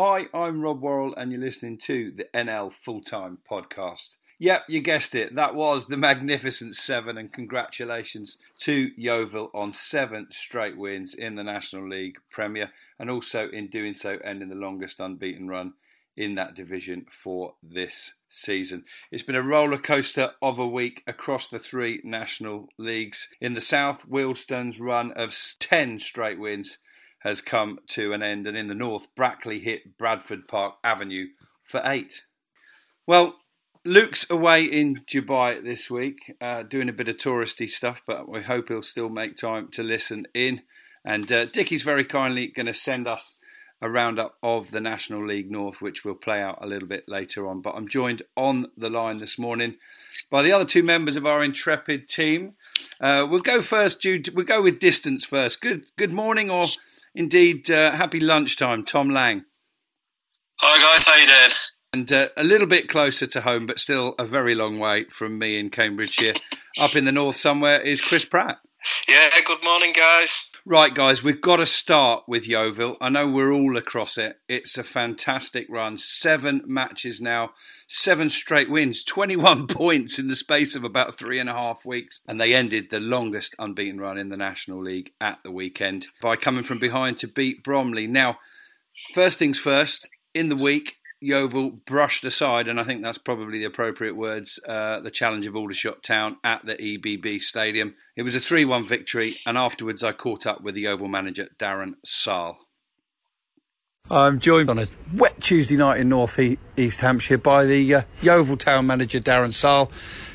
Hi, 0.00 0.28
I'm 0.32 0.62
Rob 0.62 0.80
Worrell, 0.80 1.12
and 1.16 1.32
you're 1.32 1.40
listening 1.40 1.76
to 1.78 2.12
the 2.12 2.28
NL 2.32 2.70
Full 2.70 3.00
Time 3.00 3.38
Podcast. 3.50 4.18
Yep, 4.38 4.66
you 4.68 4.80
guessed 4.80 5.16
it. 5.16 5.34
That 5.34 5.56
was 5.56 5.86
the 5.86 5.96
Magnificent 5.96 6.76
Seven, 6.76 7.18
and 7.18 7.32
congratulations 7.32 8.38
to 8.58 8.92
Yeovil 8.96 9.50
on 9.52 9.72
seven 9.72 10.28
straight 10.30 10.78
wins 10.78 11.14
in 11.14 11.34
the 11.34 11.42
National 11.42 11.88
League 11.88 12.18
Premier, 12.30 12.70
and 12.96 13.10
also 13.10 13.48
in 13.48 13.66
doing 13.66 13.92
so, 13.92 14.20
ending 14.22 14.50
the 14.50 14.54
longest 14.54 15.00
unbeaten 15.00 15.48
run 15.48 15.72
in 16.16 16.36
that 16.36 16.54
division 16.54 17.04
for 17.10 17.54
this 17.60 18.14
season. 18.28 18.84
It's 19.10 19.24
been 19.24 19.34
a 19.34 19.42
roller 19.42 19.78
coaster 19.78 20.30
of 20.40 20.60
a 20.60 20.68
week 20.68 21.02
across 21.08 21.48
the 21.48 21.58
three 21.58 22.00
national 22.04 22.68
leagues. 22.78 23.30
In 23.40 23.54
the 23.54 23.60
south, 23.60 24.06
Wealdstone's 24.06 24.78
run 24.78 25.10
of 25.10 25.36
10 25.58 25.98
straight 25.98 26.38
wins 26.38 26.78
has 27.20 27.40
come 27.40 27.78
to 27.88 28.12
an 28.12 28.22
end, 28.22 28.46
and 28.46 28.56
in 28.56 28.68
the 28.68 28.74
north, 28.74 29.14
Brackley 29.14 29.60
hit 29.60 29.98
Bradford 29.98 30.46
Park 30.46 30.74
Avenue 30.84 31.26
for 31.62 31.80
eight. 31.84 32.26
Well, 33.06 33.36
Luke's 33.84 34.28
away 34.30 34.64
in 34.64 35.02
Dubai 35.06 35.62
this 35.62 35.90
week, 35.90 36.34
uh, 36.40 36.62
doing 36.62 36.88
a 36.88 36.92
bit 36.92 37.08
of 37.08 37.16
touristy 37.16 37.68
stuff, 37.68 38.02
but 38.06 38.28
we 38.28 38.42
hope 38.42 38.68
he'll 38.68 38.82
still 38.82 39.08
make 39.08 39.34
time 39.34 39.68
to 39.72 39.82
listen 39.82 40.26
in. 40.34 40.62
And 41.04 41.30
uh, 41.32 41.46
Dickie's 41.46 41.82
very 41.82 42.04
kindly 42.04 42.48
going 42.48 42.66
to 42.66 42.74
send 42.74 43.08
us 43.08 43.38
a 43.80 43.88
roundup 43.88 44.36
of 44.42 44.72
the 44.72 44.80
National 44.80 45.24
League 45.24 45.50
North, 45.50 45.80
which 45.80 46.04
will 46.04 46.16
play 46.16 46.42
out 46.42 46.58
a 46.60 46.66
little 46.66 46.88
bit 46.88 47.04
later 47.08 47.46
on. 47.46 47.60
But 47.60 47.76
I'm 47.76 47.88
joined 47.88 48.22
on 48.36 48.66
the 48.76 48.90
line 48.90 49.18
this 49.18 49.38
morning 49.38 49.76
by 50.30 50.42
the 50.42 50.52
other 50.52 50.64
two 50.64 50.82
members 50.82 51.16
of 51.16 51.24
our 51.24 51.44
intrepid 51.44 52.08
team. 52.08 52.54
Uh, 53.00 53.26
we'll 53.30 53.40
go 53.40 53.60
first, 53.60 54.02
Jude. 54.02 54.34
We'll 54.34 54.44
go 54.44 54.60
with 54.60 54.80
distance 54.80 55.24
first. 55.24 55.60
Good, 55.60 55.90
good 55.96 56.12
morning, 56.12 56.50
or 56.50 56.66
indeed 57.18 57.68
uh, 57.68 57.90
happy 57.90 58.20
lunchtime, 58.20 58.84
Tom 58.84 59.10
Lang. 59.10 59.44
Hi 60.60 60.78
guys, 60.78 61.04
how 61.04 61.16
you 61.16 61.26
doing? 61.26 61.56
And 61.92 62.12
uh, 62.12 62.28
a 62.36 62.44
little 62.44 62.68
bit 62.68 62.88
closer 62.88 63.26
to 63.26 63.40
home, 63.40 63.66
but 63.66 63.80
still 63.80 64.14
a 64.18 64.24
very 64.24 64.54
long 64.54 64.78
way 64.78 65.04
from 65.04 65.38
me 65.38 65.58
in 65.58 65.68
Cambridgeshire. 65.68 66.34
Up 66.78 66.94
in 66.94 67.04
the 67.04 67.12
north 67.12 67.36
somewhere 67.36 67.80
is 67.80 68.00
Chris 68.00 68.24
Pratt. 68.24 68.58
Yeah, 69.08 69.28
good 69.44 69.64
morning, 69.64 69.92
guys. 69.92 70.44
Right, 70.64 70.94
guys, 70.94 71.24
we've 71.24 71.40
got 71.40 71.56
to 71.56 71.66
start 71.66 72.24
with 72.28 72.46
Yeovil. 72.46 72.96
I 73.00 73.08
know 73.08 73.26
we're 73.28 73.52
all 73.52 73.76
across 73.76 74.16
it. 74.18 74.38
It's 74.48 74.78
a 74.78 74.84
fantastic 74.84 75.66
run. 75.68 75.98
Seven 75.98 76.62
matches 76.66 77.20
now, 77.20 77.50
seven 77.88 78.30
straight 78.30 78.70
wins, 78.70 79.02
21 79.02 79.66
points 79.68 80.18
in 80.18 80.28
the 80.28 80.36
space 80.36 80.76
of 80.76 80.84
about 80.84 81.18
three 81.18 81.38
and 81.38 81.48
a 81.48 81.54
half 81.54 81.84
weeks. 81.84 82.20
And 82.28 82.40
they 82.40 82.54
ended 82.54 82.90
the 82.90 83.00
longest 83.00 83.56
unbeaten 83.58 83.98
run 84.00 84.18
in 84.18 84.28
the 84.28 84.36
National 84.36 84.82
League 84.82 85.12
at 85.20 85.42
the 85.42 85.50
weekend 85.50 86.06
by 86.20 86.36
coming 86.36 86.62
from 86.62 86.78
behind 86.78 87.16
to 87.18 87.28
beat 87.28 87.64
Bromley. 87.64 88.06
Now, 88.06 88.38
first 89.14 89.38
things 89.38 89.58
first, 89.58 90.08
in 90.34 90.50
the 90.50 90.62
week, 90.62 90.97
Yeovil 91.20 91.80
brushed 91.86 92.24
aside, 92.24 92.68
and 92.68 92.78
I 92.78 92.84
think 92.84 93.02
that's 93.02 93.18
probably 93.18 93.58
the 93.58 93.64
appropriate 93.64 94.16
words, 94.16 94.60
uh, 94.66 95.00
the 95.00 95.10
challenge 95.10 95.46
of 95.46 95.56
Aldershot 95.56 96.02
Town 96.02 96.36
at 96.44 96.64
the 96.64 96.76
EBB 96.76 97.40
Stadium. 97.40 97.96
It 98.14 98.24
was 98.24 98.36
a 98.36 98.40
3 98.40 98.64
1 98.64 98.84
victory, 98.84 99.38
and 99.44 99.58
afterwards 99.58 100.04
I 100.04 100.12
caught 100.12 100.46
up 100.46 100.60
with 100.60 100.74
the 100.74 100.82
Yeovil 100.82 101.08
manager, 101.08 101.48
Darren 101.58 101.94
Sarll. 102.04 102.58
I'm 104.10 104.38
joined 104.38 104.70
on 104.70 104.78
a 104.78 104.86
wet 105.12 105.40
Tuesday 105.40 105.76
night 105.76 106.00
in 106.00 106.08
North 106.08 106.38
East 106.38 107.00
Hampshire 107.00 107.36
by 107.36 107.66
the 107.66 107.94
uh, 107.96 108.02
Yeovil 108.22 108.56
Town 108.56 108.86
manager, 108.86 109.18
Darren 109.18 109.52
Sarll. 109.52 109.90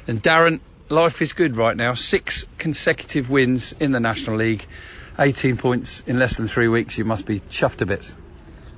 And 0.05 0.21
Darren, 0.21 0.59
life 0.89 1.21
is 1.21 1.33
good 1.33 1.55
right 1.55 1.75
now. 1.75 1.93
Six 1.93 2.45
consecutive 2.57 3.29
wins 3.29 3.73
in 3.79 3.91
the 3.91 3.99
National 3.99 4.35
League, 4.37 4.67
18 5.17 5.57
points 5.57 6.03
in 6.05 6.19
less 6.19 6.37
than 6.37 6.47
three 6.47 6.67
weeks. 6.67 6.97
You 6.97 7.05
must 7.05 7.25
be 7.25 7.39
chuffed 7.39 7.77
to 7.77 7.85
bits. 7.85 8.15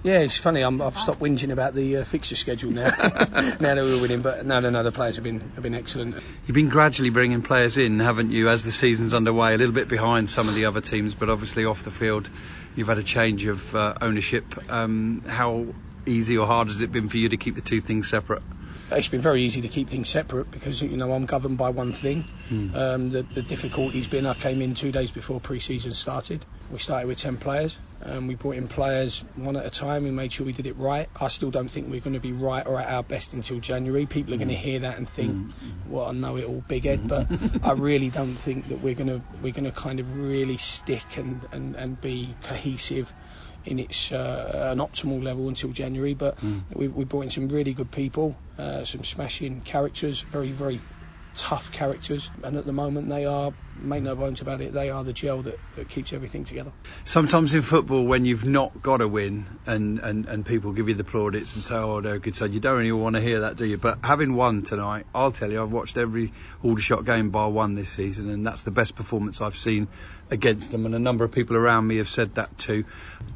Yeah, 0.06 0.20
it's 0.20 0.38
funny. 0.38 0.64
i 0.64 0.70
have 0.72 1.00
stopped 1.00 1.20
whinging 1.20 1.52
about 1.52 1.74
the 1.74 1.98
uh, 1.98 2.04
fixture 2.04 2.36
schedule 2.36 2.70
now. 2.70 2.90
now 3.60 3.74
that 3.74 3.84
we're 3.84 4.00
winning, 4.00 4.22
but 4.22 4.46
no, 4.46 4.60
no, 4.60 4.70
no. 4.70 4.84
The 4.84 4.92
players 4.92 5.16
have 5.16 5.24
been 5.24 5.40
have 5.40 5.64
been 5.64 5.74
excellent. 5.74 6.14
You've 6.46 6.54
been 6.54 6.70
gradually 6.70 7.10
bringing 7.10 7.42
players 7.42 7.76
in, 7.76 8.00
haven't 8.00 8.30
you, 8.30 8.50
as 8.50 8.64
the 8.64 8.72
season's 8.72 9.16
underway? 9.16 9.56
A 9.56 9.58
little 9.58 9.74
bit 9.74 9.88
behind 9.88 10.30
some 10.30 10.48
of 10.48 10.54
the 10.54 10.66
other 10.66 10.80
teams, 10.80 11.16
but 11.16 11.32
obviously 11.32 11.66
off 11.66 11.84
the 11.84 11.90
field, 11.90 12.30
you've 12.76 12.88
had 12.88 13.00
a 13.00 13.04
change 13.04 13.48
of 13.48 13.76
uh, 13.76 13.96
ownership. 14.00 14.46
Um, 14.72 15.24
how 15.26 15.66
easy 16.06 16.38
or 16.38 16.46
hard 16.46 16.68
has 16.68 16.82
it 16.82 16.92
been 16.92 17.10
for 17.10 17.18
you 17.18 17.30
to 17.30 17.38
keep 17.38 17.56
the 17.56 17.62
two 17.62 17.82
things 17.82 18.08
separate? 18.08 18.44
It's 18.92 19.08
been 19.08 19.22
very 19.22 19.42
easy 19.42 19.62
to 19.62 19.68
keep 19.68 19.90
things 19.90 20.10
separate 20.10 20.52
because 20.52 20.82
you 20.82 20.96
know 20.96 21.12
I'm 21.12 21.26
governed 21.26 21.58
by 21.58 21.70
one 21.70 21.92
thing. 21.92 22.26
Mm. 22.50 22.76
Um, 22.76 23.10
the, 23.10 23.24
the 23.24 23.42
difficulty's 23.42 24.08
been 24.08 24.28
I 24.28 24.36
came 24.36 24.62
in 24.62 24.76
two 24.76 24.92
days 24.92 25.10
before 25.10 25.40
pre-season 25.40 25.94
started. 25.94 26.46
We 26.72 26.78
started 26.78 27.08
with 27.08 27.20
ten 27.20 27.38
players. 27.38 27.78
and 28.02 28.28
we 28.28 28.36
brought 28.36 28.56
in 28.56 28.68
players 28.68 29.24
one 29.36 29.56
at 29.56 29.66
a 29.66 29.72
time. 29.72 30.04
We 30.04 30.12
made 30.12 30.32
sure 30.32 30.46
we 30.46 30.54
did 30.54 30.68
it 30.68 30.78
right. 30.78 31.10
I 31.20 31.30
still 31.30 31.50
don't 31.50 31.70
think 31.70 31.90
we're 31.90 32.00
going 32.00 32.14
to 32.14 32.20
be 32.20 32.32
right 32.32 32.66
or 32.66 32.80
at 32.80 32.88
our 32.88 33.02
best 33.02 33.34
until 33.34 33.60
January. 33.60 34.06
People 34.06 34.36
are 34.36 34.38
going 34.38 34.50
to 34.50 34.56
mm. 34.56 34.60
hear 34.60 34.80
that 34.82 34.98
and 35.00 35.10
think, 35.10 35.32
mm. 35.32 35.52
"Well, 35.88 36.06
I 36.06 36.12
know 36.12 36.38
it 36.38 36.46
all, 36.46 36.64
big 36.68 36.86
head," 36.86 37.08
but 37.08 37.28
I 37.64 37.72
really 37.90 38.10
don't 38.10 38.36
think 38.36 38.70
that 38.70 38.82
we're 38.82 38.96
going 38.96 39.08
to 39.08 39.22
we're 39.42 39.54
going 39.54 39.66
to 39.66 39.72
kind 39.72 40.00
of 40.00 40.16
really 40.16 40.58
stick 40.58 41.18
and, 41.18 41.42
and, 41.52 41.76
and 41.76 42.00
be 42.00 42.36
cohesive 42.44 43.12
in 43.66 43.80
its 43.80 44.12
uh, 44.12 44.72
an 44.72 44.80
optimal 44.80 45.24
level 45.24 45.48
until 45.50 45.72
January. 45.72 46.14
But 46.14 46.38
mm. 46.40 46.62
we, 46.74 46.88
we 46.88 47.06
brought 47.06 47.24
in 47.24 47.30
some 47.30 47.48
really 47.50 47.74
good 47.74 47.92
people, 47.92 48.36
uh, 48.58 48.84
some 48.86 49.04
smashing 49.04 49.62
characters, 49.62 50.22
very 50.22 50.52
very 50.52 50.80
tough 51.36 51.72
characters, 51.72 52.30
and 52.44 52.58
at 52.58 52.66
the 52.66 52.74
moment 52.74 53.10
they 53.10 53.26
are, 53.26 53.54
make 53.76 54.02
no 54.02 54.16
bones 54.16 54.42
about 54.42 54.62
it, 54.62 54.74
they 54.74 54.90
are 54.90 55.04
the 55.04 55.14
gel 55.14 55.42
that, 55.44 55.60
that 55.76 55.90
keeps 55.90 56.14
everything 56.14 56.44
together. 56.44 56.72
Sometimes 57.04 57.54
in 57.54 57.62
football, 57.62 58.06
when 58.06 58.26
you've 58.26 58.46
not 58.46 58.82
got 58.82 59.02
a 59.02 59.08
win 59.08 59.60
and, 59.66 60.00
and, 60.00 60.26
and 60.26 60.46
people 60.46 60.72
give 60.72 60.88
you 60.88 60.96
the 60.96 61.04
plaudits 61.04 61.56
and 61.56 61.64
say, 61.64 61.76
oh, 61.76 62.02
they're 62.02 62.16
a 62.16 62.20
good 62.20 62.36
side, 62.36 62.52
you 62.52 62.60
don't 62.60 62.78
really 62.78 62.92
want 62.92 63.16
to 63.16 63.22
hear 63.22 63.42
that, 63.42 63.58
do 63.58 63.66
you? 63.66 63.78
But 63.78 64.00
having 64.04 64.36
won 64.36 64.64
tonight, 64.64 65.06
I'll 65.14 65.32
tell 65.32 65.52
you, 65.52 65.62
I've 65.62 65.72
watched 65.72 65.98
every 65.98 66.34
Aldershot 66.64 67.06
game 67.06 67.30
bar 67.30 67.50
one 67.50 67.76
this 67.76 67.90
season, 67.90 68.30
and 68.30 68.46
that's 68.46 68.62
the 68.62 68.72
best 68.72 68.96
performance 68.96 69.42
I've 69.42 69.58
seen 69.58 69.88
against 70.32 70.72
them, 70.72 70.86
and 70.86 70.96
a 70.96 71.00
number 71.00 71.24
of 71.24 71.32
people 71.32 71.58
around 71.58 71.86
me 71.86 71.98
have 71.98 72.10
said 72.10 72.36
that 72.36 72.58
too. 72.58 72.86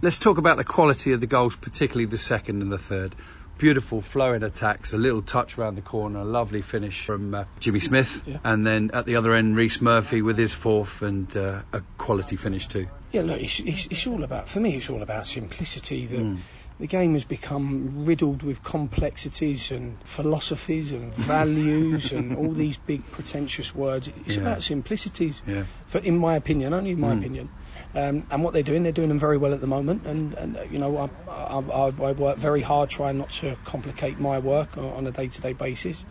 Let's 0.01 0.17
talk 0.17 0.37
about 0.37 0.57
the 0.57 0.63
quality 0.63 1.11
of 1.13 1.19
the 1.19 1.27
goals, 1.27 1.55
particularly 1.55 2.05
the 2.05 2.17
second 2.17 2.61
and 2.61 2.71
the 2.71 2.77
third 2.77 3.15
beautiful 3.59 4.01
flowing 4.01 4.41
attacks, 4.41 4.93
a 4.93 4.97
little 4.97 5.21
touch 5.21 5.57
around 5.57 5.75
the 5.75 5.81
corner, 5.81 6.19
a 6.19 6.23
lovely 6.23 6.63
finish 6.63 7.05
from 7.05 7.35
uh, 7.35 7.43
Jimmy 7.59 7.81
Smith, 7.81 8.23
yeah. 8.25 8.37
and 8.43 8.65
then 8.65 8.89
at 8.93 9.05
the 9.05 9.17
other 9.17 9.35
end, 9.35 9.55
Rhys 9.55 9.81
Murphy 9.81 10.23
with 10.23 10.37
his 10.37 10.53
fourth 10.53 11.03
and 11.03 11.35
uh, 11.37 11.61
a 11.71 11.81
quality 11.97 12.37
finish 12.37 12.67
too. 12.67 12.87
Yeah, 13.11 13.21
look, 13.21 13.39
it's, 13.41 13.59
it's, 13.59 13.87
it's, 13.87 14.07
all 14.07 14.23
about, 14.23 14.49
for 14.49 14.59
me, 14.59 14.75
it's 14.75 14.89
all 14.89 15.01
about 15.01 15.27
simplicity. 15.27 16.05
That 16.05 16.19
mm. 16.19 16.39
The 16.79 16.87
game 16.87 17.13
has 17.13 17.25
become 17.25 18.05
riddled 18.05 18.41
with 18.41 18.63
complexities 18.63 19.71
and 19.71 20.01
philosophies 20.05 20.93
and 20.93 21.13
values 21.13 22.13
and 22.13 22.37
all 22.37 22.53
these 22.53 22.77
big 22.77 23.05
pretentious 23.11 23.75
words. 23.75 24.07
It's 24.25 24.35
yeah. 24.35 24.41
about 24.41 24.61
simplicities, 24.61 25.41
yeah. 25.45 25.65
for, 25.87 25.97
in 25.97 26.17
my 26.17 26.37
opinion, 26.37 26.73
only 26.73 26.91
in 26.91 26.99
my 26.99 27.13
mm. 27.13 27.19
opinion. 27.19 27.49
Um, 27.93 28.25
and 28.31 28.43
what 28.43 28.53
they're 28.53 28.63
doing, 28.63 28.83
they're 28.83 28.93
doing 28.93 29.09
them 29.09 29.19
very 29.19 29.37
well 29.37 29.53
at 29.53 29.59
the 29.59 29.67
moment. 29.67 30.05
And, 30.05 30.33
and 30.35 30.57
uh, 30.57 30.63
you 30.71 30.79
know, 30.79 31.09
I, 31.27 31.29
I, 31.29 31.87
I, 31.87 32.11
work 32.13 32.37
very 32.37 32.61
hard 32.61 32.89
trying 32.89 33.17
not 33.17 33.31
to 33.31 33.57
complicate 33.65 34.17
my 34.17 34.39
work 34.39 34.77
on 34.77 35.05
a 35.05 35.11
day-to-day 35.11 35.53
basis. 35.53 36.05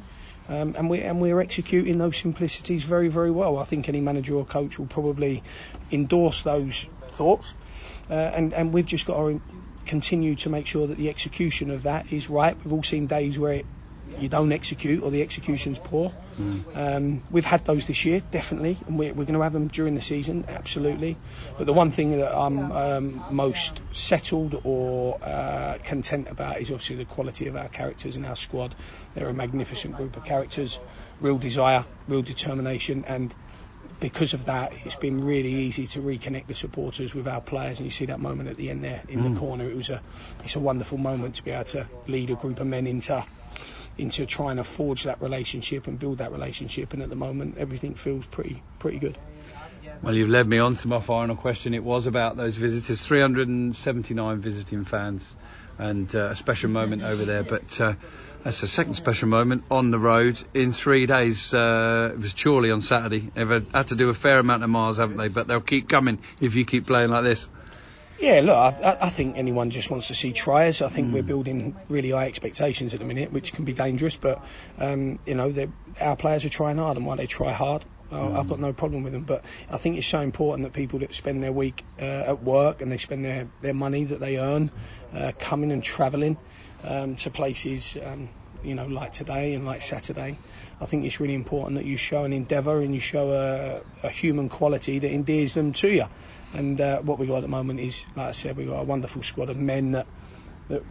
Um, 0.50 0.74
and 0.78 0.88
we 0.88 1.00
and 1.00 1.20
we're 1.20 1.40
executing 1.40 1.98
those 1.98 2.16
simplicities 2.16 2.82
very 2.82 3.08
very 3.08 3.30
well. 3.30 3.58
I 3.58 3.64
think 3.64 3.86
any 3.88 4.00
manager 4.00 4.34
or 4.34 4.46
coach 4.46 4.78
will 4.78 4.86
probably 4.86 5.42
endorse 5.92 6.40
those 6.40 6.86
thoughts. 7.12 7.52
Uh, 8.08 8.14
and 8.14 8.54
and 8.54 8.72
we've 8.72 8.86
just 8.86 9.04
got 9.04 9.18
to 9.18 9.42
continue 9.88 10.36
to 10.36 10.50
make 10.50 10.66
sure 10.66 10.86
that 10.86 10.96
the 10.96 11.08
execution 11.08 11.70
of 11.70 11.82
that 11.82 12.12
is 12.12 12.30
right. 12.30 12.56
We've 12.64 12.72
all 12.72 12.82
seen 12.82 13.06
days 13.06 13.38
where 13.38 13.52
it 13.52 13.66
you 14.20 14.28
don't 14.28 14.52
execute 14.52 15.02
or 15.02 15.10
the 15.10 15.22
execution's 15.22 15.78
poor. 15.78 16.12
Mm. 16.40 16.76
Um, 16.76 17.22
we've 17.30 17.44
had 17.44 17.64
those 17.64 17.86
this 17.86 18.04
year, 18.04 18.22
definitely, 18.30 18.78
and 18.86 18.98
we're, 18.98 19.12
we're 19.12 19.24
going 19.24 19.34
to 19.34 19.42
have 19.42 19.52
them 19.52 19.68
during 19.68 19.94
the 19.94 20.00
season, 20.00 20.44
absolutely. 20.48 21.16
But 21.56 21.66
the 21.66 21.72
one 21.72 21.90
thing 21.90 22.12
that 22.12 22.36
I'm 22.36 22.72
um, 22.72 23.24
most 23.30 23.80
settled 23.92 24.60
or 24.64 25.22
uh, 25.22 25.78
content 25.84 26.28
about 26.30 26.60
is 26.60 26.70
obviously 26.70 26.96
the 26.96 27.04
quality 27.04 27.48
of 27.48 27.56
our 27.56 27.68
characters 27.68 28.16
in 28.16 28.24
our 28.24 28.36
squad. 28.36 28.74
They're 29.14 29.28
a 29.28 29.34
magnificent 29.34 29.96
group 29.96 30.16
of 30.16 30.24
characters, 30.24 30.78
real 31.20 31.38
desire, 31.38 31.84
real 32.06 32.22
determination, 32.22 33.04
and 33.06 33.34
because 34.00 34.32
of 34.34 34.44
that, 34.46 34.72
it's 34.84 34.94
been 34.94 35.24
really 35.24 35.52
easy 35.52 35.86
to 35.88 36.00
reconnect 36.00 36.46
the 36.46 36.54
supporters 36.54 37.14
with 37.14 37.26
our 37.26 37.40
players. 37.40 37.78
And 37.78 37.86
you 37.86 37.90
see 37.90 38.06
that 38.06 38.20
moment 38.20 38.48
at 38.48 38.56
the 38.56 38.70
end 38.70 38.84
there 38.84 39.02
in 39.08 39.20
mm. 39.20 39.34
the 39.34 39.40
corner. 39.40 39.68
It 39.68 39.76
was 39.76 39.90
a, 39.90 40.00
it's 40.44 40.56
a 40.56 40.60
wonderful 40.60 40.98
moment 40.98 41.36
to 41.36 41.44
be 41.44 41.50
able 41.50 41.64
to 41.64 41.86
lead 42.06 42.30
a 42.30 42.34
group 42.34 42.60
of 42.60 42.66
men 42.66 42.86
into 42.86 43.24
into 43.96 44.26
trying 44.26 44.56
to 44.56 44.64
forge 44.64 45.04
that 45.04 45.20
relationship 45.20 45.88
and 45.88 45.98
build 45.98 46.18
that 46.18 46.30
relationship. 46.30 46.92
And 46.92 47.02
at 47.02 47.08
the 47.08 47.16
moment, 47.16 47.58
everything 47.58 47.94
feels 47.94 48.24
pretty 48.26 48.62
pretty 48.78 48.98
good. 48.98 49.18
Well, 50.02 50.14
you've 50.14 50.28
led 50.28 50.46
me 50.46 50.58
on 50.58 50.76
to 50.76 50.88
my 50.88 51.00
final 51.00 51.34
question. 51.34 51.74
It 51.74 51.82
was 51.82 52.06
about 52.06 52.36
those 52.36 52.56
visitors, 52.56 53.04
379 53.04 54.38
visiting 54.38 54.84
fans, 54.84 55.34
and 55.78 56.14
uh, 56.14 56.28
a 56.30 56.36
special 56.36 56.70
moment 56.70 57.02
over 57.02 57.24
there. 57.24 57.42
But 57.42 57.80
uh, 57.80 57.94
that's 58.44 58.60
the 58.60 58.66
second 58.66 58.94
special 58.94 59.28
moment 59.28 59.64
on 59.70 59.90
the 59.90 59.98
road 59.98 60.42
in 60.54 60.72
three 60.72 61.06
days. 61.06 61.52
Uh, 61.52 62.12
it 62.14 62.20
was 62.20 62.34
Chorley 62.34 62.70
on 62.70 62.80
Saturday. 62.80 63.30
They've 63.34 63.48
had 63.48 63.88
to 63.88 63.96
do 63.96 64.08
a 64.08 64.14
fair 64.14 64.38
amount 64.38 64.62
of 64.62 64.70
miles, 64.70 64.98
haven't 64.98 65.16
they? 65.16 65.28
But 65.28 65.48
they'll 65.48 65.60
keep 65.60 65.88
coming 65.88 66.18
if 66.40 66.54
you 66.54 66.64
keep 66.64 66.86
playing 66.86 67.10
like 67.10 67.24
this. 67.24 67.48
Yeah, 68.20 68.40
look, 68.40 68.56
I, 68.56 68.98
I, 69.00 69.10
think 69.10 69.36
anyone 69.36 69.70
just 69.70 69.90
wants 69.90 70.08
to 70.08 70.14
see 70.14 70.32
tries. 70.32 70.82
I 70.82 70.88
think 70.88 71.08
mm. 71.08 71.12
we're 71.12 71.22
building 71.22 71.76
really 71.88 72.10
high 72.10 72.26
expectations 72.26 72.92
at 72.92 72.98
the 72.98 73.06
minute, 73.06 73.32
which 73.32 73.52
can 73.52 73.64
be 73.64 73.72
dangerous. 73.72 74.16
But 74.16 74.44
um, 74.78 75.20
you 75.24 75.36
know, 75.36 75.54
our 76.00 76.16
players 76.16 76.44
are 76.44 76.48
trying 76.48 76.78
hard, 76.78 76.96
and 76.96 77.06
why 77.06 77.14
they 77.14 77.26
try 77.26 77.52
hard, 77.52 77.84
mm. 78.10 78.36
I've 78.36 78.48
got 78.48 78.58
no 78.58 78.72
problem 78.72 79.04
with 79.04 79.12
them. 79.12 79.22
But 79.22 79.44
I 79.70 79.78
think 79.78 79.98
it's 79.98 80.06
so 80.06 80.20
important 80.20 80.64
that 80.64 80.72
people 80.72 80.98
that 81.00 81.14
spend 81.14 81.44
their 81.44 81.52
week 81.52 81.84
uh, 82.00 82.04
at 82.04 82.42
work 82.42 82.82
and 82.82 82.90
they 82.90 82.98
spend 82.98 83.24
their, 83.24 83.48
their 83.60 83.74
money 83.74 84.04
that 84.04 84.18
they 84.18 84.38
earn 84.38 84.72
uh, 85.14 85.30
coming 85.38 85.70
and 85.70 85.82
travelling 85.82 86.38
um, 86.84 87.16
to 87.16 87.30
places, 87.30 87.96
um, 88.04 88.28
you 88.62 88.74
know, 88.74 88.86
like 88.86 89.12
today 89.12 89.54
and 89.54 89.64
like 89.64 89.80
Saturday. 89.80 90.38
I 90.80 90.86
think 90.86 91.04
it's 91.04 91.20
really 91.20 91.34
important 91.34 91.76
that 91.76 91.86
you 91.86 91.96
show 91.96 92.24
an 92.24 92.32
endeavour 92.32 92.80
and 92.80 92.94
you 92.94 93.00
show 93.00 93.32
a, 93.32 94.06
a, 94.06 94.10
human 94.10 94.48
quality 94.48 94.98
that 94.98 95.10
endears 95.10 95.54
them 95.54 95.72
to 95.74 95.88
you. 95.88 96.06
And 96.54 96.80
uh, 96.80 97.00
what 97.00 97.18
we 97.18 97.26
got 97.26 97.36
at 97.36 97.42
the 97.42 97.48
moment 97.48 97.80
is, 97.80 98.04
like 98.16 98.28
I 98.28 98.30
said, 98.32 98.56
we've 98.56 98.68
got 98.68 98.80
a 98.80 98.84
wonderful 98.84 99.22
squad 99.22 99.50
of 99.50 99.56
men 99.56 99.92
that 99.92 100.06
that 100.68 100.82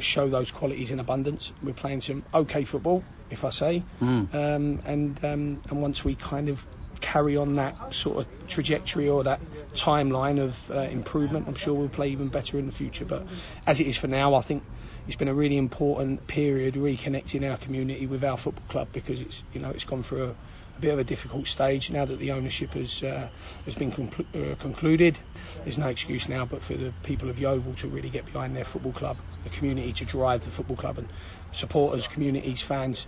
show 0.00 0.28
those 0.28 0.50
qualities 0.50 0.90
in 0.90 0.98
abundance. 0.98 1.52
We're 1.62 1.72
playing 1.72 2.00
some 2.00 2.24
okay 2.34 2.64
football, 2.64 3.04
if 3.30 3.44
I 3.44 3.50
say, 3.50 3.84
mm. 4.00 4.34
um, 4.34 4.80
and 4.84 5.24
um, 5.24 5.62
and 5.70 5.82
once 5.82 6.04
we 6.04 6.16
kind 6.16 6.48
of 6.48 6.66
carry 7.00 7.36
on 7.36 7.54
that 7.54 7.94
sort 7.94 8.18
of 8.18 8.48
trajectory 8.48 9.08
or 9.08 9.24
that 9.24 9.40
timeline 9.72 10.40
of 10.40 10.70
uh, 10.70 10.80
improvement, 10.80 11.48
I'm 11.48 11.54
sure 11.54 11.74
we'll 11.74 11.88
play 11.88 12.08
even 12.10 12.28
better 12.28 12.58
in 12.58 12.66
the 12.66 12.72
future. 12.72 13.04
But 13.04 13.26
as 13.66 13.80
it 13.80 13.86
is 13.86 13.96
for 13.96 14.08
now, 14.08 14.34
I 14.34 14.42
think 14.42 14.62
it's 15.10 15.16
been 15.16 15.26
a 15.26 15.34
really 15.34 15.56
important 15.56 16.24
period 16.28 16.74
reconnecting 16.74 17.50
our 17.50 17.56
community 17.56 18.06
with 18.06 18.22
our 18.22 18.36
football 18.36 18.64
club 18.68 18.88
because 18.92 19.20
it's 19.20 19.42
you 19.52 19.60
know 19.60 19.70
it's 19.70 19.82
gone 19.82 20.04
through 20.04 20.22
a, 20.22 20.28
a 20.28 20.80
bit 20.80 20.92
of 20.92 21.00
a 21.00 21.04
difficult 21.04 21.48
stage 21.48 21.90
now 21.90 22.04
that 22.04 22.20
the 22.20 22.30
ownership 22.30 22.74
has 22.74 23.02
uh, 23.02 23.28
has 23.64 23.74
been 23.74 23.90
conclu- 23.90 24.52
uh, 24.52 24.54
concluded. 24.54 25.18
There's 25.64 25.78
no 25.78 25.88
excuse 25.88 26.28
now 26.28 26.44
but 26.44 26.62
for 26.62 26.74
the 26.74 26.92
people 27.02 27.28
of 27.28 27.40
Yeovil 27.40 27.74
to 27.78 27.88
really 27.88 28.08
get 28.08 28.24
behind 28.24 28.54
their 28.54 28.64
football 28.64 28.92
club, 28.92 29.16
the 29.42 29.50
community 29.50 29.92
to 29.94 30.04
drive 30.04 30.44
the 30.44 30.52
football 30.52 30.76
club, 30.76 30.98
and 30.98 31.08
supporters, 31.50 32.06
communities, 32.06 32.62
fans. 32.62 33.04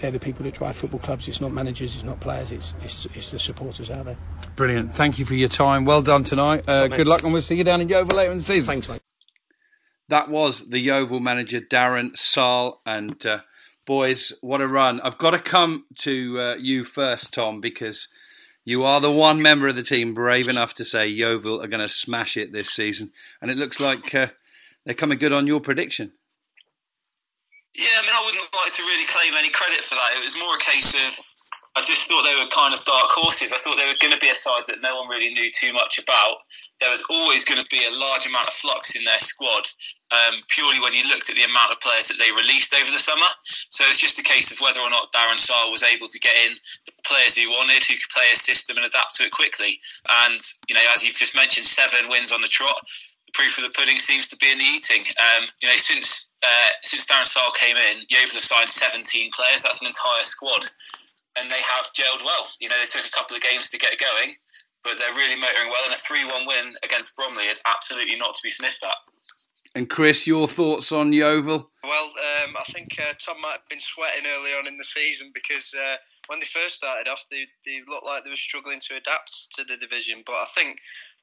They're 0.00 0.10
the 0.10 0.18
people 0.18 0.42
that 0.42 0.54
drive 0.54 0.74
football 0.74 0.98
clubs. 0.98 1.28
It's 1.28 1.40
not 1.40 1.52
managers, 1.52 1.94
it's 1.94 2.02
not 2.02 2.18
players, 2.18 2.50
it's 2.50 2.74
it's, 2.82 3.06
it's 3.14 3.30
the 3.30 3.38
supporters 3.38 3.92
out 3.92 4.06
there. 4.06 4.16
Brilliant. 4.56 4.92
Thank 4.92 5.20
you 5.20 5.24
for 5.24 5.36
your 5.36 5.48
time. 5.48 5.84
Well 5.84 6.02
done 6.02 6.24
tonight. 6.24 6.64
Uh, 6.66 6.88
good 6.88 7.06
luck, 7.06 7.22
and 7.22 7.32
we'll 7.32 7.42
see 7.42 7.54
you 7.54 7.62
down 7.62 7.80
in 7.80 7.88
Yeovil 7.88 8.16
later 8.16 8.32
in 8.32 8.38
the 8.38 8.44
season. 8.44 8.66
Thanks, 8.66 8.88
mate. 8.88 9.00
That 10.08 10.28
was 10.28 10.70
the 10.70 10.80
Yeovil 10.80 11.20
manager, 11.20 11.60
Darren 11.60 12.16
Sarll. 12.16 12.80
And 12.86 13.24
uh, 13.26 13.40
boys, 13.86 14.32
what 14.40 14.60
a 14.60 14.68
run. 14.68 15.00
I've 15.00 15.18
got 15.18 15.32
to 15.32 15.38
come 15.38 15.84
to 16.00 16.40
uh, 16.40 16.56
you 16.58 16.84
first, 16.84 17.32
Tom, 17.34 17.60
because 17.60 18.08
you 18.64 18.84
are 18.84 19.00
the 19.00 19.12
one 19.12 19.42
member 19.42 19.68
of 19.68 19.76
the 19.76 19.82
team 19.82 20.14
brave 20.14 20.48
enough 20.48 20.74
to 20.74 20.84
say 20.84 21.08
Yeovil 21.08 21.62
are 21.62 21.68
going 21.68 21.80
to 21.80 21.88
smash 21.88 22.36
it 22.36 22.52
this 22.52 22.70
season. 22.70 23.12
And 23.40 23.50
it 23.50 23.58
looks 23.58 23.80
like 23.80 24.14
uh, 24.14 24.28
they're 24.84 24.94
coming 24.94 25.18
good 25.18 25.32
on 25.32 25.46
your 25.46 25.60
prediction. 25.60 26.12
Yeah, 27.76 27.86
I 27.98 28.02
mean, 28.02 28.14
I 28.14 28.22
wouldn't 28.24 28.54
like 28.54 28.74
to 28.74 28.82
really 28.82 29.06
claim 29.06 29.34
any 29.38 29.50
credit 29.50 29.84
for 29.84 29.94
that. 29.94 30.16
It 30.16 30.22
was 30.22 30.38
more 30.38 30.54
a 30.54 30.58
case 30.58 30.94
of 30.94 31.34
I 31.76 31.82
just 31.82 32.08
thought 32.08 32.24
they 32.24 32.34
were 32.34 32.50
kind 32.50 32.74
of 32.74 32.84
dark 32.84 33.06
horses. 33.10 33.52
I 33.52 33.58
thought 33.58 33.76
they 33.76 33.86
were 33.86 34.00
going 34.00 34.12
to 34.12 34.18
be 34.18 34.30
a 34.30 34.34
side 34.34 34.62
that 34.66 34.82
no 34.82 34.96
one 34.96 35.08
really 35.08 35.32
knew 35.32 35.48
too 35.50 35.72
much 35.72 35.98
about 35.98 36.38
there 36.80 36.90
was 36.90 37.02
always 37.10 37.44
going 37.44 37.58
to 37.58 37.66
be 37.70 37.82
a 37.82 37.98
large 37.98 38.26
amount 38.26 38.46
of 38.46 38.54
flux 38.54 38.94
in 38.94 39.02
their 39.02 39.18
squad, 39.18 39.66
um, 40.14 40.38
purely 40.48 40.78
when 40.80 40.94
you 40.94 41.02
looked 41.10 41.28
at 41.28 41.34
the 41.34 41.42
amount 41.42 41.74
of 41.74 41.80
players 41.80 42.06
that 42.06 42.18
they 42.18 42.30
released 42.30 42.74
over 42.74 42.90
the 42.90 43.02
summer. 43.02 43.26
So 43.70 43.82
it's 43.84 43.98
just 43.98 44.18
a 44.18 44.22
case 44.22 44.50
of 44.50 44.62
whether 44.62 44.80
or 44.80 44.90
not 44.90 45.12
Darren 45.12 45.38
Sarll 45.38 45.70
was 45.70 45.82
able 45.82 46.06
to 46.06 46.18
get 46.18 46.34
in 46.46 46.54
the 46.86 46.92
players 47.02 47.34
he 47.34 47.46
wanted, 47.46 47.82
who 47.82 47.98
could 47.98 48.14
play 48.14 48.30
his 48.30 48.42
system 48.42 48.76
and 48.78 48.86
adapt 48.86 49.14
to 49.16 49.26
it 49.26 49.34
quickly. 49.34 49.78
And, 50.26 50.38
you 50.68 50.74
know, 50.74 50.86
as 50.94 51.02
you've 51.02 51.18
just 51.18 51.34
mentioned, 51.34 51.66
seven 51.66 52.08
wins 52.08 52.30
on 52.30 52.40
the 52.40 52.50
trot. 52.50 52.78
The 53.26 53.34
proof 53.34 53.58
of 53.58 53.64
the 53.64 53.74
pudding 53.74 53.98
seems 53.98 54.28
to 54.28 54.36
be 54.38 54.50
in 54.50 54.58
the 54.58 54.64
eating. 54.64 55.04
Um, 55.18 55.50
you 55.60 55.68
know, 55.68 55.76
since 55.76 56.30
uh, 56.40 56.70
since 56.82 57.04
Darren 57.04 57.26
Sarll 57.26 57.50
came 57.58 57.76
in, 57.76 58.06
Yeovil 58.08 58.38
have 58.38 58.46
signed 58.46 58.70
17 58.70 59.02
players. 59.34 59.66
That's 59.66 59.82
an 59.82 59.90
entire 59.90 60.22
squad. 60.22 60.64
And 61.36 61.50
they 61.50 61.60
have 61.60 61.90
gelled 61.92 62.24
well. 62.24 62.46
You 62.62 62.70
know, 62.70 62.78
they 62.78 62.86
took 62.86 63.06
a 63.06 63.14
couple 63.14 63.36
of 63.36 63.42
games 63.42 63.70
to 63.70 63.78
get 63.78 63.98
going 63.98 64.34
but 64.84 64.98
they're 64.98 65.14
really 65.14 65.40
motoring 65.40 65.68
well, 65.68 65.84
and 65.84 65.94
a 65.94 65.96
3 65.96 66.24
1 66.24 66.46
win 66.46 66.74
against 66.84 67.16
Bromley 67.16 67.44
is 67.44 67.60
absolutely 67.66 68.16
not 68.16 68.34
to 68.34 68.40
be 68.42 68.50
sniffed 68.50 68.84
at. 68.84 68.96
And 69.74 69.88
Chris, 69.88 70.26
your 70.26 70.48
thoughts 70.48 70.92
on 70.92 71.12
Yeovil? 71.12 71.70
Well, 71.84 72.04
um, 72.04 72.56
I 72.58 72.64
think 72.72 72.96
uh, 72.98 73.12
Tom 73.20 73.40
might 73.40 73.52
have 73.60 73.68
been 73.68 73.80
sweating 73.80 74.24
early 74.26 74.50
on 74.52 74.66
in 74.66 74.76
the 74.76 74.84
season 74.84 75.30
because 75.34 75.74
uh, 75.74 75.96
when 76.28 76.40
they 76.40 76.46
first 76.46 76.76
started 76.76 77.08
off, 77.08 77.26
they, 77.30 77.44
they 77.66 77.80
looked 77.88 78.06
like 78.06 78.24
they 78.24 78.30
were 78.30 78.36
struggling 78.36 78.78
to 78.88 78.96
adapt 78.96 79.52
to 79.56 79.64
the 79.64 79.76
division. 79.76 80.22
But 80.24 80.36
I 80.36 80.46
think 80.54 80.78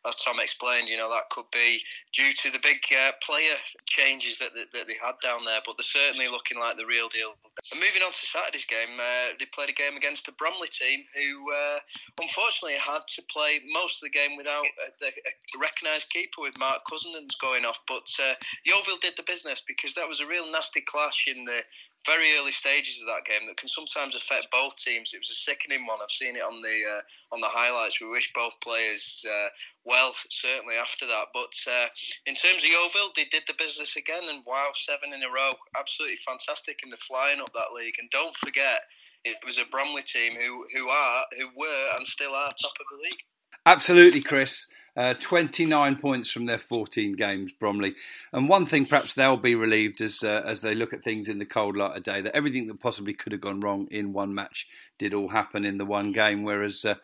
as 0.07 0.15
Tom 0.17 0.39
explained, 0.39 0.87
you 0.87 0.97
know 0.97 1.09
that 1.09 1.29
could 1.29 1.49
be 1.51 1.81
due 2.13 2.33
to 2.33 2.51
the 2.51 2.59
big 2.59 2.79
uh, 2.91 3.11
player 3.25 3.55
changes 3.85 4.37
that, 4.39 4.53
that, 4.55 4.71
that 4.73 4.87
they 4.87 4.95
had 5.01 5.15
down 5.21 5.45
there. 5.45 5.59
But 5.65 5.77
they're 5.77 5.83
certainly 5.83 6.27
looking 6.27 6.59
like 6.59 6.77
the 6.77 6.85
real 6.85 7.09
deal. 7.09 7.33
And 7.71 7.81
moving 7.81 8.03
on 8.03 8.11
to 8.11 8.25
Saturday's 8.25 8.65
game, 8.65 8.99
uh, 8.99 9.33
they 9.39 9.45
played 9.45 9.69
a 9.69 9.73
game 9.73 9.95
against 9.95 10.25
the 10.25 10.33
Bromley 10.33 10.69
team, 10.69 11.03
who 11.15 11.51
uh, 11.51 11.79
unfortunately 12.21 12.77
had 12.77 13.07
to 13.15 13.21
play 13.31 13.61
most 13.71 14.01
of 14.01 14.07
the 14.07 14.15
game 14.17 14.37
without 14.37 14.65
a, 15.01 15.07
a 15.07 15.59
recognised 15.59 16.09
keeper 16.09 16.41
with 16.41 16.57
Mark 16.59 16.77
Cousins 16.89 17.35
going 17.41 17.65
off. 17.65 17.79
But 17.87 18.07
uh, 18.21 18.35
Yeovil 18.65 18.97
did 19.01 19.13
the 19.17 19.23
business 19.23 19.63
because 19.65 19.93
that 19.95 20.07
was 20.07 20.19
a 20.19 20.27
real 20.27 20.49
nasty 20.51 20.81
clash 20.81 21.27
in 21.27 21.45
the 21.45 21.61
very 22.05 22.37
early 22.37 22.51
stages 22.51 23.01
of 23.01 23.07
that 23.07 23.25
game 23.25 23.47
that 23.47 23.57
can 23.57 23.67
sometimes 23.67 24.15
affect 24.15 24.47
both 24.51 24.75
teams. 24.77 25.13
It 25.13 25.19
was 25.19 25.29
a 25.29 25.35
sickening 25.35 25.85
one. 25.85 25.97
I've 26.01 26.11
seen 26.11 26.35
it 26.35 26.43
on 26.43 26.61
the 26.61 26.83
uh, 26.85 27.01
on 27.33 27.41
the 27.41 27.47
highlights. 27.47 27.99
We 27.99 28.07
wish 28.07 28.31
both 28.33 28.59
players 28.61 29.25
uh, 29.27 29.47
well, 29.83 30.13
certainly 30.29 30.75
after 30.75 31.05
that. 31.07 31.27
But 31.33 31.53
uh, 31.67 31.87
in 32.25 32.35
terms 32.35 32.63
of 32.63 32.69
Yeovil, 32.69 33.13
they 33.15 33.25
did 33.25 33.43
the 33.47 33.57
business 33.57 33.95
again, 33.95 34.23
and 34.29 34.43
wow, 34.45 34.69
seven 34.75 35.13
in 35.13 35.23
a 35.23 35.31
row, 35.31 35.53
absolutely 35.77 36.17
fantastic 36.17 36.79
in 36.83 36.89
the 36.89 36.97
flying 36.97 37.39
up 37.39 37.53
that 37.53 37.73
league. 37.75 37.95
And 37.99 38.09
don't 38.09 38.35
forget, 38.37 38.81
it 39.23 39.37
was 39.45 39.57
a 39.57 39.65
Bromley 39.65 40.03
team 40.03 40.33
who 40.39 40.65
who 40.73 40.89
are 40.89 41.25
who 41.37 41.47
were 41.57 41.87
and 41.97 42.05
still 42.05 42.33
are 42.33 42.49
top 42.49 42.77
of 42.79 42.85
the 42.91 43.01
league. 43.03 43.23
Absolutely, 43.65 44.21
Chris. 44.21 44.67
Uh, 44.97 45.13
29 45.13 45.97
points 45.97 46.31
from 46.31 46.45
their 46.45 46.57
14 46.57 47.13
games, 47.13 47.51
Bromley. 47.51 47.95
And 48.31 48.47
one 48.47 48.65
thing 48.65 48.85
perhaps 48.85 49.13
they'll 49.13 49.35
be 49.35 49.53
relieved 49.53 49.99
as 49.99 50.23
uh, 50.23 50.41
as 50.45 50.61
they 50.61 50.73
look 50.73 50.93
at 50.93 51.03
things 51.03 51.27
in 51.27 51.37
the 51.37 51.45
cold 51.45 51.75
light 51.75 51.97
of 51.97 52.03
day 52.03 52.21
that 52.21 52.35
everything 52.35 52.67
that 52.67 52.79
possibly 52.79 53.13
could 53.13 53.33
have 53.33 53.41
gone 53.41 53.59
wrong 53.59 53.87
in 53.91 54.13
one 54.13 54.33
match 54.33 54.67
did 54.97 55.13
all 55.13 55.27
happen 55.27 55.65
in 55.65 55.77
the 55.77 55.85
one 55.85 56.13
game. 56.13 56.43
Whereas, 56.43 56.85
uh, 56.85 56.95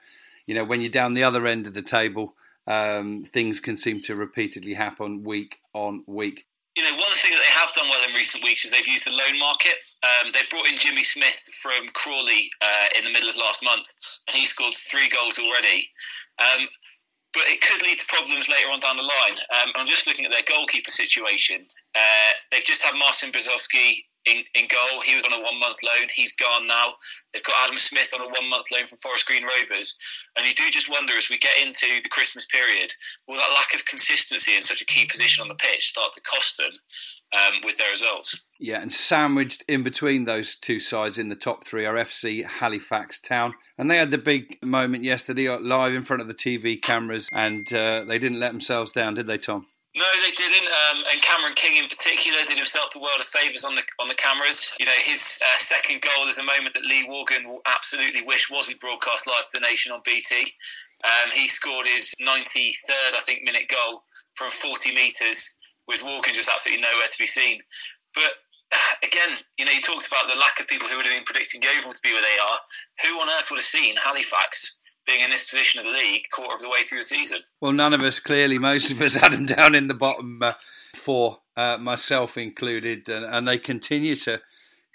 you 0.48 0.56
know, 0.56 0.64
when 0.64 0.80
you're 0.80 0.90
down 0.90 1.16
the 1.16 1.24
other 1.24 1.46
end 1.46 1.68
of 1.68 1.74
the 1.74 1.82
table, 1.82 2.34
um, 2.66 3.24
things 3.26 3.60
can 3.60 3.76
seem 3.76 4.02
to 4.04 4.16
repeatedly 4.16 4.76
happen 4.76 5.24
week 5.24 5.60
on 5.74 6.04
week 6.08 6.46
you 6.76 6.84
know, 6.84 6.96
one 6.96 7.12
thing 7.14 7.32
that 7.32 7.44
they 7.44 7.60
have 7.60 7.74
done 7.74 7.90
well 7.90 8.08
in 8.08 8.16
recent 8.16 8.44
weeks 8.44 8.64
is 8.64 8.72
they've 8.72 8.88
used 8.88 9.06
the 9.06 9.12
loan 9.12 9.38
market. 9.38 9.76
Um, 10.04 10.32
they 10.32 10.40
brought 10.50 10.68
in 10.68 10.76
Jimmy 10.78 11.04
Smith 11.04 11.50
from 11.62 11.90
Crawley 11.94 12.50
uh, 12.62 12.88
in 12.98 13.04
the 13.04 13.12
middle 13.12 13.28
of 13.28 13.36
last 13.36 13.64
month, 13.64 13.92
and 14.28 14.36
he 14.36 14.46
scored 14.46 14.74
three 14.74 15.10
goals 15.10 15.38
already. 15.38 15.88
Um, 16.40 16.68
but 17.34 17.44
it 17.48 17.62
could 17.62 17.82
lead 17.82 17.98
to 17.98 18.06
problems 18.08 18.50
later 18.50 18.70
on 18.72 18.80
down 18.80 18.98
the 18.98 19.04
line. 19.04 19.38
Um, 19.62 19.72
I'm 19.76 19.88
just 19.88 20.08
looking 20.08 20.26
at 20.26 20.32
their 20.32 20.48
goalkeeper 20.48 20.92
situation. 20.92 21.66
Uh, 21.96 22.32
they've 22.52 22.64
just 22.64 22.84
had 22.84 22.96
Marcin 22.96 23.32
Brzozowski 23.32 24.04
in, 24.26 24.44
in 24.56 24.68
goal. 24.68 25.02
He 25.02 25.16
was 25.16 25.24
on 25.24 25.34
a 25.34 25.42
one 25.42 25.60
month 25.60 25.78
loan. 25.84 26.08
He's 26.14 26.36
gone 26.36 26.68
now. 26.68 26.94
They've 27.34 27.44
got 27.44 27.56
Adam 27.64 27.78
Smith 27.78 28.14
on 28.14 28.22
a 28.22 28.30
one 28.30 28.50
month 28.50 28.66
loan 28.72 28.88
from 28.88 28.98
Forest 29.00 29.26
Green 29.26 29.44
Rovers. 29.44 29.98
And 30.38 30.46
you 30.46 30.54
do 30.54 30.70
just 30.70 30.90
wonder 30.90 31.14
as 31.18 31.30
we 31.30 31.38
get 31.38 31.58
into 31.62 31.88
the 32.04 32.10
Christmas 32.10 32.46
period, 32.46 32.92
will 33.28 33.36
that 33.36 33.54
lack 33.54 33.74
of 33.74 33.86
consistency 33.86 34.56
in 34.56 34.62
such 34.62 34.82
a 34.82 34.86
key 34.86 35.06
position 35.06 35.42
on 35.42 35.48
the 35.48 35.56
pitch 35.56 35.88
start 35.88 36.14
to 36.14 36.22
cost 36.22 36.58
them 36.58 36.72
um, 37.34 37.62
with 37.64 37.78
their 37.78 37.92
results? 37.92 38.46
Yeah, 38.60 38.82
and 38.82 38.92
sandwiched 38.92 39.64
in 39.68 39.84
between 39.84 40.26
those 40.26 40.56
two 40.56 40.80
sides 40.80 41.18
in 41.18 41.30
the 41.30 41.36
top 41.36 41.66
three 41.66 41.86
are 41.86 41.96
FC 41.96 42.46
Halifax 42.46 43.20
Town. 43.20 43.54
And 43.78 43.90
they 43.90 43.98
had 43.98 44.12
the 44.12 44.18
big 44.18 44.60
moment 44.62 45.04
yesterday 45.04 45.50
live 45.50 45.94
in 45.94 46.02
front 46.02 46.22
of 46.22 46.28
the 46.28 46.36
TV 46.36 46.80
cameras, 46.80 47.28
and 47.32 47.72
uh, 47.74 48.04
they 48.06 48.20
didn't 48.20 48.40
let 48.40 48.52
themselves 48.52 48.92
down, 48.92 49.16
did 49.16 49.28
they, 49.28 49.38
Tom? 49.38 49.66
No, 49.92 50.08
they 50.24 50.32
didn't. 50.32 50.72
Um, 50.72 51.04
and 51.12 51.22
Cameron 51.22 51.54
King, 51.56 51.76
in 51.76 51.88
particular, 51.88 52.40
did 52.48 52.56
himself 52.56 52.92
the 52.94 53.00
world 53.00 53.20
of 53.20 53.26
favours 53.26 53.66
on 53.66 53.76
the 53.76 53.84
on 54.00 54.08
the 54.08 54.16
cameras. 54.16 54.74
You 54.80 54.86
know, 54.86 54.96
his 54.96 55.38
uh, 55.44 55.58
second 55.58 56.02
goal 56.02 56.28
is 56.28 56.38
a 56.38 56.44
moment 56.44 56.74
that 56.76 56.84
Lee 56.84 57.04
Worgan 57.10 57.46
will 57.46 57.60
absolutely 57.66 58.22
wish 58.22 58.50
wasn't 58.50 58.80
broadcast 58.80 59.28
live 59.28 59.44
to 59.52 59.60
the 59.60 59.68
nation 59.68 59.92
on 59.92 60.00
BT. 60.06 60.48
Um, 61.04 61.32
he 61.34 61.48
scored 61.48 61.88
his 61.88 62.16
93rd, 62.22 63.16
I 63.16 63.20
think, 63.20 63.44
minute 63.44 63.68
goal 63.68 64.04
from 64.36 64.50
40 64.52 64.96
metres, 64.96 65.58
with 65.88 66.04
Worgan 66.04 66.34
just 66.34 66.48
absolutely 66.48 66.82
nowhere 66.82 67.08
to 67.08 67.20
be 67.20 67.28
seen. 67.28 67.60
But 68.16 68.32
again, 69.04 69.36
you 69.58 69.66
know, 69.66 69.72
he 69.72 69.82
talked 69.82 70.08
about 70.08 70.32
the 70.32 70.40
lack 70.40 70.60
of 70.62 70.68
people 70.68 70.88
who 70.88 70.96
would 70.96 71.06
have 71.06 71.16
been 71.16 71.28
predicting 71.28 71.62
Yeovil 71.62 71.92
to 71.92 72.00
be 72.02 72.14
where 72.14 72.24
they 72.24 72.40
are. 72.40 72.60
Who 73.04 73.20
on 73.20 73.28
earth 73.28 73.52
would 73.52 73.58
have 73.58 73.68
seen 73.68 73.96
Halifax 73.98 74.81
being 75.08 75.22
in 75.22 75.30
this 75.30 75.44
position 75.44 75.80
of 75.80 75.86
the 75.86 75.92
league 75.92 76.24
quarter 76.32 76.56
of 76.56 76.62
the 76.62 76.70
way 76.70 76.82
through 76.84 77.00
the 77.00 77.04
season. 77.04 77.40
Well, 77.60 77.72
none 77.72 77.94
of 77.94 78.02
us 78.02 78.20
clearly. 78.20 78.58
Most 78.58 78.92
of 78.92 79.02
us 79.02 79.16
had 79.22 79.32
them 79.32 79.46
down 79.46 79.76
in 79.76 79.88
the 79.88 79.94
bottom 79.94 80.42
uh, 80.42 80.54
four, 80.96 81.40
uh, 81.58 81.78
myself 81.80 82.38
included, 82.38 83.10
and, 83.10 83.26
and, 83.26 83.48
they 83.48 83.58
continue 83.58 84.16
to 84.16 84.42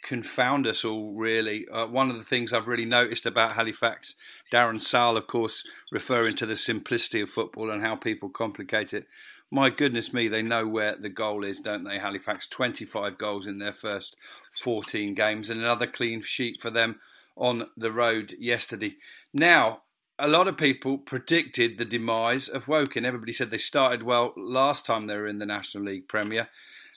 confound 0.04 0.66
us 0.66 0.84
all. 0.84 1.14
Really, 1.14 1.66
uh, 1.68 1.86
one 1.86 2.10
of 2.10 2.16
the 2.16 2.24
things 2.24 2.52
I've 2.52 2.68
really 2.68 2.84
noticed 2.84 3.26
about 3.26 3.52
Halifax, 3.52 4.14
Darren 4.52 4.78
Sarll, 4.78 5.16
of 5.16 5.26
course, 5.26 5.66
referring 5.90 6.36
to 6.36 6.46
the 6.46 6.56
simplicity 6.56 7.20
of 7.20 7.30
football 7.30 7.70
and 7.70 7.82
how 7.82 7.96
people 7.96 8.28
complicate 8.28 8.94
it. 8.94 9.06
my 9.50 9.70
goodness 9.70 10.12
me, 10.12 10.28
they 10.28 10.42
know 10.42 10.66
where 10.66 10.96
the 10.96 11.08
goal 11.08 11.44
is, 11.44 11.60
don't 11.60 11.84
they? 11.84 11.98
Halifax, 11.98 12.46
25 12.46 13.18
goals 13.18 13.46
in 13.46 13.58
their 13.58 13.72
first 13.72 14.16
14 14.60 15.14
games, 15.14 15.50
and 15.50 15.60
another 15.60 15.86
clean 15.86 16.22
sheet 16.22 16.60
for 16.60 16.70
them 16.70 17.00
on 17.36 17.66
the 17.76 17.92
road 17.92 18.34
yesterday. 18.38 18.96
Now, 19.32 19.82
a 20.18 20.28
lot 20.28 20.48
of 20.48 20.56
people 20.56 20.98
predicted 20.98 21.76
the 21.76 21.84
demise 21.84 22.48
of 22.48 22.68
Woking. 22.68 23.04
Everybody 23.04 23.32
said 23.32 23.50
they 23.50 23.58
started 23.58 24.02
well 24.02 24.32
last 24.36 24.86
time 24.86 25.06
they 25.06 25.16
were 25.16 25.26
in 25.26 25.38
the 25.38 25.46
National 25.46 25.84
League 25.84 26.08
Premier. 26.08 26.48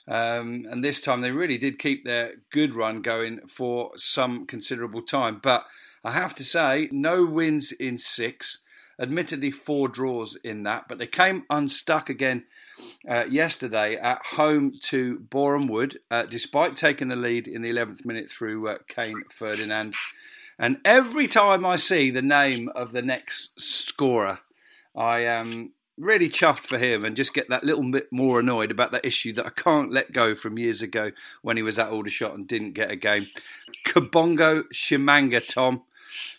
Um, 0.08 0.66
and 0.68 0.82
this 0.82 1.00
time 1.00 1.20
they 1.20 1.30
really 1.30 1.58
did 1.58 1.78
keep 1.78 2.04
their 2.04 2.34
good 2.50 2.74
run 2.74 3.02
going 3.02 3.46
for 3.46 3.92
some 3.96 4.46
considerable 4.46 5.02
time. 5.02 5.38
But 5.42 5.66
I 6.02 6.12
have 6.12 6.34
to 6.36 6.44
say, 6.44 6.88
no 6.90 7.24
wins 7.24 7.72
in 7.72 7.98
six. 7.98 8.62
Admittedly, 8.98 9.50
four 9.50 9.88
draws 9.88 10.36
in 10.36 10.62
that, 10.64 10.84
but 10.88 10.98
they 10.98 11.06
came 11.06 11.44
unstuck 11.48 12.10
again 12.10 12.44
uh, 13.08 13.24
yesterday 13.30 13.96
at 13.96 14.18
home 14.34 14.72
to 14.82 15.20
Boreham 15.20 15.68
Wood, 15.68 16.00
uh, 16.10 16.24
despite 16.24 16.76
taking 16.76 17.08
the 17.08 17.16
lead 17.16 17.48
in 17.48 17.62
the 17.62 17.70
11th 17.70 18.04
minute 18.04 18.30
through 18.30 18.68
uh, 18.68 18.78
Kane 18.88 19.22
Ferdinand. 19.30 19.94
And 20.60 20.78
every 20.84 21.26
time 21.26 21.64
I 21.64 21.76
see 21.76 22.10
the 22.10 22.20
name 22.20 22.68
of 22.74 22.92
the 22.92 23.00
next 23.00 23.58
scorer, 23.58 24.38
I 24.94 25.20
am 25.20 25.72
really 25.96 26.28
chuffed 26.28 26.66
for 26.66 26.76
him 26.76 27.02
and 27.02 27.16
just 27.16 27.32
get 27.32 27.48
that 27.48 27.64
little 27.64 27.90
bit 27.90 28.08
more 28.12 28.40
annoyed 28.40 28.70
about 28.70 28.92
that 28.92 29.06
issue 29.06 29.32
that 29.32 29.46
I 29.46 29.50
can't 29.50 29.90
let 29.90 30.12
go 30.12 30.34
from 30.34 30.58
years 30.58 30.82
ago 30.82 31.12
when 31.40 31.56
he 31.56 31.62
was 31.62 31.78
at 31.78 31.88
Aldershot 31.88 32.34
and 32.34 32.46
didn't 32.46 32.74
get 32.74 32.90
a 32.90 32.96
game. 32.96 33.28
Kabongo 33.86 34.64
Tshimanga, 34.70 35.46
Tom. 35.46 35.82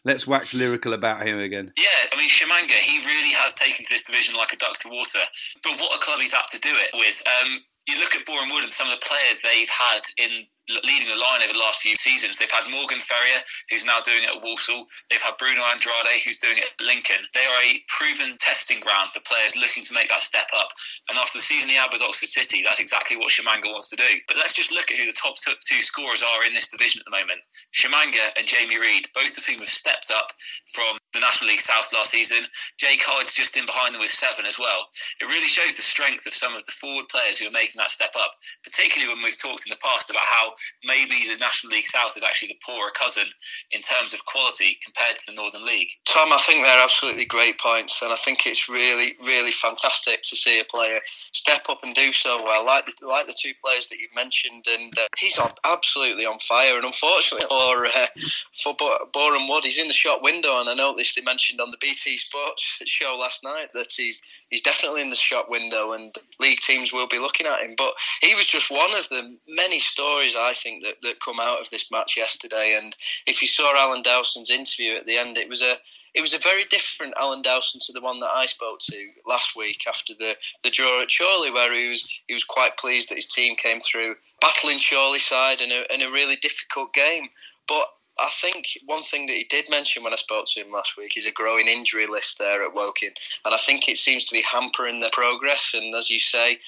Let's 0.03 0.27
wax 0.27 0.53
lyrical 0.53 0.93
about 0.93 1.25
him 1.25 1.39
again. 1.39 1.73
Yeah, 1.75 2.09
I 2.13 2.17
mean, 2.17 2.29
Tshimanga, 2.29 2.73
he 2.73 2.99
really 2.99 3.33
has 3.33 3.55
taken 3.55 3.83
to 3.83 3.89
this 3.89 4.03
division 4.03 4.35
like 4.35 4.53
a 4.53 4.57
duck 4.57 4.73
to 4.81 4.89
water. 4.89 5.19
But 5.63 5.79
what 5.79 5.97
a 5.97 5.99
club 5.99 6.19
he's 6.19 6.35
apt 6.35 6.53
to 6.53 6.59
do 6.59 6.69
it 6.69 6.91
with. 6.93 7.23
Um, 7.41 7.57
you 7.87 7.99
look 7.99 8.15
at 8.15 8.25
Boreham 8.27 8.49
Wood 8.51 8.63
and 8.63 8.71
some 8.71 8.87
of 8.87 8.99
the 8.99 9.05
players 9.05 9.41
they've 9.41 9.69
had 9.69 10.01
in 10.17 10.45
leading 10.69 11.09
the 11.09 11.17
line 11.17 11.41
over 11.41 11.53
the 11.53 11.63
last 11.63 11.81
few 11.81 11.97
seasons. 11.97 12.37
They've 12.37 12.51
had 12.51 12.69
Morgan 12.69 13.01
Ferrier, 13.01 13.41
who's 13.69 13.85
now 13.85 13.99
doing 14.01 14.23
it 14.23 14.35
at 14.35 14.43
Walsall. 14.43 14.85
They've 15.09 15.21
had 15.21 15.37
Bruno 15.37 15.61
Andrade, 15.73 16.21
who's 16.23 16.37
doing 16.37 16.57
it 16.57 16.69
at 16.69 16.85
Lincoln. 16.85 17.25
They 17.33 17.43
are 17.43 17.61
a 17.65 17.81
proven 17.89 18.37
testing 18.39 18.79
ground 18.79 19.09
for 19.09 19.25
players 19.25 19.57
looking 19.57 19.83
to 19.83 19.93
make 19.93 20.09
that 20.09 20.21
step 20.21 20.47
up. 20.55 20.69
And 21.09 21.17
after 21.17 21.37
the 21.37 21.45
season 21.45 21.69
he 21.69 21.77
had 21.79 21.91
with 21.91 22.05
Oxford 22.05 22.29
City, 22.29 22.61
that's 22.61 22.79
exactly 22.79 23.17
what 23.17 23.33
Tshimanga 23.33 23.73
wants 23.73 23.89
to 23.89 23.99
do. 23.99 24.11
But 24.27 24.37
let's 24.37 24.53
just 24.53 24.71
look 24.71 24.91
at 24.91 24.97
who 24.97 25.05
the 25.05 25.17
top 25.17 25.35
two 25.41 25.81
scorers 25.81 26.23
are 26.23 26.45
in 26.45 26.53
this 26.53 26.69
division 26.69 27.01
at 27.01 27.09
the 27.09 27.17
moment. 27.17 27.41
Tshimanga 27.73 28.37
and 28.37 28.45
Jamie 28.47 28.79
Reid, 28.79 29.09
both 29.13 29.37
of 29.37 29.45
whom 29.45 29.59
have 29.59 29.69
stepped 29.69 30.11
up 30.13 30.31
from 30.71 30.97
the 31.13 31.19
National 31.19 31.49
League 31.49 31.59
South 31.59 31.91
last 31.93 32.11
season. 32.11 32.45
Jake 32.77 33.03
Hyde's 33.03 33.33
just 33.33 33.57
in 33.57 33.65
behind 33.65 33.93
them 33.93 34.01
with 34.01 34.13
seven 34.13 34.45
as 34.45 34.57
well. 34.57 34.87
It 35.19 35.25
really 35.25 35.47
shows 35.47 35.75
the 35.75 35.81
strength 35.81 36.25
of 36.25 36.33
some 36.33 36.55
of 36.55 36.65
the 36.65 36.71
forward 36.71 37.09
players 37.09 37.37
who 37.37 37.47
are 37.47 37.51
making 37.51 37.79
that 37.79 37.89
step 37.89 38.15
up, 38.15 38.31
particularly 38.63 39.13
when 39.13 39.23
we've 39.23 39.37
talked 39.37 39.67
in 39.67 39.71
the 39.71 39.83
past 39.83 40.09
about 40.09 40.23
how 40.23 40.50
maybe 40.83 41.15
the 41.31 41.37
National 41.39 41.71
League 41.71 41.85
South 41.85 42.15
is 42.15 42.23
actually 42.23 42.49
the 42.49 42.59
poorer 42.65 42.91
cousin 42.91 43.27
in 43.71 43.81
terms 43.81 44.13
of 44.13 44.25
quality 44.25 44.77
compared 44.83 45.17
to 45.19 45.25
the 45.27 45.35
Northern 45.35 45.65
League. 45.65 45.89
Tom, 46.05 46.33
I 46.33 46.39
think 46.39 46.63
they're 46.63 46.83
absolutely 46.83 47.25
great 47.25 47.59
points, 47.59 48.01
and 48.01 48.11
I 48.11 48.15
think 48.15 48.45
it's 48.45 48.69
really, 48.69 49.15
really 49.23 49.51
fantastic 49.51 50.21
to 50.23 50.35
see 50.35 50.59
a 50.59 50.65
player 50.65 50.99
step 51.33 51.63
up 51.69 51.79
and 51.83 51.95
do 51.95 52.13
so 52.13 52.43
well, 52.43 52.65
like 52.65 52.85
the, 52.85 53.07
like 53.07 53.27
the 53.27 53.35
two 53.37 53.53
players 53.63 53.87
that 53.89 53.99
you've 53.99 54.15
mentioned, 54.15 54.65
and 54.67 54.93
uh, 54.97 55.07
he's 55.17 55.37
on, 55.37 55.51
absolutely 55.63 56.25
on 56.25 56.39
fire. 56.39 56.75
And 56.75 56.85
unfortunately 56.85 57.47
for 57.49 57.85
uh, 57.85 58.07
for 58.57 58.75
Boreham 59.13 59.47
Wood, 59.47 59.63
he's 59.63 59.79
in 59.79 59.87
the 59.87 59.93
shop 59.93 60.21
window, 60.21 60.59
and 60.59 60.69
I 60.69 60.73
noticed 60.73 61.15
they 61.15 61.21
mentioned 61.21 61.61
on 61.61 61.71
the 61.71 61.77
BT 61.79 62.17
Sports 62.17 62.81
show 62.85 63.17
last 63.19 63.43
night 63.43 63.69
that 63.73 63.91
he's 63.95 64.21
he's 64.51 64.61
definitely 64.61 65.01
in 65.01 65.09
the 65.09 65.15
shop 65.15 65.49
window, 65.49 65.93
and 65.93 66.15
league 66.39 66.59
teams 66.59 66.93
will 66.93 67.07
be 67.07 67.17
looking 67.17 67.47
at 67.47 67.61
him. 67.61 67.73
But 67.75 67.93
he 68.21 68.35
was 68.35 68.45
just 68.45 68.69
one 68.69 68.93
of 68.93 69.09
the 69.09 69.35
many 69.47 69.79
stories 69.79 70.35
I 70.37 70.53
think 70.53 70.83
that, 70.83 71.01
that 71.01 71.23
come 71.25 71.39
out 71.39 71.61
of 71.61 71.69
this 71.71 71.89
match 71.91 72.15
yesterday. 72.15 72.77
And 72.79 72.95
if 73.25 73.41
you 73.41 73.47
saw 73.47 73.75
Alan 73.75 74.03
Dowson's 74.03 74.51
interview 74.51 74.93
at 74.93 75.07
the 75.07 75.17
end, 75.17 75.37
it 75.37 75.49
was 75.49 75.61
a 75.61 75.77
it 76.13 76.21
was 76.21 76.33
a 76.33 76.39
very 76.39 76.65
different 76.65 77.13
Alan 77.19 77.41
Dowson 77.41 77.79
to 77.85 77.93
the 77.93 78.01
one 78.01 78.19
that 78.19 78.35
I 78.35 78.45
spoke 78.45 78.79
to 78.79 79.07
last 79.25 79.55
week 79.55 79.85
after 79.87 80.13
the, 80.19 80.35
the 80.61 80.69
draw 80.69 81.01
at 81.01 81.09
Chorley, 81.09 81.51
where 81.51 81.73
he 81.73 81.87
was 81.87 82.07
he 82.27 82.33
was 82.33 82.43
quite 82.43 82.77
pleased 82.77 83.09
that 83.09 83.15
his 83.15 83.27
team 83.27 83.55
came 83.55 83.79
through 83.79 84.15
battling 84.41 84.77
Chorley 84.77 85.19
side 85.19 85.61
in 85.61 85.71
a, 85.71 85.85
in 85.93 86.01
a 86.01 86.11
really 86.11 86.35
difficult 86.37 86.93
game. 86.93 87.29
But 87.67 87.87
I 88.21 88.29
think 88.29 88.67
one 88.85 89.01
thing 89.03 89.25
that 89.27 89.35
he 89.35 89.45
did 89.45 89.69
mention 89.69 90.03
when 90.03 90.13
I 90.13 90.17
spoke 90.17 90.45
to 90.47 90.61
him 90.61 90.71
last 90.71 90.95
week 90.95 91.17
is 91.17 91.25
a 91.25 91.31
growing 91.31 91.67
injury 91.67 92.05
list 92.05 92.37
there 92.37 92.63
at 92.63 92.75
Woking, 92.75 93.11
and 93.45 93.53
I 93.53 93.57
think 93.57 93.89
it 93.89 93.97
seems 93.97 94.25
to 94.25 94.33
be 94.33 94.43
hampering 94.43 94.99
their 94.99 95.09
progress. 95.11 95.73
And 95.73 95.95
as 95.95 96.09
you 96.09 96.19
say, 96.19 96.59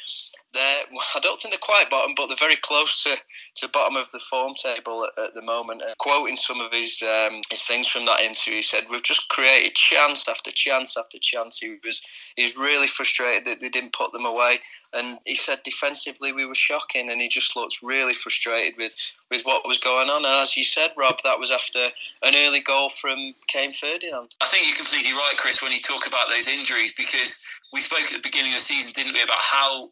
they're 0.53 0.83
I 1.15 1.19
don't 1.19 1.39
think 1.39 1.53
they're 1.53 1.59
quite 1.59 1.89
bottom, 1.89 2.13
but 2.15 2.27
they're 2.27 2.37
very 2.37 2.55
close 2.55 3.03
to, 3.03 3.17
to 3.55 3.67
bottom 3.69 3.97
of 3.97 4.09
the 4.11 4.19
form 4.19 4.53
table 4.55 5.05
at, 5.05 5.23
at 5.23 5.33
the 5.33 5.41
moment. 5.41 5.81
And 5.85 5.97
quoting 5.97 6.37
some 6.37 6.61
of 6.61 6.71
his 6.71 7.01
um, 7.03 7.41
his 7.49 7.63
things 7.63 7.87
from 7.87 8.05
that 8.05 8.21
interview, 8.21 8.55
he 8.55 8.61
said, 8.61 8.85
"We've 8.89 9.03
just 9.03 9.29
created 9.29 9.75
chance 9.75 10.27
after 10.27 10.51
chance 10.51 10.97
after 10.97 11.17
chance." 11.19 11.59
He 11.59 11.77
was 11.83 12.01
he 12.35 12.45
was 12.45 12.57
really 12.57 12.87
frustrated 12.87 13.45
that 13.45 13.59
they 13.59 13.69
didn't 13.69 13.93
put 13.93 14.11
them 14.11 14.25
away, 14.25 14.59
and 14.93 15.17
he 15.25 15.35
said 15.35 15.61
defensively 15.63 16.31
we 16.31 16.45
were 16.45 16.55
shocking, 16.55 17.09
and 17.09 17.19
he 17.19 17.27
just 17.27 17.55
looked 17.55 17.81
really 17.81 18.13
frustrated 18.13 18.75
with 18.77 18.95
with 19.31 19.41
what 19.43 19.67
was 19.67 19.77
going 19.79 20.09
on. 20.09 20.23
And 20.25 20.41
as 20.41 20.55
you 20.55 20.63
said, 20.63 20.91
Rob, 20.95 21.17
that 21.23 21.39
was 21.39 21.51
after 21.51 21.87
an 22.23 22.35
early 22.35 22.61
goal 22.61 22.89
from 22.89 23.33
Kane 23.47 23.73
Ferdinand. 23.73 24.35
I 24.41 24.45
think 24.45 24.67
you're 24.67 24.75
completely 24.75 25.13
right, 25.13 25.33
Chris, 25.37 25.61
when 25.61 25.71
you 25.71 25.79
talk 25.79 26.05
about 26.05 26.29
those 26.29 26.47
injuries 26.47 26.95
because 26.95 27.43
we 27.73 27.81
spoke 27.81 28.03
at 28.03 28.11
the 28.11 28.19
beginning 28.21 28.51
of 28.51 28.57
the 28.57 28.69
season, 28.69 28.91
didn't 28.95 29.13
we, 29.13 29.23
about 29.23 29.41
how 29.41 29.85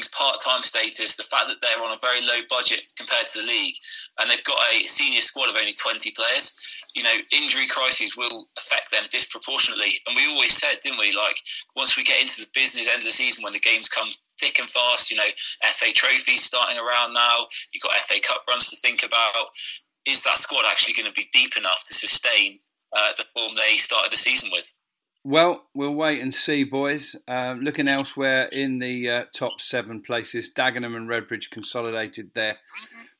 Woking's 0.00 0.08
part-time 0.08 0.62
status, 0.62 1.16
the 1.16 1.22
fact 1.22 1.48
that 1.48 1.60
they're 1.60 1.84
on 1.84 1.92
a 1.92 1.98
very 2.00 2.20
low 2.20 2.40
budget 2.48 2.88
compared 2.96 3.26
to 3.28 3.40
the 3.40 3.46
league, 3.46 3.74
and 4.20 4.30
they've 4.30 4.44
got 4.44 4.58
a 4.72 4.80
senior 4.80 5.20
squad 5.20 5.50
of 5.50 5.56
only 5.56 5.72
20 5.72 6.12
players. 6.12 6.56
You 6.94 7.02
know, 7.02 7.16
injury 7.32 7.66
crises 7.66 8.16
will 8.16 8.44
affect 8.58 8.90
them 8.90 9.04
disproportionately. 9.10 9.92
And 10.06 10.16
we 10.16 10.26
always 10.32 10.56
said, 10.56 10.78
didn't 10.82 10.98
we, 10.98 11.14
like 11.16 11.36
once 11.76 11.96
we 11.96 12.04
get 12.04 12.20
into 12.20 12.40
the 12.40 12.50
business 12.54 12.88
end 12.88 12.98
of 12.98 13.04
the 13.04 13.10
season, 13.10 13.44
when 13.44 13.52
the 13.52 13.60
games 13.60 13.88
come 13.88 14.08
thick 14.38 14.58
and 14.58 14.68
fast, 14.68 15.10
you 15.10 15.16
know, 15.16 15.30
FA 15.64 15.92
trophies 15.92 16.44
starting 16.44 16.78
around 16.78 17.12
now, 17.12 17.46
you've 17.72 17.82
got 17.82 17.94
FA 17.96 18.20
Cup 18.20 18.44
runs 18.48 18.70
to 18.70 18.76
think 18.76 19.04
about. 19.04 19.46
Is 20.06 20.24
that 20.24 20.38
squad 20.38 20.64
actually 20.66 20.94
going 20.94 21.12
to 21.12 21.20
be 21.20 21.28
deep 21.32 21.56
enough 21.56 21.84
to 21.86 21.94
sustain 21.94 22.58
uh, 22.96 23.12
the 23.16 23.24
form 23.36 23.52
they 23.54 23.76
started 23.76 24.10
the 24.10 24.16
season 24.16 24.50
with? 24.52 24.74
Well, 25.22 25.66
we'll 25.74 25.94
wait 25.94 26.22
and 26.22 26.32
see, 26.32 26.64
boys. 26.64 27.14
Uh, 27.28 27.54
looking 27.60 27.88
elsewhere 27.88 28.48
in 28.50 28.78
the 28.78 29.10
uh, 29.10 29.24
top 29.34 29.60
seven 29.60 30.00
places, 30.00 30.50
Dagenham 30.50 30.96
and 30.96 31.10
Redbridge 31.10 31.50
consolidated 31.50 32.32
their 32.32 32.56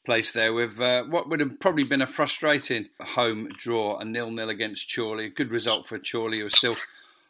place 0.07 0.33
there 0.33 0.54
with 0.54 0.80
uh, 0.80 1.04
what 1.04 1.28
would 1.28 1.40
have 1.40 1.61
probably 1.61 1.85
been 1.85 2.00
a 2.00 2.07
frustrating 2.07 2.88
home 3.00 3.49
draw, 3.49 3.99
a 3.99 4.04
nil-nil 4.04 4.49
against 4.49 4.95
Chorley. 4.95 5.26
A 5.26 5.30
good 5.30 5.52
result 5.52 5.87
for 5.87 5.99
Chorley, 5.99 6.38
who 6.38 6.47
are 6.47 6.49
still 6.49 6.75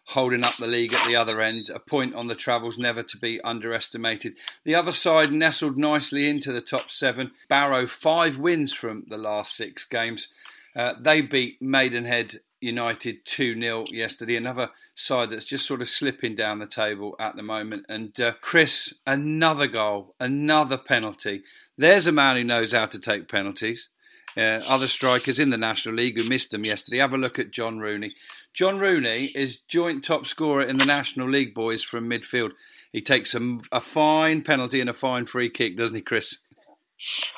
holding 0.07 0.45
up 0.45 0.57
the 0.57 0.69
league 0.69 0.95
at 0.95 1.05
the 1.05 1.17
other 1.17 1.41
end. 1.41 1.69
A 1.75 1.81
point 1.81 2.15
on 2.15 2.29
the 2.29 2.37
travels, 2.37 2.79
never 2.79 3.03
to 3.03 3.19
be 3.19 3.41
underestimated. 3.41 4.37
The 4.65 4.77
other 4.77 4.93
side 4.93 5.33
nestled 5.33 5.79
nicely 5.79 6.29
into 6.29 6.53
the 6.53 6.61
top 6.61 6.83
seven. 6.83 7.33
Barrow, 7.49 7.87
five 7.87 8.39
wins 8.39 8.73
from 8.73 9.03
the 9.09 9.19
last 9.19 9.57
six 9.57 9.85
games. 9.85 10.39
Uh, 10.77 10.95
they 11.00 11.21
beat 11.21 11.61
Maidenhead 11.61 12.35
United 12.61 13.25
2 13.25 13.61
0 13.61 13.85
yesterday. 13.90 14.37
Another 14.37 14.71
side 14.95 15.31
that's 15.31 15.45
just 15.45 15.67
sort 15.67 15.81
of 15.81 15.88
slipping 15.88 16.35
down 16.35 16.59
the 16.59 16.67
table 16.67 17.17
at 17.19 17.37
the 17.37 17.43
moment. 17.43 17.87
And 17.88 18.19
uh, 18.21 18.33
Chris, 18.40 18.95
another 19.07 19.67
goal, 19.67 20.14
another 20.21 20.76
penalty. 20.76 21.43
There's 21.76 22.07
a 22.07 22.12
man 22.12 22.37
who 22.37 22.45
knows 22.45 22.73
how 22.73 22.87
to 22.87 22.99
take 22.99 23.29
penalties. 23.29 23.90
Uh, 24.37 24.61
other 24.67 24.87
strikers 24.87 25.40
in 25.40 25.50
the 25.50 25.59
National 25.59 25.95
League 25.95 26.21
who 26.21 26.29
missed 26.29 26.52
them 26.52 26.64
yesterday. 26.64 26.99
Have 26.99 27.14
a 27.14 27.19
look 27.19 27.38
at 27.38 27.50
John 27.50 27.81
Rooney. 27.81 28.14
John 28.55 28.79
Rooney 28.79 29.33
is 29.35 29.61
joint 29.62 30.05
top 30.05 30.25
scorer 30.26 30.62
in 30.62 30.76
the 30.76 30.85
National 30.85 31.29
League, 31.29 31.52
boys, 31.52 31.83
from 31.83 32.09
midfield. 32.09 32.52
He 32.93 33.00
takes 33.00 33.35
a, 33.35 33.59
a 33.73 33.81
fine 33.81 34.43
penalty 34.43 34.81
and 34.81 34.90
a 34.90 34.95
fine 34.95 35.26
free 35.26 35.50
kick, 35.50 35.76
doesn't 35.76 35.97
he, 35.97 36.02
Chris? 36.02 36.38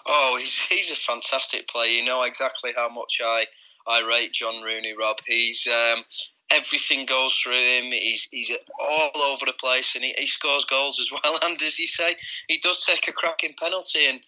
Oh, 0.07 0.37
he's 0.41 0.59
he's 0.59 0.91
a 0.91 0.97
fantastic 0.97 1.69
player. 1.69 1.91
You 1.91 2.05
know 2.05 2.25
exactly 2.25 2.73
how 2.75 2.89
much 2.89 3.21
I 3.23 3.47
I 3.87 4.01
rate 4.01 4.33
John 4.33 4.63
Rooney, 4.63 4.95
Rob. 4.99 5.19
He's 5.27 5.67
um, 5.67 6.05
everything 6.51 7.07
goes 7.07 7.35
through 7.35 7.55
him. 7.55 7.85
He's 7.93 8.29
he's 8.31 8.57
all 8.81 9.23
over 9.23 9.47
the 9.47 9.55
place, 9.55 9.95
and 9.95 10.05
he, 10.05 10.15
he 10.19 10.27
scores 10.27 10.65
goals 10.65 11.01
as 11.01 11.11
well. 11.11 11.39
And 11.43 11.61
as 11.63 11.79
you 11.79 11.87
say, 11.87 12.15
he 12.49 12.59
does 12.59 12.85
take 12.85 13.09
a 13.09 13.13
cracking 13.13 13.55
penalty. 13.59 14.07
And 14.07 14.21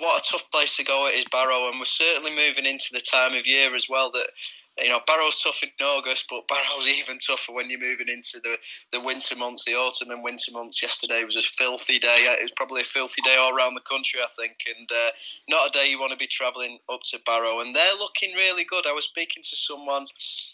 what 0.00 0.20
a 0.20 0.30
tough 0.30 0.50
place 0.50 0.76
to 0.76 0.84
go 0.84 1.06
at 1.06 1.14
is 1.14 1.24
Barrow, 1.30 1.68
and 1.68 1.78
we're 1.78 1.84
certainly 1.84 2.34
moving 2.34 2.66
into 2.66 2.88
the 2.92 3.00
time 3.00 3.34
of 3.34 3.46
year 3.46 3.74
as 3.74 3.88
well 3.88 4.10
that 4.12 4.30
you 4.78 4.88
know, 4.88 5.00
Barrow's 5.06 5.42
tough 5.42 5.62
in 5.62 5.70
August, 5.84 6.26
but 6.30 6.48
Barrow's 6.48 6.86
even 6.98 7.18
tougher 7.18 7.52
when 7.52 7.70
you're 7.70 7.80
moving 7.80 8.08
into 8.08 8.40
the, 8.42 8.56
the 8.92 9.00
winter 9.00 9.36
months, 9.36 9.64
the 9.64 9.74
autumn 9.74 10.10
and 10.10 10.22
winter 10.22 10.52
months. 10.52 10.82
Yesterday 10.82 11.24
was 11.24 11.36
a 11.36 11.42
filthy 11.42 11.98
day. 11.98 12.26
It 12.28 12.42
was 12.42 12.52
probably 12.56 12.82
a 12.82 12.86
filthy 12.86 13.22
day 13.22 13.36
all 13.36 13.54
around 13.54 13.74
the 13.74 13.80
country, 13.80 14.20
I 14.22 14.28
think, 14.38 14.56
and 14.78 14.90
uh, 14.90 15.10
not 15.48 15.68
a 15.68 15.72
day 15.72 15.88
you 15.88 16.00
want 16.00 16.12
to 16.12 16.18
be 16.18 16.26
travelling 16.26 16.78
up 16.90 17.00
to 17.10 17.20
Barrow. 17.26 17.60
And 17.60 17.74
they're 17.74 17.98
looking 17.98 18.34
really 18.34 18.64
good. 18.64 18.86
I 18.86 18.92
was 18.92 19.04
speaking 19.04 19.42
to 19.42 19.56
someone 19.56 20.06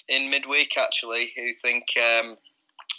in 0.09 0.31
midweek 0.31 0.77
actually 0.77 1.33
who 1.37 1.53
think. 1.53 1.85
Um, 1.97 2.37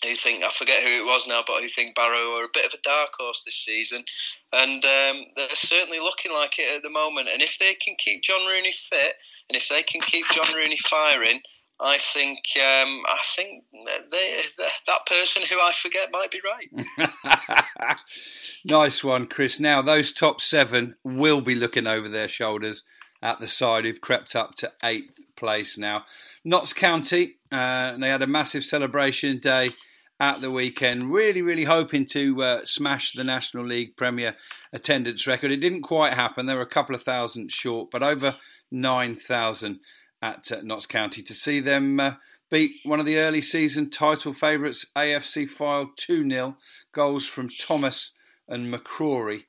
who 0.04 0.14
think 0.16 0.44
I 0.44 0.50
forget 0.50 0.84
who 0.84 0.90
it 0.90 1.06
was 1.06 1.28
now, 1.28 1.44
but 1.46 1.62
who 1.62 1.68
think 1.68 1.96
Barrow 1.96 2.38
are 2.38 2.46
a 2.46 2.54
bit 2.54 2.66
of 2.66 2.74
a 2.74 2.82
dark 2.84 3.10
horse 3.18 3.44
this 3.44 3.56
season, 3.56 4.04
and 4.54 4.84
um, 4.86 5.26
they're 5.36 5.50
certainly 5.50 6.00
looking 6.00 6.32
like 6.34 6.60
it 6.60 6.76
at 6.76 6.84
the 6.84 6.90
moment. 6.90 7.30
And 7.32 7.42
if 7.42 7.58
they 7.58 7.74
can 7.74 7.96
keep 7.98 8.22
John 8.22 8.46
Rooney 8.48 8.72
fit, 8.72 9.16
and 9.50 9.56
if 9.56 9.70
they 9.70 9.84
can 9.84 10.02
keep 10.02 10.26
John 10.32 10.56
Rooney 10.56 10.78
firing, 10.78 11.40
I 11.80 11.98
think 11.98 12.40
um, 12.58 13.04
I 13.08 13.20
think 13.36 13.64
they, 14.12 14.40
that 14.88 15.06
person 15.06 15.44
who 15.44 15.58
I 15.58 15.72
forget 15.74 16.10
might 16.12 16.32
be 16.32 16.42
right. 16.44 17.98
nice 18.66 19.04
one, 19.04 19.28
Chris. 19.28 19.60
Now 19.60 19.82
those 19.82 20.12
top 20.12 20.42
seven 20.42 20.96
will 21.04 21.42
be 21.42 21.54
looking 21.54 21.86
over 21.86 22.10
their 22.10 22.28
shoulders 22.28 22.84
at 23.22 23.40
the 23.40 23.48
side 23.48 23.86
who've 23.86 24.02
crept 24.02 24.36
up 24.36 24.56
to 24.56 24.72
eighth 24.84 25.20
place 25.36 25.78
now. 25.78 26.04
Notts 26.44 26.74
County, 26.74 27.36
uh, 27.52 27.96
they 27.98 28.10
had 28.10 28.24
a 28.24 28.28
massive 28.28 28.64
celebration 28.64 29.38
day 29.38 29.72
at 30.20 30.42
the 30.42 30.52
weekend, 30.52 31.12
really, 31.12 31.42
really 31.42 31.66
hoping 31.66 32.06
to 32.06 32.42
uh, 32.42 32.66
smash 32.66 33.12
the 33.12 33.24
National 33.24 33.64
League 33.64 33.96
Premier 33.96 34.36
attendance 34.74 35.28
record. 35.28 35.52
It 35.52 35.62
didn't 35.62 35.84
quite 35.84 36.14
happen. 36.14 36.46
There 36.46 36.56
were 36.56 36.64
a 36.64 36.68
couple 36.68 36.96
of 36.96 37.04
thousand 37.04 37.52
short, 37.52 37.92
but 37.92 38.04
over 38.04 38.36
9,000 38.72 39.80
at 40.22 40.52
uh, 40.52 40.62
Notts 40.64 40.88
County 40.88 41.22
to 41.22 41.34
see 41.34 41.60
them 41.60 42.00
uh, 42.00 42.14
beat 42.50 42.78
one 42.84 43.00
of 43.00 43.06
the 43.06 43.20
early 43.20 43.42
season 43.42 43.90
title 43.90 44.34
favourites, 44.34 44.86
AFC 44.96 45.46
Fylde 45.50 45.96
2 45.96 46.30
0. 46.30 46.58
Goals 46.92 47.28
from 47.28 47.50
Thomas 47.60 48.14
and 48.48 48.74
McCrory 48.74 49.44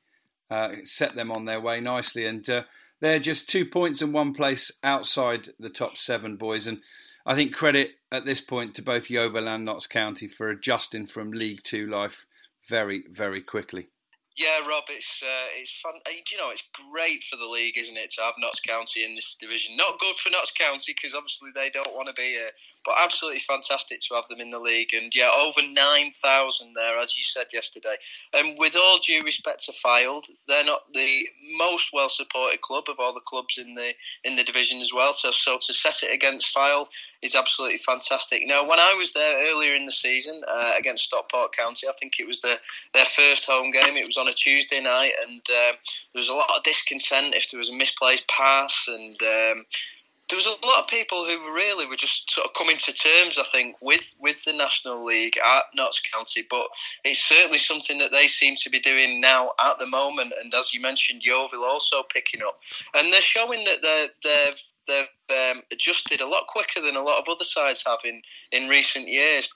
uh, 0.50 0.70
set 0.82 1.14
them 1.14 1.30
on 1.30 1.44
their 1.44 1.60
way 1.60 1.80
nicely. 1.80 2.26
And 2.26 2.48
uh, 2.48 2.64
they're 3.00 3.18
just 3.18 3.48
two 3.48 3.64
points 3.64 4.02
and 4.02 4.12
one 4.12 4.34
place 4.34 4.72
outside 4.82 5.48
the 5.58 5.70
top 5.70 5.96
seven, 5.96 6.36
boys. 6.36 6.66
And 6.66 6.82
I 7.24 7.34
think 7.34 7.54
credit 7.54 7.97
at 8.10 8.24
this 8.24 8.40
point 8.40 8.74
to 8.74 8.82
both 8.82 9.10
Yeovil 9.10 9.48
and 9.48 9.64
Notts 9.64 9.86
County 9.86 10.28
for 10.28 10.48
adjusting 10.48 11.06
from 11.06 11.30
League 11.30 11.62
Two 11.62 11.86
life 11.86 12.26
very, 12.68 13.04
very 13.10 13.40
quickly. 13.40 13.88
Yeah, 14.36 14.60
Rob, 14.68 14.84
it's 14.88 15.20
uh, 15.20 15.48
it's 15.56 15.80
fun. 15.80 15.94
Uh, 16.06 16.10
you 16.30 16.38
know, 16.38 16.50
it's 16.50 16.62
great 16.92 17.24
for 17.24 17.36
the 17.36 17.46
league, 17.46 17.76
isn't 17.76 17.96
it, 17.96 18.10
to 18.10 18.22
have 18.22 18.34
Notts 18.38 18.60
County 18.60 19.02
in 19.04 19.14
this 19.14 19.36
division? 19.40 19.76
Not 19.76 19.98
good 19.98 20.14
for 20.14 20.30
Notts 20.30 20.52
County 20.52 20.94
because 20.94 21.12
obviously 21.12 21.50
they 21.56 21.70
don't 21.70 21.92
want 21.94 22.06
to 22.06 22.14
be 22.14 22.28
here, 22.28 22.50
but 22.88 22.96
absolutely 23.04 23.40
fantastic 23.40 24.00
to 24.00 24.14
have 24.14 24.24
them 24.30 24.40
in 24.40 24.48
the 24.48 24.58
league. 24.58 24.94
And 24.94 25.14
yeah, 25.14 25.30
over 25.38 25.60
nine 25.60 26.10
thousand 26.10 26.72
there, 26.74 26.98
as 26.98 27.16
you 27.16 27.22
said 27.22 27.46
yesterday. 27.52 27.96
And 28.32 28.58
with 28.58 28.76
all 28.76 28.98
due 28.98 29.22
respect 29.22 29.64
to 29.66 29.72
Fylde, 29.72 30.30
they're 30.48 30.64
not 30.64 30.92
the 30.94 31.28
most 31.58 31.90
well 31.92 32.08
supported 32.08 32.62
club 32.62 32.84
of 32.88 32.98
all 32.98 33.12
the 33.12 33.20
clubs 33.20 33.58
in 33.58 33.74
the 33.74 33.92
in 34.24 34.36
the 34.36 34.44
division 34.44 34.80
as 34.80 34.90
well. 34.94 35.12
So 35.12 35.30
so 35.32 35.58
to 35.58 35.74
set 35.74 36.02
it 36.02 36.14
against 36.14 36.54
Fylde 36.56 36.88
is 37.20 37.34
absolutely 37.34 37.78
fantastic. 37.78 38.42
Now, 38.46 38.66
when 38.66 38.78
I 38.78 38.94
was 38.96 39.12
there 39.12 39.50
earlier 39.50 39.74
in 39.74 39.86
the 39.86 39.92
season 39.92 40.40
uh, 40.48 40.72
against 40.78 41.04
Stockport 41.04 41.54
County, 41.56 41.88
I 41.88 41.92
think 41.98 42.20
it 42.20 42.26
was 42.26 42.40
the, 42.40 42.58
their 42.94 43.04
first 43.04 43.44
home 43.44 43.72
game. 43.72 43.96
It 43.96 44.06
was 44.06 44.16
on 44.16 44.28
a 44.28 44.32
Tuesday 44.32 44.80
night, 44.80 45.12
and 45.26 45.40
uh, 45.50 45.72
there 45.72 46.14
was 46.14 46.28
a 46.28 46.34
lot 46.34 46.48
of 46.56 46.62
discontent 46.62 47.34
if 47.34 47.50
there 47.50 47.58
was 47.58 47.70
a 47.70 47.76
misplaced 47.76 48.28
pass, 48.28 48.88
and 48.88 49.20
um, 49.22 49.66
there 50.28 50.36
was 50.36 50.46
a 50.46 50.66
lot 50.66 50.80
of 50.80 50.88
people 50.88 51.24
who 51.24 51.54
really 51.54 51.86
were 51.86 51.96
just 51.96 52.30
sort 52.30 52.46
of 52.46 52.52
coming 52.52 52.76
to 52.76 52.92
terms, 52.92 53.38
I 53.38 53.44
think, 53.44 53.76
with 53.80 54.16
with 54.20 54.44
the 54.44 54.52
National 54.52 55.04
League 55.04 55.38
at 55.38 55.64
Notts 55.74 56.00
County. 56.00 56.44
But 56.48 56.66
it's 57.04 57.20
certainly 57.20 57.58
something 57.58 57.98
that 57.98 58.12
they 58.12 58.28
seem 58.28 58.54
to 58.56 58.70
be 58.70 58.78
doing 58.78 59.20
now 59.20 59.52
at 59.60 59.78
the 59.78 59.86
moment. 59.86 60.34
And 60.40 60.52
as 60.54 60.74
you 60.74 60.80
mentioned, 60.80 61.22
Yeovil 61.24 61.64
also 61.64 62.02
picking 62.12 62.42
up, 62.42 62.60
and 62.94 63.12
they're 63.12 63.20
showing 63.22 63.64
that 63.64 63.82
they're 63.82 64.08
they've 64.22 64.62
they've 64.86 65.50
um, 65.50 65.62
adjusted 65.72 66.20
a 66.20 66.26
lot 66.26 66.46
quicker 66.46 66.80
than 66.80 66.96
a 66.96 67.02
lot 67.02 67.18
of 67.18 67.28
other 67.28 67.44
sides 67.44 67.84
have 67.86 68.00
in 68.04 68.20
in 68.52 68.68
recent 68.68 69.08
years. 69.08 69.48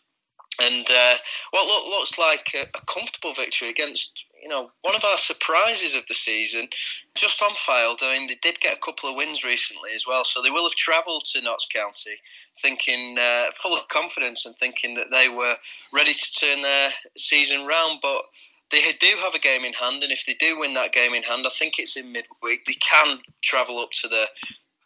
And 0.62 0.86
uh, 0.90 1.14
what 1.50 1.66
look, 1.66 1.86
looks 1.98 2.18
like 2.18 2.54
a, 2.54 2.62
a 2.76 2.84
comfortable 2.86 3.32
victory 3.32 3.70
against 3.70 4.26
you 4.42 4.48
know, 4.48 4.68
one 4.82 4.96
of 4.96 5.04
our 5.04 5.18
surprises 5.18 5.94
of 5.94 6.04
the 6.08 6.14
season, 6.14 6.68
just 7.14 7.40
on 7.42 7.52
Fylde. 7.52 8.02
I 8.02 8.18
mean, 8.18 8.26
they 8.26 8.38
did 8.42 8.60
get 8.60 8.76
a 8.76 8.80
couple 8.80 9.08
of 9.08 9.16
wins 9.16 9.44
recently 9.44 9.90
as 9.94 10.04
well, 10.06 10.24
so 10.24 10.42
they 10.42 10.50
will 10.50 10.64
have 10.64 10.74
travelled 10.74 11.24
to 11.26 11.40
Notts 11.40 11.68
County 11.72 12.18
thinking, 12.58 13.16
uh, 13.18 13.46
full 13.54 13.76
of 13.76 13.88
confidence 13.88 14.44
and 14.44 14.56
thinking 14.56 14.94
that 14.94 15.10
they 15.10 15.28
were 15.28 15.56
ready 15.94 16.12
to 16.12 16.32
turn 16.32 16.62
their 16.62 16.90
season 17.16 17.66
round. 17.66 18.00
But 18.02 18.24
they 18.70 18.80
do 19.00 19.14
have 19.20 19.34
a 19.34 19.38
game 19.38 19.64
in 19.64 19.74
hand, 19.74 20.02
and 20.02 20.12
if 20.12 20.26
they 20.26 20.34
do 20.34 20.58
win 20.58 20.74
that 20.74 20.92
game 20.92 21.14
in 21.14 21.22
hand, 21.22 21.46
I 21.46 21.50
think 21.50 21.74
it's 21.78 21.96
in 21.96 22.10
midweek. 22.10 22.64
They 22.64 22.74
can 22.74 23.18
travel 23.42 23.78
up 23.78 23.90
to 24.02 24.08
the 24.08 24.26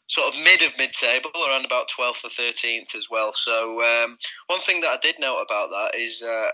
sort 0.09 0.35
of 0.35 0.41
mid 0.43 0.63
of 0.63 0.73
mid 0.79 0.93
table, 0.93 1.31
around 1.49 1.65
about 1.65 1.89
12th 1.89 2.25
or 2.25 2.29
13th 2.29 2.95
as 2.95 3.09
well. 3.11 3.33
So, 3.33 3.83
um, 3.83 4.17
one 4.49 4.61
thing 4.61 4.81
that 4.83 4.91
I 4.91 4.99
did 4.99 5.17
note 5.19 5.43
about 5.43 5.71
that 5.71 5.99
is 5.99 6.23
uh, 6.23 6.49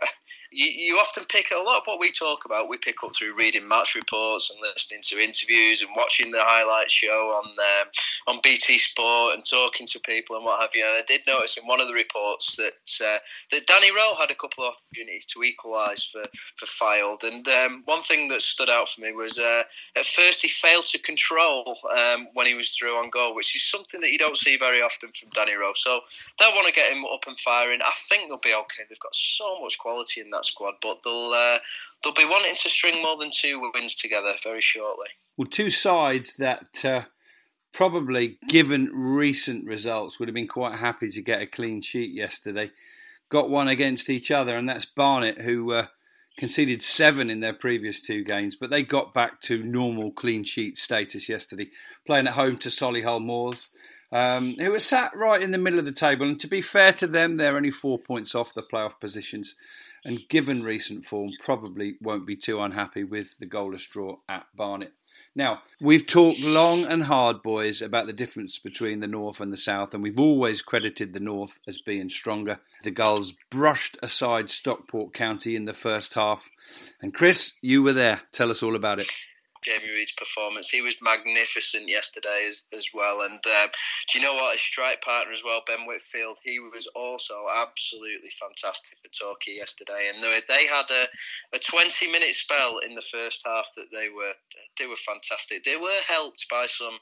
you, 0.53 0.67
you 0.67 0.99
often 0.99 1.25
pick 1.29 1.51
a 1.51 1.59
lot 1.59 1.79
of 1.79 1.87
what 1.87 2.01
we 2.01 2.11
talk 2.11 2.45
about. 2.45 2.69
We 2.69 2.79
pick 2.79 2.97
up 3.03 3.15
through 3.15 3.37
reading 3.37 3.67
match 3.67 3.95
reports 3.95 4.51
and 4.51 4.61
listening 4.61 5.01
to 5.05 5.23
interviews 5.23 5.81
and 5.81 5.91
watching 5.97 6.31
the 6.31 6.41
highlight 6.41 6.91
show 6.91 7.33
on 7.37 7.47
um, 7.47 7.89
on 8.29 8.41
BT 8.43 8.79
Sport 8.79 9.35
and 9.35 9.45
talking 9.45 9.87
to 9.87 10.01
people 10.01 10.37
and 10.37 10.45
what 10.45 10.61
have 10.61 10.71
you. 10.75 10.85
And 10.85 10.97
I 10.97 11.03
did 11.07 11.23
notice 11.27 11.57
in 11.57 11.67
one 11.67 11.81
of 11.81 11.89
the 11.89 11.95
reports 11.95 12.57
that 12.57 13.05
uh, 13.05 13.19
that 13.51 13.67
Danny 13.67 13.91
Rowe 13.95 14.15
had 14.19 14.31
a 14.31 14.35
couple 14.35 14.65
of 14.65 14.75
opportunities 14.75 15.27
to 15.27 15.43
equalise 15.43 16.05
for 16.05 16.23
for 16.57 16.67
Fylde. 16.67 17.25
And 17.25 17.47
um, 17.49 17.83
one 17.87 18.03
thing 18.03 18.29
that 18.29 18.43
stood 18.43 18.71
out 18.71 18.89
for 18.89 19.01
me 19.01 19.13
was 19.13 19.39
uh, 19.39 19.63
at 19.97 20.07
first 20.07 20.43
he 20.43 20.49
failed 20.49 20.87
to 20.87 20.99
control 20.99 21.77
um, 21.99 22.29
when 22.35 22.47
he 22.47 22.55
was 22.55 22.71
through 22.71 22.97
on 22.97 23.11
goal, 23.11 23.35
which 23.35 23.57
is 23.57 23.69
something 23.71 24.01
that 24.01 24.13
you 24.13 24.19
don't 24.19 24.37
see 24.37 24.57
very 24.57 24.83
often 24.83 25.11
from 25.13 25.31
Danny 25.31 25.57
Rowe. 25.57 25.73
So 25.75 26.01
they'll 26.39 26.55
want 26.55 26.67
to 26.67 26.73
get 26.73 26.93
him 26.93 27.05
up 27.13 27.25
and 27.27 27.39
firing. 27.41 27.81
I 27.83 27.93
think 28.09 28.29
they'll 28.29 28.39
be 28.39 28.55
okay. 28.55 28.85
They've 28.89 28.99
got 28.99 29.15
so 29.15 29.61
much 29.61 29.79
quality 29.79 30.21
in 30.21 30.31
that 30.31 30.42
that 30.43 30.47
squad, 30.49 30.75
but 30.83 31.03
they'll 31.05 31.33
uh, 31.33 31.59
they'll 32.03 32.15
be 32.15 32.25
wanting 32.25 32.57
to 32.57 32.69
string 32.69 33.03
more 33.03 33.17
than 33.17 33.31
two 33.33 33.71
wins 33.75 33.95
together 33.95 34.35
very 34.43 34.61
shortly. 34.61 35.07
Well, 35.37 35.49
two 35.49 35.71
sides 35.71 36.35
that 36.35 36.85
uh, 36.85 37.03
probably, 37.73 38.39
given 38.49 38.91
recent 38.93 39.67
results, 39.67 40.19
would 40.19 40.29
have 40.29 40.35
been 40.35 40.49
quite 40.49 40.77
happy 40.77 41.09
to 41.09 41.23
get 41.23 41.43
a 41.43 41.47
clean 41.47 41.81
sheet 41.81 42.13
yesterday. 42.13 42.71
Got 43.29 43.51
one 43.51 43.69
against 43.69 44.11
each 44.11 44.31
other, 44.31 44.57
and 44.57 44.69
that's 44.69 44.85
Barnet, 44.85 45.41
who 45.41 45.73
uh, 45.73 45.87
conceded 46.37 46.83
seven 46.83 47.31
in 47.31 47.41
their 47.41 47.55
previous 47.55 48.01
two 48.01 48.25
games, 48.25 48.57
but 48.57 48.71
they 48.71 48.83
got 48.83 49.15
back 49.15 49.41
to 49.43 49.63
normal 49.63 50.13
clean 50.13 50.45
sheet 50.45 50.77
status 50.77 51.29
yesterday, 51.29 51.71
playing 52.07 52.27
at 52.27 52.35
home 52.35 52.59
to 52.59 52.69
Solihull 52.69 53.25
Moors. 53.25 53.71
Um, 54.11 54.57
who 54.59 54.73
were 54.73 54.79
sat 54.79 55.17
right 55.17 55.43
in 55.43 55.53
the 55.53 55.59
middle 55.59 55.79
of 55.79 55.87
the 55.87 55.93
table, 55.93 56.27
and 56.29 56.39
to 56.41 56.47
be 56.47 56.61
fair 56.61 56.93
to 56.93 57.07
them, 57.07 57.39
they're 57.39 57.57
only 57.57 57.71
four 57.71 57.99
points 57.99 58.35
off 58.35 58.53
the 58.53 58.63
playoff 58.63 59.01
positions 59.01 59.57
and 60.05 60.29
given 60.29 60.63
recent 60.63 61.05
form, 61.05 61.33
probably 61.41 61.97
won't 62.01 62.27
be 62.27 62.37
too 62.37 62.61
unhappy 62.61 63.05
with 63.05 63.39
the 63.39 63.47
goalless 63.47 63.89
draw 63.89 64.17
at 64.29 64.47
Barnet. 64.55 64.93
Now, 65.35 65.63
we've 65.81 66.07
talked 66.07 66.41
long 66.41 66.85
and 66.85 67.05
hard, 67.05 67.43
boys, 67.43 67.81
about 67.81 68.07
the 68.07 68.13
difference 68.13 68.59
between 68.59 69.01
the 69.01 69.07
North 69.07 69.41
and 69.41 69.53
the 69.53 69.57
South, 69.57 69.95
and 69.95 70.03
we've 70.03 70.19
always 70.19 70.63
credited 70.63 71.13
the 71.13 71.21
North 71.21 71.59
as 71.67 71.81
being 71.81 72.09
stronger. 72.09 72.59
The 72.83 72.91
Gulls 72.91 73.35
brushed 73.51 73.97
aside 74.03 74.51
Stockport 74.51 75.15
County 75.15 75.57
in 75.57 75.65
the 75.65 75.75
first 75.75 76.15
half. 76.15 76.51
And 77.01 77.15
Chris, 77.15 77.55
you 77.63 77.83
were 77.83 77.93
there. 77.93 78.23
Tell 78.33 78.51
us 78.51 78.63
all 78.63 78.77
about 78.77 79.01
it. 79.01 79.11
Jamie 79.63 79.91
Reid's 79.91 80.13
performance. 80.13 80.69
He 80.69 80.83
was 80.83 80.97
magnificent 81.03 81.89
yesterday 81.89 82.47
as, 82.49 82.63
as 82.77 82.89
well. 82.93 83.23
And 83.23 83.35
um, 83.47 83.71
do 84.11 84.19
you 84.19 84.25
know 84.25 84.35
what? 84.35 84.53
His 84.53 84.63
strike 84.63 85.03
partner 85.03 85.33
as 85.33 85.43
well, 85.45 85.63
Ben 85.67 85.87
Whitfield, 85.87 86.39
he 86.43 86.59
was 86.59 86.87
also 86.95 87.47
absolutely 87.55 88.31
fantastic 88.31 88.99
for 89.03 89.09
Torquay 89.13 89.57
yesterday. 89.57 90.11
And 90.13 90.23
they 90.23 90.67
had 90.67 90.91
a, 90.91 91.07
a 91.55 91.59
20 91.59 92.11
minute 92.11 92.35
spell 92.35 92.79
in 92.87 92.95
the 92.95 93.01
first 93.01 93.43
half 93.47 93.69
that 93.77 93.91
they 93.93 94.09
were 94.09 94.33
they 94.79 94.87
were 94.87 94.97
fantastic. 94.97 95.65
They 95.65 95.77
were 95.77 96.01
helped 96.07 96.47
by 96.51 96.67
some 96.67 96.99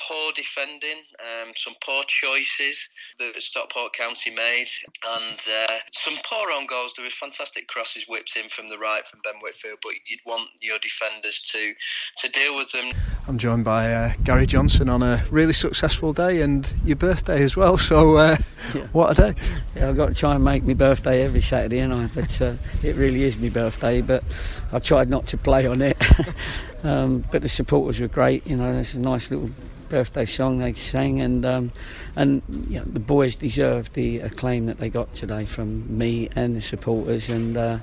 poor 0.00 0.32
defending, 0.34 1.04
um, 1.20 1.52
some 1.56 1.74
poor 1.84 2.02
choices 2.06 2.88
that 3.18 3.40
Stockport 3.40 3.92
County 3.92 4.30
made, 4.30 4.68
and 5.16 5.38
uh, 5.68 5.78
some 5.92 6.14
poor 6.24 6.50
own 6.54 6.66
goals. 6.66 6.94
There 6.94 7.04
were 7.04 7.10
fantastic 7.10 7.68
crosses 7.68 8.06
whipped 8.08 8.36
in 8.36 8.48
from 8.48 8.68
the 8.68 8.78
right 8.78 9.06
from 9.06 9.20
Ben 9.24 9.40
Whitfield, 9.42 9.78
but 9.82 9.92
you'd 10.06 10.20
want 10.26 10.48
your 10.60 10.78
defenders 10.78 11.40
to 11.52 11.72
to 12.18 12.28
deal 12.32 12.56
with 12.56 12.72
them. 12.72 12.92
I'm 13.28 13.38
joined 13.38 13.64
by 13.64 13.92
uh, 13.92 14.12
Gary 14.24 14.46
Johnson 14.46 14.88
on 14.88 15.02
a 15.02 15.24
really 15.30 15.52
successful 15.52 16.12
day 16.12 16.40
and 16.40 16.72
your 16.84 16.96
birthday 16.96 17.42
as 17.42 17.56
well. 17.56 17.78
So 17.78 18.16
uh, 18.16 18.36
yeah. 18.74 18.86
what 18.92 19.18
a 19.18 19.32
day! 19.32 19.40
Yeah, 19.76 19.88
I've 19.88 19.96
got 19.96 20.08
to 20.08 20.14
try 20.14 20.34
and 20.34 20.44
make 20.44 20.64
my 20.64 20.74
birthday 20.74 21.22
every 21.22 21.42
Saturday, 21.42 21.78
and 21.78 21.92
I. 21.92 22.06
But 22.06 22.40
uh, 22.40 22.54
it 22.82 22.96
really 22.96 23.24
is 23.24 23.38
my 23.38 23.48
birthday, 23.48 24.00
but 24.00 24.24
I've 24.72 24.84
tried 24.84 25.08
not 25.08 25.26
to 25.26 25.36
play 25.36 25.66
on 25.66 25.82
it. 25.82 25.96
um, 26.84 27.24
but 27.30 27.42
the 27.42 27.48
supporters 27.48 28.00
were 28.00 28.08
great. 28.08 28.46
You 28.46 28.56
know, 28.56 28.78
it's 28.78 28.94
a 28.94 29.00
nice 29.00 29.30
little 29.30 29.50
birthday 29.90 30.24
song 30.24 30.58
they 30.58 30.72
sang, 30.72 31.20
and 31.20 31.44
um, 31.44 31.72
and 32.16 32.42
you 32.68 32.78
know, 32.78 32.84
the 32.86 33.00
boys 33.00 33.36
deserved 33.36 33.92
the 33.94 34.20
acclaim 34.20 34.66
that 34.66 34.78
they 34.78 34.88
got 34.88 35.12
today 35.12 35.44
from 35.44 35.98
me 35.98 36.30
and 36.34 36.56
the 36.56 36.60
supporters, 36.62 37.28
and 37.28 37.56
uh, 37.56 37.78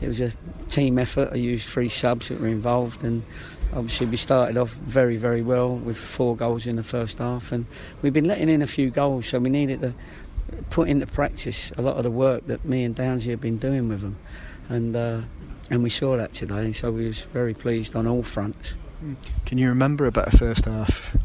it 0.00 0.06
was 0.06 0.20
a 0.20 0.30
team 0.68 0.98
effort. 0.98 1.30
I 1.32 1.36
used 1.36 1.68
three 1.68 1.88
subs 1.88 2.28
that 2.28 2.40
were 2.40 2.46
involved, 2.46 3.02
and 3.02 3.24
obviously 3.74 4.06
we 4.06 4.16
started 4.16 4.56
off 4.56 4.74
very 4.74 5.16
very 5.16 5.42
well 5.42 5.74
with 5.74 5.96
four 5.96 6.36
goals 6.36 6.66
in 6.66 6.76
the 6.76 6.84
first 6.84 7.18
half, 7.18 7.50
and 7.50 7.66
we've 8.02 8.12
been 8.12 8.28
letting 8.28 8.48
in 8.48 8.62
a 8.62 8.66
few 8.68 8.90
goals, 8.90 9.26
so 9.26 9.38
we 9.38 9.50
needed 9.50 9.80
to 9.80 9.94
put 10.70 10.88
into 10.88 11.06
practice 11.06 11.72
a 11.76 11.82
lot 11.82 11.96
of 11.96 12.04
the 12.04 12.10
work 12.10 12.46
that 12.46 12.64
me 12.64 12.84
and 12.84 12.94
Downsy 12.94 13.30
have 13.30 13.40
been 13.40 13.56
doing 13.56 13.88
with 13.88 14.02
them, 14.02 14.16
and 14.68 14.94
uh, 14.94 15.20
and 15.70 15.82
we 15.82 15.90
saw 15.90 16.16
that 16.16 16.32
today. 16.32 16.72
So 16.72 16.90
we 16.92 17.06
was 17.06 17.20
very 17.20 17.54
pleased 17.54 17.96
on 17.96 18.06
all 18.06 18.22
fronts. 18.22 18.74
Can 19.44 19.58
you 19.58 19.68
remember 19.68 20.06
a 20.06 20.12
better 20.12 20.36
first 20.36 20.64
half? 20.64 21.16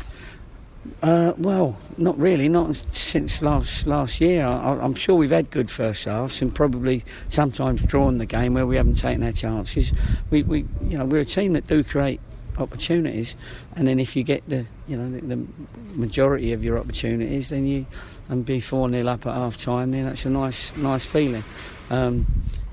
Uh, 1.02 1.34
well, 1.38 1.78
not 1.98 2.18
really. 2.18 2.50
Not 2.50 2.76
since 2.76 3.42
last 3.42 3.86
last 3.86 4.20
year. 4.20 4.46
I, 4.46 4.84
am 4.84 4.96
sure 4.96 5.16
we've 5.16 5.32
had 5.32 5.52
good 5.52 5.70
first 5.70 6.06
halves 6.06 6.42
and 6.42 6.54
probably 6.54 7.04
sometimes 7.30 7.84
drawn 7.84 8.18
the 8.18 8.26
game 8.26 8.54
where 8.56 8.66
we 8.66 8.76
haven't 8.78 8.96
taken 8.96 9.24
our 9.24 9.32
chances. 9.32 9.92
We, 10.30 10.44
we 10.44 10.66
you 10.84 10.98
know, 10.98 11.06
we're 11.06 11.22
a 11.22 11.26
team 11.26 11.54
that 11.54 11.68
do 11.68 11.84
create 11.84 12.20
opportunities, 12.58 13.36
and 13.76 13.88
then 13.88 14.00
if 14.00 14.16
you 14.16 14.24
get 14.24 14.48
the 14.48 14.66
you 14.88 14.98
know 14.98 15.20
the, 15.20 15.36
the 15.36 15.48
majority 15.96 16.52
of 16.54 16.64
your 16.64 16.78
opportunities, 16.80 17.50
then 17.50 17.66
you 17.66 17.86
and 18.30 18.46
be 18.46 18.60
four 18.60 18.90
0 18.90 19.08
up 19.08 19.26
at 19.26 19.34
half 19.34 19.58
time, 19.58 19.92
then 19.92 20.06
that's 20.06 20.26
a 20.26 20.30
nice 20.30 20.76
nice 20.78 21.06
feeling. 21.06 21.44
Um, 21.90 22.26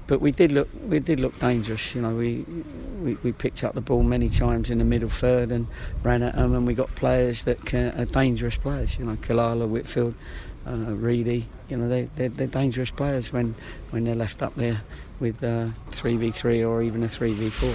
but 0.09 0.23
we 0.23 0.33
did 0.33 0.51
look 0.51 0.69
we 0.89 0.99
did 0.99 1.21
look 1.21 1.39
dangerous. 1.39 1.95
You 1.95 2.01
know, 2.01 2.15
we, 2.15 2.45
we, 3.01 3.15
we 3.23 3.31
picked 3.31 3.63
up 3.63 3.75
the 3.75 3.81
ball 3.81 4.03
many 4.03 4.29
times 4.29 4.71
in 4.71 4.79
the 4.79 4.85
middle 4.85 5.11
third 5.11 5.53
and 5.53 5.69
ran 6.03 6.23
at 6.23 6.35
them, 6.35 6.55
and 6.55 6.67
we 6.67 6.75
got 6.75 6.93
players 6.97 7.45
that 7.45 7.65
can, 7.65 7.99
are 8.01 8.07
dangerous 8.07 8.57
players. 8.57 8.99
You 8.99 9.05
know, 9.05 9.17
Kalala, 9.17 9.69
Whitfield, 9.69 10.15
uh, 10.67 10.73
Reedy. 10.73 11.47
You 11.69 11.77
know, 11.77 11.89
they 11.89 12.09
they're, 12.17 12.31
they're, 12.31 12.47
dangerous 12.47 12.91
players 12.91 13.33
when 13.33 13.55
when 13.91 14.05
they're 14.05 14.15
left 14.15 14.43
up 14.43 14.55
there 14.57 14.81
with 15.21 15.45
uh, 15.45 15.69
three 15.91 16.17
v 16.17 16.31
three 16.31 16.65
or 16.65 16.83
even 16.83 17.05
a 17.05 17.09
three 17.09 17.35
v 17.35 17.51
four. 17.51 17.75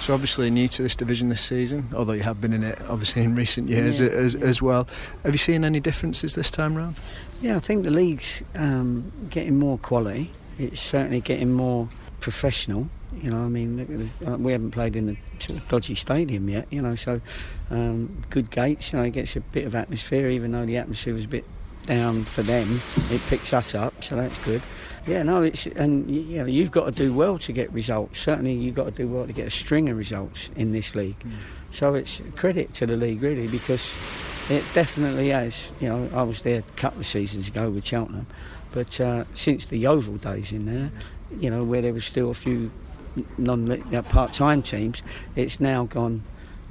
So 0.00 0.14
obviously 0.14 0.50
new 0.50 0.66
to 0.66 0.82
this 0.82 0.96
division 0.96 1.28
this 1.28 1.42
season, 1.42 1.88
although 1.94 2.14
you 2.14 2.24
have 2.24 2.40
been 2.40 2.52
in 2.52 2.64
it 2.64 2.80
obviously 2.88 3.22
in 3.22 3.36
recent 3.36 3.68
years 3.68 4.00
yeah, 4.00 4.08
as, 4.08 4.34
yeah. 4.34 4.44
as 4.44 4.60
well. 4.60 4.88
Have 5.22 5.32
you 5.32 5.38
seen 5.38 5.64
any 5.64 5.78
differences 5.78 6.34
this 6.34 6.50
time 6.50 6.74
round? 6.74 6.98
Yeah, 7.40 7.54
I 7.54 7.60
think 7.60 7.84
the 7.84 7.92
league's 7.92 8.42
um, 8.56 9.12
getting 9.30 9.60
more 9.60 9.78
quality. 9.78 10.32
It's 10.62 10.80
certainly 10.80 11.20
getting 11.20 11.52
more 11.52 11.88
professional. 12.20 12.88
You 13.20 13.30
know, 13.30 13.44
I 13.44 13.48
mean, 13.48 14.10
uh, 14.26 14.38
we 14.38 14.52
haven't 14.52 14.70
played 14.70 14.96
in 14.96 15.10
a 15.10 15.52
dodgy 15.68 15.94
stadium 15.94 16.48
yet. 16.48 16.66
You 16.70 16.80
know, 16.80 16.94
so 16.94 17.20
um, 17.70 18.22
good 18.30 18.50
gates. 18.50 18.92
You 18.92 18.98
know, 18.98 19.04
it 19.04 19.10
gets 19.10 19.36
a 19.36 19.40
bit 19.40 19.66
of 19.66 19.74
atmosphere, 19.74 20.28
even 20.30 20.52
though 20.52 20.64
the 20.64 20.78
atmosphere 20.78 21.14
was 21.14 21.24
a 21.24 21.28
bit 21.28 21.44
down 21.86 22.24
for 22.24 22.42
them. 22.42 22.80
It 23.10 23.20
picks 23.26 23.52
us 23.52 23.74
up, 23.74 24.02
so 24.02 24.16
that's 24.16 24.38
good. 24.44 24.62
Yeah, 25.06 25.24
no, 25.24 25.42
it's 25.42 25.66
and 25.66 26.08
you 26.08 26.38
know 26.38 26.46
you've 26.46 26.70
got 26.70 26.86
to 26.86 26.92
do 26.92 27.12
well 27.12 27.38
to 27.40 27.52
get 27.52 27.72
results. 27.72 28.20
Certainly, 28.20 28.54
you've 28.54 28.76
got 28.76 28.84
to 28.84 28.90
do 28.92 29.08
well 29.08 29.26
to 29.26 29.32
get 29.32 29.48
a 29.48 29.50
string 29.50 29.88
of 29.88 29.98
results 29.98 30.48
in 30.54 30.72
this 30.72 30.94
league. 30.94 31.18
Mm. 31.20 31.32
So 31.70 31.94
it's 31.94 32.20
credit 32.36 32.72
to 32.74 32.86
the 32.86 32.96
league 32.96 33.22
really 33.22 33.48
because 33.48 33.90
it 34.48 34.64
definitely 34.74 35.30
has. 35.30 35.64
You 35.80 35.88
know, 35.88 36.10
I 36.14 36.22
was 36.22 36.42
there 36.42 36.60
a 36.60 36.72
couple 36.76 37.00
of 37.00 37.06
seasons 37.06 37.48
ago 37.48 37.68
with 37.70 37.84
Cheltenham, 37.84 38.26
but 38.72 39.00
uh, 39.00 39.24
since 39.34 39.66
the 39.66 39.78
Yeovil 39.78 40.16
days 40.16 40.52
in 40.52 40.66
there, 40.66 40.90
you 41.40 41.50
know, 41.50 41.64
where 41.64 41.82
there 41.82 41.92
was 41.92 42.04
still 42.04 42.30
a 42.30 42.34
few 42.34 42.70
non 43.38 43.70
uh, 43.94 44.02
part-time 44.02 44.62
teams, 44.62 45.02
it's 45.36 45.60
now 45.60 45.84
gone, 45.84 46.22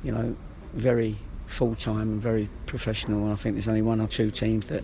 you 0.04 0.12
know, 0.12 0.36
very 0.74 1.16
full-time 1.46 2.14
and 2.14 2.22
very 2.22 2.50
professional. 2.66 3.24
And 3.24 3.34
I 3.34 3.36
think 3.36 3.56
there's 3.56 3.68
only 3.68 3.82
one 3.82 4.02
or 4.02 4.08
two 4.08 4.32
teams 4.32 4.66
that, 4.68 4.84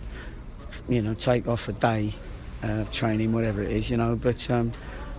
you 0.88 1.02
know, 1.02 1.14
take 1.14 1.48
off 1.48 1.68
a 1.68 1.72
day 1.72 2.14
of 2.62 2.90
training, 2.92 3.32
whatever 3.32 3.62
it 3.62 3.70
is, 3.70 3.90
you 3.90 3.96
know. 3.96 4.16
But 4.16 4.48
um, 4.50 4.72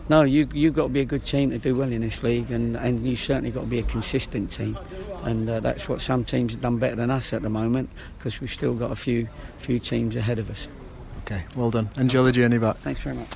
no, 0.10 0.24
you 0.24 0.48
you've 0.54 0.74
got 0.74 0.84
to 0.84 0.90
be 0.90 1.02
a 1.02 1.06
good 1.06 1.26
team 1.26 1.52
to 1.52 1.60
do 1.60 1.76
well 1.76 1.92
in 1.92 2.02
this 2.02 2.24
league, 2.24 2.52
and 2.52 2.76
and 2.76 3.06
you 3.06 3.16
certainly 3.16 3.52
got 3.52 3.62
to 3.62 3.68
be 3.68 3.80
a 3.80 3.84
consistent 3.84 4.52
team, 4.52 4.78
and 5.24 5.50
uh, 5.50 5.60
that's 5.60 5.88
what 5.88 6.02
some 6.02 6.24
teams 6.26 6.54
have 6.54 6.62
done 6.62 6.78
better 6.78 6.96
than 6.96 7.12
us 7.12 7.34
at 7.34 7.42
the 7.42 7.50
moment 7.50 7.90
because 8.18 8.42
we've 8.42 8.52
still 8.52 8.74
got 8.74 8.92
a 8.92 8.96
few 8.96 9.28
few 9.58 9.80
teams 9.80 10.16
ahead 10.16 10.40
of 10.40 10.50
us. 10.50 10.68
Okay, 11.32 11.46
well 11.56 11.70
done. 11.70 11.88
Enjoy 11.98 12.24
the 12.24 12.32
journey 12.32 12.58
back. 12.58 12.78
Thanks 12.78 13.02
very 13.02 13.15
much. 13.15 13.28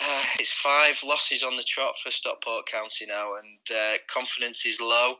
Uh, 0.00 0.22
it's 0.38 0.52
five 0.52 0.96
losses 1.04 1.42
on 1.42 1.56
the 1.56 1.64
trot 1.64 1.98
for 2.00 2.12
Stockport 2.12 2.66
County 2.66 3.06
now, 3.06 3.34
and 3.34 3.76
uh, 3.76 3.96
confidence 4.06 4.64
is 4.64 4.80
low. 4.80 5.16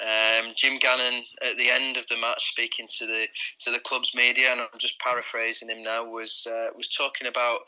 Um, 0.00 0.52
Jim 0.56 0.78
Gannon, 0.78 1.22
at 1.42 1.58
the 1.58 1.68
end 1.68 1.98
of 1.98 2.06
the 2.06 2.16
match, 2.16 2.42
speaking 2.42 2.86
to 2.98 3.04
the 3.04 3.26
to 3.58 3.70
the 3.70 3.80
club's 3.80 4.14
media, 4.14 4.50
and 4.50 4.62
I'm 4.62 4.78
just 4.78 4.98
paraphrasing 5.00 5.68
him 5.68 5.82
now, 5.82 6.08
was 6.08 6.46
uh, 6.50 6.68
was 6.74 6.88
talking 6.88 7.26
about 7.26 7.58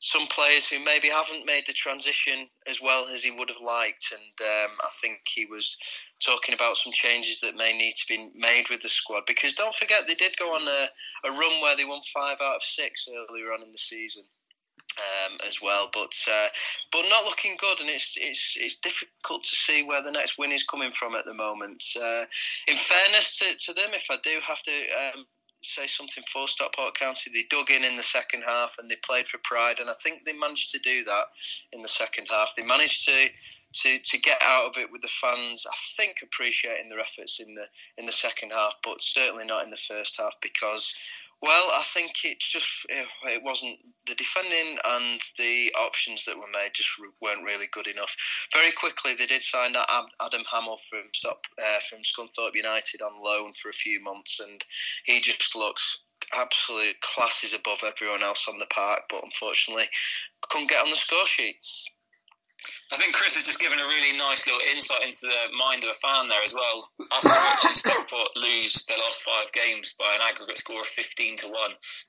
some 0.00 0.26
players 0.28 0.68
who 0.68 0.82
maybe 0.84 1.08
haven't 1.08 1.46
made 1.46 1.64
the 1.66 1.72
transition 1.72 2.48
as 2.68 2.80
well 2.80 3.06
as 3.08 3.22
he 3.22 3.30
would 3.30 3.48
have 3.48 3.60
liked. 3.60 4.12
And 4.12 4.48
um, 4.48 4.76
I 4.80 4.88
think 5.00 5.20
he 5.26 5.46
was 5.46 5.76
talking 6.24 6.54
about 6.54 6.76
some 6.76 6.92
changes 6.92 7.40
that 7.40 7.56
may 7.56 7.76
need 7.76 7.94
to 7.96 8.04
be 8.08 8.30
made 8.34 8.64
with 8.70 8.82
the 8.82 8.88
squad. 8.88 9.24
Because 9.26 9.54
don't 9.54 9.74
forget, 9.74 10.06
they 10.06 10.14
did 10.14 10.36
go 10.36 10.54
on 10.54 10.66
a, 10.68 11.28
a 11.28 11.30
run 11.32 11.60
where 11.62 11.76
they 11.76 11.84
won 11.84 12.00
five 12.14 12.38
out 12.40 12.56
of 12.56 12.62
six 12.62 13.08
earlier 13.08 13.52
on 13.52 13.62
in 13.62 13.72
the 13.72 13.78
season. 13.78 14.24
Um, 14.96 15.36
as 15.46 15.60
well, 15.62 15.90
but 15.92 16.12
uh, 16.28 16.48
but 16.90 17.04
not 17.08 17.24
looking 17.24 17.56
good, 17.60 17.78
and 17.78 17.88
it's 17.88 18.14
it's 18.16 18.56
it's 18.58 18.80
difficult 18.80 19.44
to 19.44 19.54
see 19.54 19.84
where 19.84 20.02
the 20.02 20.10
next 20.10 20.38
win 20.38 20.50
is 20.50 20.64
coming 20.64 20.90
from 20.92 21.14
at 21.14 21.24
the 21.24 21.34
moment. 21.34 21.84
Uh, 22.02 22.24
in 22.66 22.74
fairness 22.76 23.38
to, 23.38 23.54
to 23.66 23.74
them, 23.74 23.90
if 23.92 24.06
I 24.10 24.16
do 24.24 24.40
have 24.42 24.60
to 24.62 24.72
um, 24.72 25.26
say 25.62 25.86
something 25.86 26.24
for 26.32 26.46
Stockport 26.46 26.94
County. 26.98 27.30
They 27.32 27.44
dug 27.50 27.70
in 27.70 27.84
in 27.84 27.96
the 27.96 28.02
second 28.02 28.42
half 28.46 28.76
and 28.78 28.88
they 28.88 28.96
played 28.96 29.26
for 29.26 29.38
pride, 29.44 29.80
and 29.80 29.90
I 29.90 29.94
think 30.02 30.24
they 30.24 30.32
managed 30.32 30.70
to 30.72 30.78
do 30.78 31.04
that 31.04 31.26
in 31.72 31.82
the 31.82 31.88
second 31.88 32.26
half. 32.30 32.54
They 32.56 32.62
managed 32.62 33.04
to 33.06 33.28
to, 33.70 33.98
to 33.98 34.18
get 34.18 34.40
out 34.42 34.66
of 34.66 34.78
it 34.78 34.90
with 34.90 35.02
the 35.02 35.08
fans. 35.08 35.66
I 35.68 35.76
think 35.96 36.16
appreciating 36.22 36.88
their 36.88 37.00
efforts 37.00 37.38
in 37.40 37.54
the 37.54 37.64
in 37.98 38.06
the 38.06 38.12
second 38.12 38.50
half, 38.50 38.76
but 38.82 39.00
certainly 39.00 39.44
not 39.44 39.64
in 39.64 39.70
the 39.70 39.76
first 39.76 40.16
half 40.18 40.34
because 40.40 40.94
well, 41.40 41.70
I 41.72 41.84
think 41.84 42.24
it 42.24 42.40
just 42.40 42.86
it 42.88 43.42
wasn't 43.42 43.78
the 44.06 44.14
defending 44.14 44.78
and 44.84 45.20
the 45.38 45.72
options 45.80 46.24
that 46.24 46.36
were 46.36 46.50
made 46.52 46.70
just 46.74 46.90
weren't 47.20 47.44
really 47.44 47.68
good 47.72 47.86
enough. 47.86 48.16
Very 48.52 48.72
quickly, 48.72 49.14
they 49.14 49.26
did 49.26 49.42
sign 49.42 49.74
Adam 49.76 50.42
Hammill 50.52 50.80
from 50.80 51.04
Stop 51.14 51.44
uh, 51.62 51.78
from 51.88 52.00
Scunthorpe 52.00 52.56
United 52.56 53.02
on 53.02 53.22
loan 53.22 53.52
for 53.52 53.68
a 53.68 53.72
few 53.72 54.02
months, 54.02 54.40
and 54.40 54.64
he 55.04 55.20
just 55.20 55.54
looks 55.54 56.00
absolute 56.34 57.00
classes 57.02 57.54
above 57.54 57.84
everyone 57.86 58.24
else 58.24 58.46
on 58.48 58.58
the 58.58 58.66
park. 58.66 59.02
But 59.08 59.22
unfortunately, 59.24 59.86
couldn't 60.42 60.70
get 60.70 60.82
on 60.82 60.90
the 60.90 60.96
score 60.96 61.26
sheet. 61.26 61.56
I 62.92 62.96
think 62.96 63.14
Chris 63.14 63.34
has 63.34 63.44
just 63.44 63.60
given 63.60 63.78
a 63.78 63.84
really 63.84 64.16
nice 64.16 64.46
little 64.46 64.60
insight 64.70 65.04
into 65.04 65.20
the 65.22 65.56
mind 65.56 65.84
of 65.84 65.90
a 65.90 65.94
fan 65.94 66.26
there 66.26 66.42
as 66.42 66.54
well. 66.54 66.88
After 67.12 67.28
watching 67.28 67.74
Stockport 67.74 68.30
lose 68.36 68.84
their 68.86 68.98
last 68.98 69.22
five 69.22 69.52
games 69.52 69.94
by 69.98 70.12
an 70.14 70.20
aggregate 70.22 70.58
score 70.58 70.80
of 70.80 70.86
15 70.86 71.36
to 71.36 71.46
1, 71.46 71.54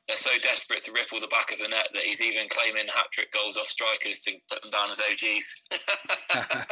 they're 0.08 0.16
so 0.16 0.32
desperate 0.42 0.82
to 0.84 0.92
ripple 0.92 1.20
the 1.20 1.28
back 1.28 1.52
of 1.52 1.60
the 1.60 1.68
net 1.68 1.90
that 1.94 2.04
he's 2.04 2.22
even 2.22 2.48
claiming 2.50 2.88
hat 2.88 3.12
trick 3.12 3.32
goals 3.32 3.58
off 3.58 3.66
strikers 3.66 4.20
to 4.20 4.32
put 4.50 4.62
them 4.62 4.72
down 4.72 4.90
as 4.90 5.02
OGs. 5.02 5.56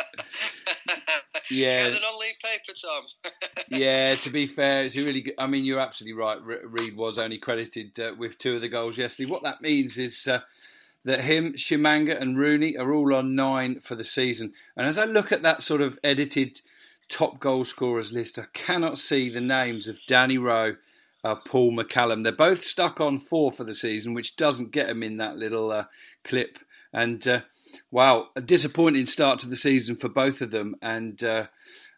yeah. 1.52 1.90
the 1.90 2.00
non 2.00 2.20
league 2.20 2.40
paper, 2.44 2.74
Tom. 2.82 3.04
yeah, 3.70 4.16
to 4.16 4.30
be 4.30 4.48
fair, 4.48 4.86
it's 4.86 4.96
really 4.96 5.22
good. 5.22 5.36
I 5.38 5.48
mean, 5.48 5.66
you're 5.66 5.80
absolutely 5.80 6.20
right. 6.20 6.40
Reid 6.42 6.96
was 6.96 7.20
only 7.20 7.38
credited 7.38 8.00
uh, 8.00 8.14
with 8.18 8.38
two 8.38 8.56
of 8.56 8.62
the 8.62 8.70
goals 8.70 8.98
yesterday. 8.98 9.30
What 9.30 9.44
that 9.44 9.62
means 9.62 9.98
is. 9.98 10.28
Uh, 10.28 10.40
that 11.08 11.22
him, 11.22 11.54
Tshimanga, 11.54 12.20
and 12.20 12.38
Rooney 12.38 12.76
are 12.76 12.94
all 12.94 13.16
on 13.16 13.34
nine 13.34 13.80
for 13.80 13.96
the 13.96 14.04
season. 14.04 14.52
And 14.76 14.86
as 14.86 14.98
I 14.98 15.06
look 15.06 15.32
at 15.32 15.42
that 15.42 15.62
sort 15.62 15.80
of 15.80 15.98
edited 16.04 16.60
top 17.08 17.40
goal 17.40 17.64
scorers 17.64 18.12
list, 18.12 18.38
I 18.38 18.44
cannot 18.54 18.98
see 18.98 19.30
the 19.30 19.40
names 19.40 19.88
of 19.88 20.02
Danny 20.06 20.38
Rowe, 20.38 20.76
uh, 21.24 21.36
Paul 21.36 21.72
McCallum. 21.72 22.24
They're 22.24 22.34
both 22.34 22.60
stuck 22.60 23.00
on 23.00 23.20
four 23.20 23.54
for 23.54 23.64
the 23.64 23.74
season, 23.74 24.14
which 24.14 24.36
doesn't 24.36 24.72
get 24.72 24.88
them 24.88 25.02
in 25.02 25.16
that 25.16 25.38
little 25.38 25.72
uh, 25.72 25.86
clip. 26.26 26.60
And 26.92 27.26
uh, 27.26 27.42
wow, 27.90 28.28
a 28.36 28.42
disappointing 28.42 29.06
start 29.06 29.40
to 29.40 29.48
the 29.48 29.56
season 29.56 29.96
for 29.96 30.10
both 30.10 30.42
of 30.42 30.52
them. 30.52 30.76
And 30.82 31.24
uh, 31.24 31.48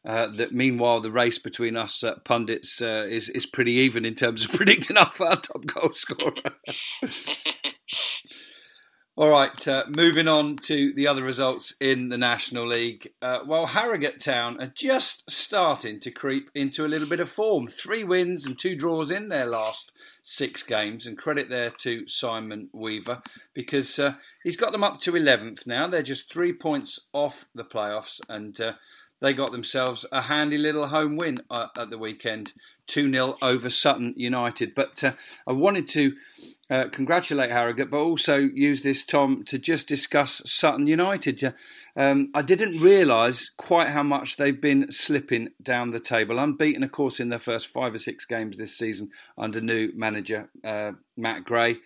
uh, 0.05 0.27
that 0.35 0.53
meanwhile, 0.53 0.99
the 0.99 1.11
race 1.11 1.39
between 1.39 1.77
us 1.77 2.03
uh, 2.03 2.19
pundits 2.25 2.79
is 2.79 3.27
is 3.29 3.47
pretty 3.47 3.71
even 3.71 4.05
in 4.05 4.13
terms 4.13 4.45
of 4.45 4.51
predicting 4.53 4.97
our 4.97 5.09
top 5.09 5.65
goal 5.65 5.93
scorer. 5.93 6.33
All 9.19 9.31
right, 9.31 9.67
uh, 9.67 9.83
moving 9.89 10.29
on 10.29 10.55
to 10.67 10.93
the 10.93 11.05
other 11.05 11.23
results 11.23 11.75
in 11.81 12.07
the 12.07 12.17
National 12.17 12.65
League. 12.65 13.11
Uh, 13.21 13.39
well, 13.45 13.65
Harrogate 13.65 14.21
Town 14.21 14.61
are 14.61 14.71
just 14.73 15.29
starting 15.29 15.99
to 15.99 16.09
creep 16.09 16.49
into 16.55 16.85
a 16.85 16.87
little 16.87 17.09
bit 17.09 17.19
of 17.19 17.27
form. 17.27 17.67
Three 17.67 18.05
wins 18.05 18.45
and 18.45 18.57
two 18.57 18.77
draws 18.77 19.11
in 19.11 19.27
their 19.27 19.45
last 19.45 19.91
six 20.23 20.63
games, 20.63 21.05
and 21.05 21.17
credit 21.17 21.49
there 21.49 21.69
to 21.81 22.05
Simon 22.05 22.69
Weaver 22.71 23.21
because 23.53 23.99
uh, 23.99 24.13
he's 24.45 24.55
got 24.55 24.71
them 24.71 24.85
up 24.85 25.01
to 25.01 25.11
11th 25.11 25.67
now. 25.67 25.85
They're 25.85 26.01
just 26.01 26.31
three 26.31 26.53
points 26.53 27.09
off 27.11 27.43
the 27.53 27.65
playoffs, 27.65 28.21
and 28.29 28.57
uh, 28.61 28.75
they 29.21 29.33
got 29.33 29.51
themselves 29.51 30.05
a 30.11 30.21
handy 30.23 30.57
little 30.57 30.87
home 30.87 31.17
win 31.17 31.41
uh, 31.49 31.67
at 31.77 31.89
the 31.89 31.97
weekend 31.97 32.53
2 32.87 33.11
0 33.11 33.37
over 33.41 33.69
Sutton 33.69 34.13
United. 34.15 34.73
But 34.75 35.03
uh, 35.03 35.13
I 35.47 35.53
wanted 35.53 35.87
to 35.89 36.15
uh, 36.69 36.85
congratulate 36.91 37.51
Harrogate, 37.51 37.89
but 37.89 37.99
also 37.99 38.37
use 38.37 38.81
this, 38.81 39.05
Tom, 39.05 39.43
to 39.45 39.57
just 39.57 39.87
discuss 39.87 40.41
Sutton 40.45 40.87
United. 40.87 41.53
Um, 41.95 42.29
I 42.33 42.41
didn't 42.41 42.79
realise 42.79 43.49
quite 43.49 43.87
how 43.89 44.03
much 44.03 44.37
they've 44.37 44.59
been 44.59 44.91
slipping 44.91 45.49
down 45.61 45.91
the 45.91 45.99
table. 45.99 46.39
Unbeaten, 46.39 46.83
of 46.83 46.91
course, 46.91 47.19
in 47.19 47.29
their 47.29 47.39
first 47.39 47.67
five 47.67 47.93
or 47.93 47.97
six 47.97 48.25
games 48.25 48.57
this 48.57 48.77
season 48.77 49.09
under 49.37 49.61
new 49.61 49.91
manager 49.95 50.49
uh, 50.63 50.93
Matt 51.17 51.43
Gray. 51.43 51.77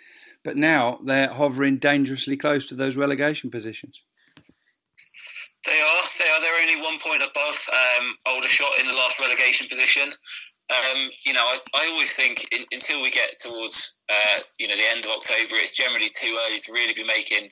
But 0.43 0.57
now 0.57 0.99
they're 1.03 1.29
hovering 1.29 1.77
dangerously 1.77 2.35
close 2.35 2.67
to 2.67 2.75
those 2.75 2.97
relegation 2.97 3.49
positions. 3.49 4.03
They 5.65 5.79
are. 5.79 6.03
They 6.19 6.27
are. 6.27 6.41
They're 6.41 6.61
only 6.61 6.81
one 6.81 6.99
point 6.99 7.23
above 7.23 7.57
um, 7.71 8.15
Aldershot 8.25 8.79
in 8.79 8.87
the 8.87 8.93
last 8.93 9.19
relegation 9.19 9.67
position. 9.67 10.11
Um, 10.71 11.09
you 11.25 11.33
know, 11.33 11.43
I, 11.43 11.57
I 11.75 11.87
always 11.91 12.15
think 12.15 12.51
in, 12.53 12.65
until 12.71 13.01
we 13.01 13.11
get 13.11 13.33
towards 13.39 13.99
uh, 14.09 14.39
you 14.59 14.67
know 14.67 14.75
the 14.75 14.89
end 14.91 15.05
of 15.05 15.11
October, 15.11 15.55
it's 15.55 15.73
generally 15.73 16.09
too 16.09 16.35
early 16.47 16.59
to 16.59 16.73
really 16.73 16.93
be 16.93 17.03
making 17.03 17.49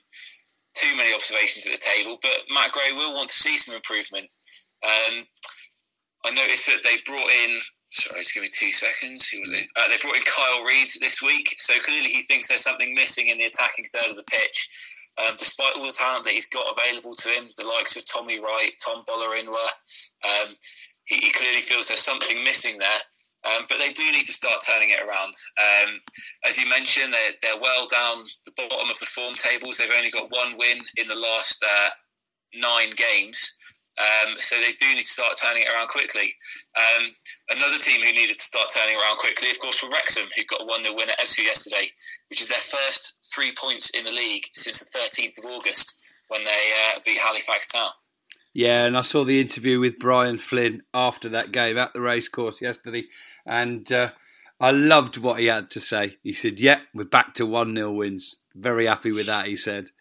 too 0.75 0.95
many 0.95 1.13
observations 1.13 1.65
at 1.67 1.73
the 1.73 1.79
table. 1.79 2.17
But 2.21 2.47
Matt 2.53 2.71
Gray 2.71 2.93
will 2.95 3.13
want 3.13 3.29
to 3.29 3.35
see 3.35 3.57
some 3.57 3.75
improvement. 3.75 4.27
Um, 4.83 5.23
I 6.25 6.31
noticed 6.31 6.67
that 6.67 6.83
they 6.83 6.97
brought 7.05 7.29
in. 7.45 7.59
Sorry, 7.91 8.21
just 8.21 8.33
give 8.33 8.43
me 8.43 8.47
two 8.47 8.71
seconds. 8.71 9.27
Who 9.29 9.39
was 9.39 9.49
it? 9.49 9.67
Uh, 9.75 9.87
they 9.89 9.97
brought 9.97 10.15
in 10.15 10.23
Kyle 10.23 10.63
Reid 10.63 10.87
this 11.01 11.21
week, 11.21 11.53
so 11.57 11.73
clearly 11.83 12.07
he 12.07 12.21
thinks 12.21 12.47
there's 12.47 12.63
something 12.63 12.93
missing 12.93 13.27
in 13.27 13.37
the 13.37 13.45
attacking 13.45 13.85
third 13.85 14.09
of 14.09 14.15
the 14.15 14.23
pitch. 14.23 14.67
Um, 15.17 15.35
despite 15.37 15.75
all 15.75 15.85
the 15.85 15.91
talent 15.91 16.23
that 16.23 16.33
he's 16.33 16.47
got 16.47 16.77
available 16.77 17.13
to 17.13 17.29
him, 17.29 17.47
the 17.57 17.67
likes 17.67 17.95
of 17.95 18.05
Tommy 18.05 18.39
Wright, 18.39 18.71
Tom 18.83 19.03
Bolarinwa, 19.07 19.65
um, 20.23 20.55
he, 21.05 21.17
he, 21.17 21.31
clearly 21.31 21.59
feels 21.59 21.87
there's 21.87 22.03
something 22.03 22.43
missing 22.43 22.77
there. 22.77 23.01
Um, 23.43 23.65
but 23.67 23.79
they 23.79 23.91
do 23.91 24.09
need 24.11 24.25
to 24.25 24.31
start 24.31 24.61
turning 24.65 24.91
it 24.91 25.01
around. 25.01 25.33
Um, 25.57 25.99
as 26.45 26.57
you 26.57 26.69
mentioned, 26.69 27.11
they're, 27.11 27.33
they're, 27.41 27.59
well 27.59 27.87
down 27.87 28.23
the 28.45 28.51
bottom 28.55 28.89
of 28.89 28.99
the 28.99 29.05
form 29.07 29.33
tables. 29.33 29.77
They've 29.77 29.91
only 29.95 30.11
got 30.11 30.31
one 30.31 30.57
win 30.57 30.77
in 30.97 31.07
the 31.07 31.17
last 31.17 31.63
uh, 31.63 31.89
nine 32.53 32.91
games. 32.95 33.57
Um, 33.99 34.35
so 34.37 34.55
they 34.55 34.71
do 34.79 34.87
need 34.89 35.03
to 35.03 35.03
start 35.03 35.33
turning 35.41 35.63
it 35.63 35.69
around 35.69 35.89
quickly. 35.89 36.31
Um, 36.77 37.11
another 37.49 37.77
team 37.77 38.01
who 38.01 38.13
needed 38.13 38.37
to 38.37 38.43
start 38.43 38.69
turning 38.73 38.95
around 38.95 39.17
quickly, 39.17 39.51
of 39.51 39.59
course, 39.59 39.83
were 39.83 39.89
Wrexham, 39.89 40.27
who 40.35 40.43
got 40.45 40.61
a 40.61 40.65
1 40.65 40.83
0 40.83 40.95
win 40.95 41.09
at 41.09 41.19
Ebbsfleet 41.19 41.45
yesterday, 41.45 41.87
which 42.29 42.41
is 42.41 42.49
their 42.49 42.59
first 42.59 43.19
three 43.33 43.53
points 43.53 43.89
in 43.91 44.03
the 44.03 44.11
league 44.11 44.43
since 44.53 44.79
the 44.79 44.99
13th 44.99 45.39
of 45.39 45.45
August 45.51 45.99
when 46.29 46.43
they 46.45 46.71
uh, 46.95 46.99
beat 47.05 47.19
Halifax 47.19 47.71
Town. 47.71 47.91
Yeah, 48.53 48.85
and 48.85 48.97
I 48.97 49.01
saw 49.01 49.23
the 49.23 49.39
interview 49.39 49.79
with 49.79 49.99
Brian 49.99 50.37
Flynn 50.37 50.83
after 50.93 51.29
that 51.29 51.51
game 51.51 51.77
at 51.77 51.93
the 51.93 52.01
racecourse 52.01 52.61
yesterday, 52.61 53.05
and 53.45 53.89
uh, 53.91 54.11
I 54.59 54.71
loved 54.71 55.17
what 55.17 55.39
he 55.39 55.45
had 55.47 55.69
to 55.69 55.79
say. 55.79 56.17
He 56.23 56.33
said, 56.33 56.59
"Yeah, 56.59 56.81
we're 56.93 57.05
back 57.05 57.33
to 57.35 57.45
one 57.45 57.75
0 57.75 57.93
wins. 57.93 58.35
Very 58.55 58.87
happy 58.87 59.11
with 59.11 59.27
that." 59.27 59.47
He 59.47 59.55
said. 59.55 59.91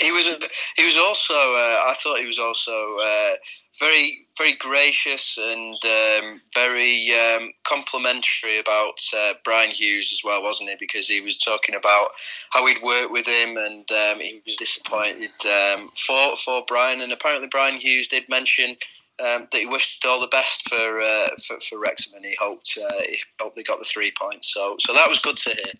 He 0.00 0.12
was. 0.12 0.28
He 0.76 0.84
was 0.84 0.96
also. 0.96 1.34
Uh, 1.34 1.80
I 1.86 1.94
thought 1.98 2.18
he 2.18 2.26
was 2.26 2.38
also 2.38 2.96
uh, 3.02 3.36
very, 3.78 4.26
very 4.36 4.52
gracious 4.52 5.38
and 5.38 5.74
um, 5.84 6.40
very 6.54 7.12
um, 7.12 7.52
complimentary 7.64 8.58
about 8.58 9.00
uh, 9.16 9.34
Bryan 9.44 9.70
Hughes 9.70 10.10
as 10.12 10.22
well, 10.24 10.42
wasn't 10.42 10.70
he? 10.70 10.76
Because 10.78 11.08
he 11.08 11.20
was 11.20 11.36
talking 11.36 11.74
about 11.74 12.10
how 12.50 12.66
he'd 12.66 12.82
worked 12.82 13.12
with 13.12 13.26
him, 13.26 13.56
and 13.56 13.90
um, 13.92 14.20
he 14.20 14.40
was 14.44 14.56
disappointed 14.56 15.30
um, 15.46 15.90
for 15.96 16.36
for 16.36 16.64
Bryan. 16.66 17.00
And 17.00 17.12
apparently, 17.12 17.48
Bryan 17.48 17.80
Hughes 17.80 18.08
did 18.08 18.28
mention. 18.28 18.76
Um, 19.18 19.48
that 19.50 19.60
he 19.60 19.66
wished 19.66 20.04
all 20.04 20.20
the 20.20 20.26
best 20.26 20.68
for 20.68 21.00
uh, 21.00 21.30
for, 21.42 21.58
for 21.60 21.78
Wrexham, 21.78 22.16
and 22.16 22.24
he 22.26 22.36
hoped 22.38 22.78
uh, 22.78 23.00
he 23.00 23.18
hoped 23.40 23.56
they 23.56 23.62
got 23.62 23.78
the 23.78 23.86
three 23.86 24.12
points. 24.14 24.52
So 24.52 24.76
so 24.78 24.92
that 24.92 25.08
was 25.08 25.20
good 25.20 25.38
to 25.38 25.54
hear. 25.54 25.72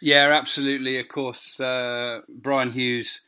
Yeah, 0.00 0.30
absolutely. 0.32 0.98
Of 0.98 1.08
course, 1.08 1.58
uh, 1.58 2.20
Bryan 2.28 2.72
Hughes 2.72 3.22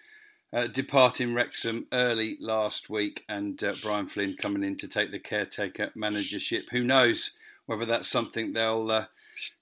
uh, 0.52 0.66
departing 0.66 1.34
Wrexham 1.34 1.86
early 1.92 2.36
last 2.40 2.90
week, 2.90 3.24
and 3.28 3.62
uh, 3.62 3.74
Brian 3.82 4.06
Flynn 4.06 4.36
coming 4.36 4.62
in 4.62 4.76
to 4.78 4.88
take 4.88 5.10
the 5.10 5.18
caretaker 5.18 5.90
managership. 5.94 6.66
Who 6.70 6.82
knows 6.82 7.32
whether 7.66 7.86
that's 7.86 8.08
something 8.08 8.52
they'll 8.52 8.90
uh, 8.90 9.04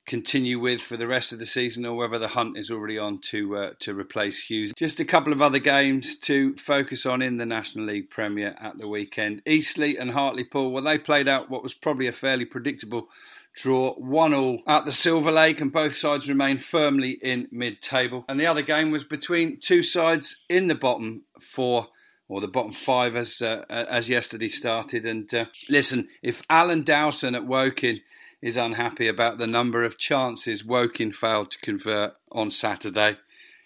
continue 0.06 0.58
with 0.58 0.80
for 0.80 0.96
the 0.96 1.06
rest 1.06 1.32
of 1.32 1.38
the 1.38 1.46
season, 1.46 1.86
or 1.86 1.94
whether 1.94 2.18
the 2.18 2.28
hunt 2.28 2.56
is 2.56 2.70
already 2.72 2.98
on 2.98 3.20
to 3.20 3.56
uh, 3.56 3.70
to 3.80 3.98
replace 3.98 4.44
Hughes. 4.48 4.72
Just 4.76 4.98
a 4.98 5.04
couple 5.04 5.32
of 5.32 5.42
other 5.42 5.58
games 5.60 6.16
to 6.18 6.56
focus 6.56 7.06
on 7.06 7.22
in 7.22 7.36
the 7.36 7.46
National 7.46 7.84
League 7.84 8.10
Premier 8.10 8.56
at 8.60 8.78
the 8.78 8.88
weekend. 8.88 9.42
Eastleigh 9.46 9.96
and 9.96 10.10
Hartlepool. 10.10 10.72
Well, 10.72 10.82
they 10.82 10.98
played 10.98 11.28
out 11.28 11.50
what 11.50 11.62
was 11.62 11.74
probably 11.74 12.08
a 12.08 12.12
fairly 12.12 12.44
predictable 12.44 13.08
draw 13.56 13.94
1 13.94 14.34
all 14.34 14.62
at 14.66 14.84
the 14.84 14.92
Silver 14.92 15.32
Lake, 15.32 15.60
and 15.60 15.72
both 15.72 15.94
sides 15.94 16.28
remain 16.28 16.58
firmly 16.58 17.12
in 17.22 17.48
mid 17.50 17.80
table. 17.80 18.24
And 18.28 18.38
the 18.38 18.46
other 18.46 18.62
game 18.62 18.90
was 18.90 19.02
between 19.02 19.58
two 19.58 19.82
sides 19.82 20.44
in 20.48 20.68
the 20.68 20.74
bottom 20.74 21.24
four. 21.40 21.88
Or 22.28 22.40
the 22.40 22.48
bottom 22.48 22.72
five, 22.72 23.14
as 23.14 23.40
uh, 23.40 23.64
as 23.70 24.08
yesterday 24.08 24.48
started. 24.48 25.06
And 25.06 25.32
uh, 25.32 25.44
listen, 25.68 26.08
if 26.24 26.42
Alan 26.50 26.82
Dowson 26.82 27.36
at 27.36 27.46
Woking 27.46 28.00
is 28.42 28.56
unhappy 28.56 29.06
about 29.06 29.38
the 29.38 29.46
number 29.46 29.84
of 29.84 29.96
chances 29.96 30.64
Woking 30.64 31.12
failed 31.12 31.52
to 31.52 31.58
convert 31.60 32.14
on 32.32 32.50
Saturday, 32.50 33.18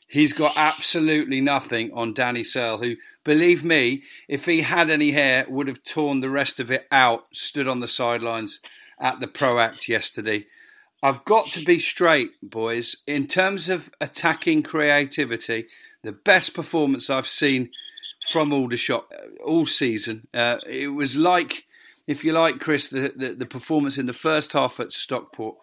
he's 0.07 0.35
got 0.35 0.53
absolutely 0.57 1.41
nothing 1.41 1.91
on 1.95 2.13
Danny 2.13 2.45
Searle, 2.45 2.83
who, 2.83 2.97
believe 3.25 3.65
me, 3.65 4.03
if 4.29 4.45
he 4.45 4.61
had 4.61 4.91
any 4.91 5.13
hair, 5.13 5.47
would 5.49 5.67
have 5.67 5.83
torn 5.83 6.21
the 6.21 6.29
rest 6.29 6.61
of 6.61 6.71
it 6.71 6.87
out, 6.93 7.29
stood 7.33 7.67
on 7.67 7.81
the 7.81 7.89
sidelines 7.89 8.61
at 9.01 9.21
the 9.21 9.27
Pro 9.27 9.59
Act 9.59 9.89
yesterday. 9.89 10.47
I've 11.03 11.25
got 11.25 11.51
to 11.53 11.65
be 11.65 11.79
straight, 11.79 12.33
boys. 12.43 12.97
In 13.07 13.27
terms 13.27 13.69
of 13.69 13.91
attacking 14.01 14.63
creativity, 14.63 15.67
the 16.03 16.13
best 16.13 16.53
performance 16.53 17.09
I've 17.09 17.27
seen 17.27 17.71
from 18.31 18.53
Aldershot 18.53 19.07
uh, 19.13 19.43
all 19.43 19.67
season. 19.67 20.29
Uh, 20.33 20.59
it 20.69 20.89
was 20.89 21.17
like, 21.17 21.65
if 22.07 22.25
you 22.25 22.33
like, 22.33 22.61
Chris, 22.61 22.89
the, 22.89 23.13
the, 23.15 23.35
the 23.35 23.47
performance 23.47 23.99
in 23.99 24.07
the 24.07 24.13
first 24.13 24.53
half 24.53 24.79
at 24.79 24.93
Stockport, 24.93 25.57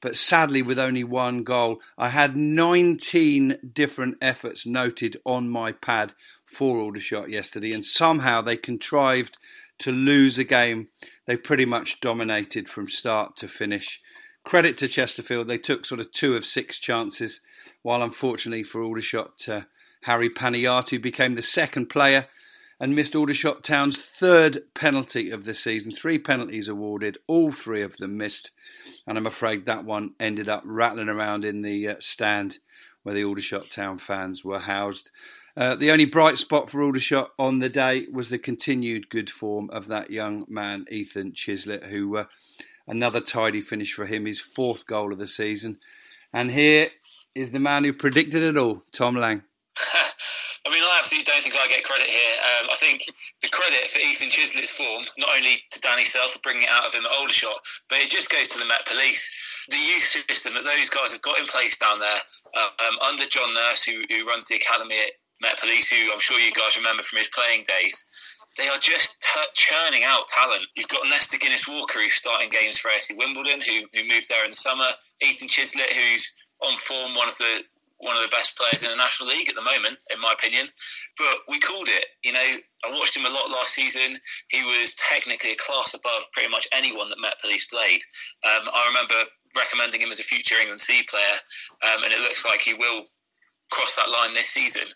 but 0.00 0.16
sadly 0.16 0.62
with 0.62 0.78
only 0.78 1.02
one 1.02 1.42
goal. 1.44 1.80
I 1.96 2.10
had 2.10 2.36
19 2.36 3.58
different 3.72 4.18
efforts 4.20 4.66
noted 4.66 5.16
on 5.24 5.48
my 5.48 5.72
pad 5.72 6.12
for 6.44 6.78
Aldershot 6.78 7.30
yesterday, 7.30 7.72
and 7.72 7.84
somehow 7.84 8.42
they 8.42 8.56
contrived 8.56 9.38
to 9.78 9.90
lose 9.90 10.38
a 10.38 10.44
game 10.44 10.88
they 11.26 11.36
pretty 11.36 11.64
much 11.66 12.00
dominated 12.00 12.68
from 12.68 12.88
start 12.88 13.36
to 13.36 13.48
finish. 13.48 14.00
Credit 14.44 14.76
to 14.78 14.88
Chesterfield, 14.88 15.46
they 15.46 15.58
took 15.58 15.86
sort 15.86 16.00
of 16.00 16.12
two 16.12 16.36
of 16.36 16.44
six 16.44 16.78
chances, 16.78 17.40
while 17.82 18.02
unfortunately 18.02 18.62
for 18.62 18.82
Aldershot, 18.82 19.48
uh, 19.48 19.62
Harry 20.02 20.28
Panayiotou 20.28 21.00
became 21.00 21.34
the 21.34 21.42
second 21.42 21.86
player 21.86 22.26
and 22.78 22.94
missed 22.94 23.16
Aldershot 23.16 23.62
Town's 23.62 23.98
third 23.98 24.62
penalty 24.74 25.30
of 25.30 25.44
the 25.44 25.54
season. 25.54 25.92
Three 25.92 26.18
penalties 26.18 26.68
awarded, 26.68 27.16
all 27.26 27.52
three 27.52 27.80
of 27.80 27.96
them 27.96 28.18
missed, 28.18 28.50
and 29.06 29.16
I'm 29.16 29.26
afraid 29.26 29.64
that 29.64 29.84
one 29.84 30.14
ended 30.20 30.48
up 30.48 30.62
rattling 30.66 31.08
around 31.08 31.44
in 31.46 31.62
the 31.62 31.88
uh, 31.88 31.94
stand 32.00 32.58
where 33.04 33.14
the 33.14 33.24
Aldershot 33.24 33.70
Town 33.70 33.98
fans 33.98 34.44
were 34.44 34.58
housed. 34.58 35.12
Uh, 35.56 35.76
the 35.76 35.92
only 35.92 36.04
bright 36.04 36.36
spot 36.36 36.68
for 36.68 36.82
Aldershot 36.82 37.30
on 37.38 37.60
the 37.60 37.68
day 37.68 38.06
was 38.12 38.28
the 38.28 38.38
continued 38.38 39.08
good 39.08 39.30
form 39.30 39.70
of 39.70 39.86
that 39.86 40.10
young 40.10 40.44
man, 40.48 40.84
Ethan 40.90 41.32
Chislett, 41.32 41.84
who 41.84 42.16
uh, 42.16 42.24
another 42.88 43.20
tidy 43.20 43.60
finish 43.60 43.92
for 43.92 44.06
him, 44.06 44.26
his 44.26 44.40
fourth 44.40 44.86
goal 44.86 45.12
of 45.12 45.18
the 45.18 45.28
season. 45.28 45.78
And 46.32 46.50
here 46.50 46.88
is 47.34 47.52
the 47.52 47.60
man 47.60 47.84
who 47.84 47.92
predicted 47.92 48.42
it 48.42 48.56
all, 48.56 48.82
Tom 48.90 49.14
Lang. 49.14 49.44
I 50.66 50.72
mean, 50.72 50.80
I 50.82 50.96
absolutely 50.98 51.28
don't 51.28 51.42
think 51.42 51.56
I 51.60 51.68
get 51.68 51.84
credit 51.84 52.08
here. 52.08 52.36
Um, 52.40 52.70
I 52.72 52.76
think 52.76 53.02
the 53.42 53.48
credit 53.48 53.84
for 53.90 54.00
Ethan 54.00 54.30
Chislett's 54.30 54.70
form, 54.70 55.04
not 55.18 55.28
only 55.36 55.60
to 55.70 55.80
Danny 55.80 56.04
Searle 56.04 56.28
for 56.28 56.38
bringing 56.40 56.62
it 56.62 56.70
out 56.72 56.86
of 56.86 56.94
him 56.94 57.04
at 57.04 57.12
Aldershot, 57.12 57.60
but 57.90 57.98
it 57.98 58.08
just 58.08 58.32
goes 58.32 58.48
to 58.48 58.58
the 58.58 58.64
Met 58.64 58.86
Police. 58.86 59.28
The 59.68 59.76
youth 59.76 60.02
system 60.02 60.54
that 60.54 60.64
those 60.64 60.88
guys 60.88 61.12
have 61.12 61.20
got 61.20 61.38
in 61.38 61.44
place 61.46 61.76
down 61.76 62.00
there, 62.00 62.20
um, 62.56 62.96
under 63.08 63.24
John 63.26 63.52
Nurse, 63.54 63.84
who, 63.84 64.02
who 64.08 64.26
runs 64.26 64.48
the 64.48 64.56
academy 64.56 64.96
at 64.96 65.12
Met 65.40 65.58
Police, 65.58 65.90
who 65.90 66.12
I'm 66.12 66.20
sure 66.20 66.38
you 66.38 66.52
guys 66.52 66.76
remember 66.76 67.02
from 67.02 67.18
his 67.18 67.28
playing 67.28 67.64
days. 67.66 68.04
They 68.56 68.68
are 68.68 68.78
just 68.78 69.26
churning 69.54 70.02
out 70.04 70.28
talent. 70.28 70.66
You've 70.76 70.88
got 70.88 71.06
Nesta 71.08 71.38
Guinness 71.38 71.66
Walker, 71.66 71.98
who's 71.98 72.14
starting 72.14 72.50
games 72.50 72.78
for 72.78 72.88
AFC 72.88 73.18
Wimbledon, 73.18 73.60
who, 73.60 73.82
who 73.92 74.08
moved 74.08 74.28
there 74.28 74.44
in 74.44 74.50
the 74.50 74.54
summer. 74.54 74.86
Ethan 75.22 75.48
Chislett, 75.48 75.92
who's 75.92 76.34
on 76.62 76.76
form, 76.76 77.14
one 77.16 77.28
of 77.28 77.36
the 77.38 77.64
one 77.98 78.16
of 78.16 78.22
the 78.22 78.28
best 78.28 78.56
players 78.58 78.82
in 78.82 78.90
the 78.90 78.96
National 78.96 79.30
League 79.30 79.48
at 79.48 79.54
the 79.54 79.62
moment, 79.62 79.96
in 80.12 80.20
my 80.20 80.32
opinion. 80.32 80.68
But 81.16 81.48
we 81.48 81.58
called 81.58 81.88
it. 81.88 82.06
You 82.22 82.32
know, 82.32 82.46
I 82.84 82.90
watched 82.90 83.16
him 83.16 83.24
a 83.24 83.32
lot 83.32 83.50
last 83.50 83.72
season. 83.72 84.16
He 84.50 84.62
was 84.62 84.94
technically 84.94 85.52
a 85.52 85.56
class 85.56 85.94
above 85.94 86.28
pretty 86.32 86.50
much 86.50 86.68
anyone 86.72 87.08
that 87.08 87.20
Met 87.20 87.40
Police 87.40 87.64
played. 87.64 88.02
Um, 88.44 88.68
I 88.68 88.84
remember 88.88 89.30
recommending 89.56 90.00
him 90.00 90.10
as 90.10 90.20
a 90.20 90.24
future 90.24 90.56
England 90.60 90.80
C 90.80 91.02
player, 91.08 91.36
um, 91.82 92.04
and 92.04 92.12
it 92.12 92.20
looks 92.20 92.44
like 92.44 92.62
he 92.62 92.74
will 92.74 93.06
cross 93.70 93.96
that 93.96 94.10
line 94.10 94.34
this 94.34 94.48
season. 94.48 94.88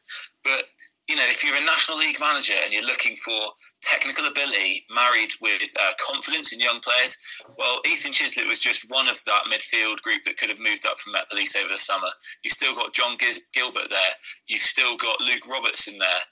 But 0.44 0.64
you 1.08 1.16
know, 1.16 1.24
if 1.24 1.42
you're 1.42 1.56
a 1.56 1.64
National 1.64 1.96
League 1.96 2.20
manager 2.20 2.52
and 2.62 2.72
you're 2.72 2.84
looking 2.84 3.16
for 3.16 3.40
technical 3.80 4.26
ability 4.26 4.84
married 4.94 5.32
with 5.40 5.62
uh, 5.80 5.92
confidence 5.98 6.52
in 6.52 6.60
young 6.60 6.80
players, 6.80 7.16
well, 7.56 7.80
Ethan 7.88 8.12
Chislett 8.12 8.46
was 8.46 8.58
just 8.58 8.90
one 8.90 9.08
of 9.08 9.16
that 9.24 9.48
midfield 9.50 10.02
group 10.02 10.22
that 10.24 10.36
could 10.36 10.50
have 10.50 10.60
moved 10.60 10.84
up 10.84 10.98
from 10.98 11.14
Met 11.14 11.28
Police 11.30 11.56
over 11.56 11.72
the 11.72 11.78
summer. 11.78 12.08
You've 12.44 12.52
still 12.52 12.74
got 12.74 12.92
John 12.92 13.16
Gilbert 13.16 13.88
there. 13.88 14.12
You've 14.48 14.60
still 14.60 14.98
got 14.98 15.18
Luke 15.20 15.48
Robertson 15.50 15.96
there. 15.98 16.22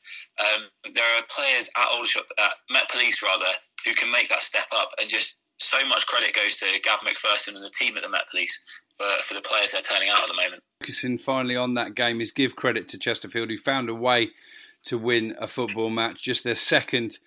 Um, 0.45 0.69
there 0.93 1.09
are 1.17 1.25
players 1.35 1.71
at 1.75 1.89
Aldershot, 1.89 2.29
at 2.39 2.53
Met 2.71 2.91
Police 2.91 3.23
rather, 3.23 3.57
who 3.87 3.95
can 3.95 4.13
make 4.13 4.29
that 4.29 4.43
step 4.43 4.69
up 4.75 4.91
and 5.01 5.09
just 5.09 5.46
so 5.59 5.87
much 5.89 6.07
credit 6.07 6.35
goes 6.35 6.57
to 6.57 6.67
Gav 6.83 7.01
McPherson 7.01 7.55
and 7.55 7.65
the 7.65 7.73
team 7.73 7.97
at 7.97 8.03
the 8.03 8.09
Met 8.09 8.29
Police 8.31 8.63
for, 8.97 9.07
for 9.23 9.35
the 9.35 9.41
players 9.41 9.73
they're 9.73 9.83
turning 9.83 10.09
out 10.09 10.21
at 10.21 10.29
the 10.29 10.35
moment. 10.35 10.63
Focusing 10.81 11.19
finally 11.19 11.57
on 11.57 11.75
that 11.75 11.95
game 11.95 12.21
is 12.21 12.33
give 12.33 12.57
credit 12.57 12.89
to 12.89 12.99
Chesterfield, 12.99 13.51
who 13.51 13.57
found 13.57 13.89
a 13.89 13.95
way 13.95 14.31
to 14.85 14.99
win 14.99 15.35
a 15.41 15.47
football 15.47 15.91
match, 15.91 16.23
just 16.23 16.45
their 16.45 16.55
second 16.55 17.19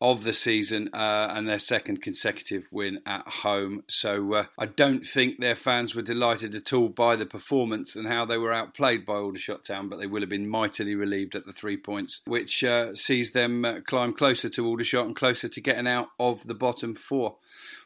of 0.00 0.24
the 0.24 0.32
season 0.32 0.90
uh, 0.92 1.32
and 1.32 1.48
their 1.48 1.58
second 1.58 2.02
consecutive 2.02 2.68
win 2.70 3.00
at 3.06 3.26
home. 3.26 3.82
So 3.88 4.34
uh, 4.34 4.44
I 4.58 4.66
don't 4.66 5.06
think 5.06 5.40
their 5.40 5.54
fans 5.54 5.94
were 5.94 6.02
delighted 6.02 6.54
at 6.54 6.72
all 6.72 6.88
by 6.88 7.16
the 7.16 7.24
performance 7.24 7.96
and 7.96 8.06
how 8.06 8.24
they 8.24 8.36
were 8.36 8.52
outplayed 8.52 9.06
by 9.06 9.14
Aldershot 9.14 9.64
Town, 9.64 9.88
but 9.88 9.98
they 9.98 10.06
will 10.06 10.20
have 10.20 10.28
been 10.28 10.48
mightily 10.48 10.94
relieved 10.94 11.34
at 11.34 11.46
the 11.46 11.52
three 11.52 11.78
points, 11.78 12.20
which 12.26 12.62
uh, 12.62 12.94
sees 12.94 13.30
them 13.30 13.64
uh, 13.64 13.80
climb 13.86 14.12
closer 14.12 14.48
to 14.50 14.66
Aldershot 14.66 15.06
and 15.06 15.16
closer 15.16 15.48
to 15.48 15.60
getting 15.60 15.86
out 15.86 16.08
of 16.20 16.46
the 16.46 16.54
bottom 16.54 16.94
four. 16.94 17.36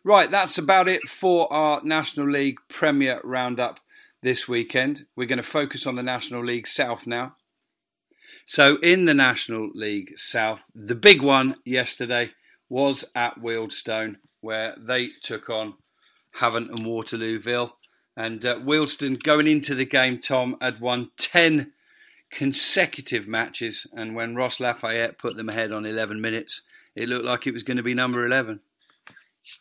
Right, 0.03 0.31
that's 0.31 0.59
about 0.59 0.89
it 0.89 1.07
for 1.07 1.53
our 1.53 1.81
National 1.85 2.29
League 2.29 2.59
Premier 2.69 3.21
Roundup 3.23 3.81
this 4.23 4.49
weekend. 4.49 5.03
We're 5.15 5.27
going 5.27 5.37
to 5.37 5.43
focus 5.43 5.87
on 5.87 5.97
the 5.97 6.03
National 6.03 6.43
League 6.43 6.67
South 6.67 7.07
now. 7.07 7.33
So, 8.53 8.79
in 8.79 9.05
the 9.05 9.15
National 9.15 9.71
League 9.75 10.19
South, 10.19 10.73
the 10.75 10.97
big 10.97 11.23
one 11.23 11.55
yesterday 11.65 12.31
was 12.69 13.05
at 13.15 13.41
Wealdstone, 13.41 14.17
where 14.41 14.75
they 14.77 15.11
took 15.23 15.49
on 15.49 15.75
Havant 16.39 16.69
and 16.69 16.81
Waterlooville. 16.81 17.71
And 18.17 18.45
uh, 18.45 18.59
Wealdstone, 18.59 19.23
going 19.23 19.47
into 19.47 19.77
the 19.77 19.85
game, 19.85 20.19
Tom, 20.19 20.57
had 20.61 20.81
won 20.81 21.13
10 21.17 21.71
consecutive 22.33 23.29
matches. 23.29 23.87
And 23.93 24.17
when 24.17 24.35
Ross 24.35 24.59
Lafayette 24.59 25.17
put 25.17 25.37
them 25.37 25.49
ahead 25.49 25.73
on 25.73 25.87
11 25.87 26.21
minutes, 26.21 26.63
it 26.97 27.09
looked 27.09 27.27
like 27.27 27.47
it 27.47 27.53
was 27.53 27.63
going 27.63 27.77
to 27.77 27.85
be 27.85 27.95
number 27.95 28.27
11. 28.27 28.59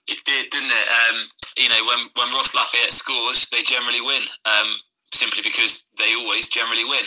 It 0.07 0.19
did, 0.25 0.49
didn't 0.49 0.71
it? 0.71 0.87
Um, 1.11 1.21
you 1.59 1.69
know, 1.69 1.85
when, 1.85 1.99
when 2.15 2.33
Ross 2.33 2.55
Lafayette 2.55 2.91
scores, 2.91 3.49
they 3.49 3.61
generally 3.61 4.01
win. 4.01 4.23
Um, 4.45 4.73
simply 5.13 5.41
because 5.41 5.85
they 5.97 6.13
always 6.15 6.49
generally 6.49 6.85
win. 6.85 7.05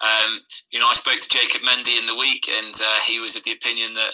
Um, 0.00 0.40
you 0.70 0.78
know, 0.78 0.88
I 0.88 0.94
spoke 0.94 1.16
to 1.16 1.28
Jacob 1.28 1.62
Mendy 1.62 1.98
in 1.98 2.06
the 2.06 2.16
week, 2.16 2.48
and 2.48 2.74
uh, 2.74 2.98
he 3.06 3.20
was 3.20 3.36
of 3.36 3.44
the 3.44 3.56
opinion 3.56 3.92
that 3.94 4.12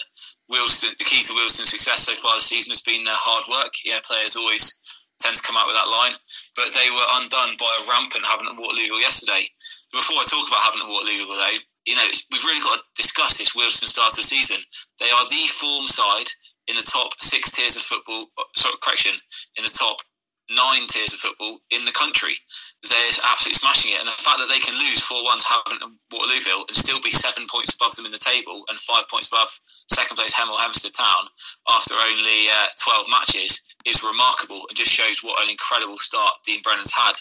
Wealdstone, 0.49 0.97
the 0.97 1.05
key 1.05 1.23
to 1.23 1.33
Wealdstone's 1.33 1.69
success 1.69 2.05
so 2.05 2.13
far 2.13 2.35
this 2.35 2.47
season 2.47 2.71
has 2.71 2.81
been 2.81 3.03
their 3.03 3.17
hard 3.17 3.43
work. 3.51 3.73
Yeah, 3.83 3.99
players 4.03 4.35
always 4.35 4.79
tend 5.19 5.35
to 5.35 5.43
come 5.43 5.55
out 5.55 5.67
with 5.67 5.75
that 5.75 5.91
line, 5.91 6.15
but 6.55 6.71
they 6.75 6.89
were 6.91 7.15
undone 7.21 7.55
by 7.57 7.71
a 7.71 7.85
rampant 7.87 8.25
Havant 8.25 8.51
and 8.51 8.59
Waterlooville 8.59 9.03
yesterday. 9.03 9.47
Before 9.91 10.19
I 10.19 10.25
talk 10.27 10.47
about 10.47 10.63
Havant 10.67 10.85
and 10.85 10.91
Waterlooville, 10.91 11.39
though, 11.39 11.59
you 11.85 11.95
know, 11.95 12.07
we've 12.31 12.45
really 12.45 12.61
got 12.61 12.81
to 12.81 12.83
discuss 12.95 13.37
this 13.37 13.55
Wilson 13.55 13.87
start 13.87 14.11
of 14.11 14.17
the 14.17 14.27
season. 14.27 14.57
They 14.99 15.09
are 15.09 15.25
the 15.29 15.45
form 15.53 15.87
side 15.87 16.29
in 16.67 16.75
the 16.75 16.85
top 16.85 17.13
six 17.21 17.51
tiers 17.51 17.75
of 17.75 17.83
football. 17.83 18.25
Sorry, 18.55 18.75
correction, 18.81 19.13
in 19.57 19.63
the 19.63 19.69
top 19.69 20.01
nine 20.49 20.85
tiers 20.87 21.13
of 21.13 21.19
football 21.19 21.57
in 21.71 21.85
the 21.85 21.95
country. 21.95 22.37
They're 22.83 23.17
absolutely 23.25 23.57
smashing 23.57 23.93
it. 23.93 23.99
And 23.99 24.07
the 24.07 24.21
fact 24.21 24.37
that 24.37 24.49
they 24.49 24.61
can 24.61 24.77
lose 24.77 25.01
4 25.01 25.23
1 25.23 25.39
to 25.39 25.45
Havant 25.45 25.81
and 25.81 25.97
Waterlooville 26.13 26.67
and 26.69 26.77
still 26.77 27.01
be 27.01 27.09
seven 27.09 27.47
points 27.49 27.73
above 27.73 27.95
them 27.95 28.05
in 28.05 28.13
the 28.13 28.21
table 28.21 28.63
and 28.69 28.77
five 28.77 29.09
points 29.09 29.27
above 29.27 29.49
second 29.89 30.17
place 30.17 30.33
Hemel 30.33 30.59
Hempstead 30.59 30.93
Town 30.93 31.25
after 31.69 31.95
only 31.95 32.49
uh, 32.49 32.69
12 32.77 33.09
matches 33.09 33.65
is 33.85 34.05
remarkable 34.05 34.65
and 34.69 34.77
just 34.77 34.93
shows 34.93 35.21
what 35.21 35.41
an 35.43 35.49
incredible 35.49 35.97
start 35.97 36.33
Dean 36.45 36.61
Brennan's 36.61 36.93
had 36.93 37.17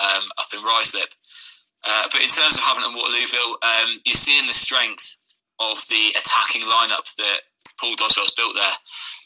um, 0.00 0.24
up 0.38 0.48
in 0.52 0.60
Ruislip. 0.60 1.12
Uh, 1.84 2.06
but 2.12 2.22
in 2.22 2.30
terms 2.30 2.56
of 2.56 2.62
Havant 2.64 2.86
and 2.86 2.96
Waterlooville, 2.96 3.54
um, 3.64 3.98
you're 4.06 4.14
seeing 4.14 4.46
the 4.46 4.54
strength 4.54 5.18
of 5.60 5.76
the 5.88 6.14
attacking 6.16 6.62
lineup 6.62 7.04
that 7.16 7.40
Paul 7.80 7.96
Doswell's 7.96 8.34
built 8.36 8.54
there. 8.54 8.76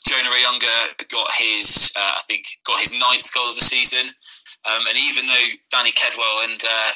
Jonah 0.09 0.31
Ayunga 0.31 1.09
got 1.11 1.29
his, 1.37 1.93
uh, 1.97 2.15
I 2.17 2.21
think, 2.27 2.47
got 2.65 2.81
his 2.81 2.93
ninth 2.93 3.33
goal 3.35 3.51
of 3.51 3.57
the 3.57 3.63
season. 3.63 4.09
Um, 4.67 4.83
and 4.89 4.99
even 4.99 5.27
though 5.27 5.49
Danny 5.71 5.93
Kedwell 5.93 6.43
and 6.43 6.59
uh, 6.59 6.93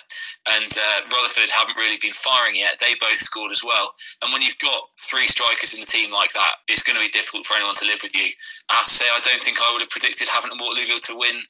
and 0.58 0.72
uh, 0.74 1.06
Rutherford 1.06 1.50
haven't 1.50 1.76
really 1.76 1.98
been 2.02 2.12
firing 2.12 2.56
yet, 2.56 2.80
they 2.80 2.98
both 2.98 3.18
scored 3.18 3.52
as 3.52 3.62
well. 3.62 3.94
And 4.22 4.32
when 4.32 4.42
you've 4.42 4.58
got 4.58 4.90
three 5.00 5.28
strikers 5.28 5.74
in 5.74 5.80
the 5.80 5.86
team 5.86 6.10
like 6.10 6.32
that, 6.32 6.66
it's 6.66 6.82
going 6.82 6.98
to 6.98 7.04
be 7.04 7.14
difficult 7.14 7.46
for 7.46 7.54
anyone 7.54 7.76
to 7.76 7.86
live 7.86 8.02
with 8.02 8.14
you. 8.14 8.26
I 8.70 8.82
have 8.82 8.90
to 8.90 8.94
say, 8.94 9.06
I 9.06 9.20
don't 9.22 9.40
think 9.40 9.58
I 9.62 9.70
would 9.70 9.82
have 9.82 9.90
predicted 9.90 10.26
Havant 10.26 10.58
Waterlooville 10.58 11.06
to 11.14 11.18
win 11.18 11.42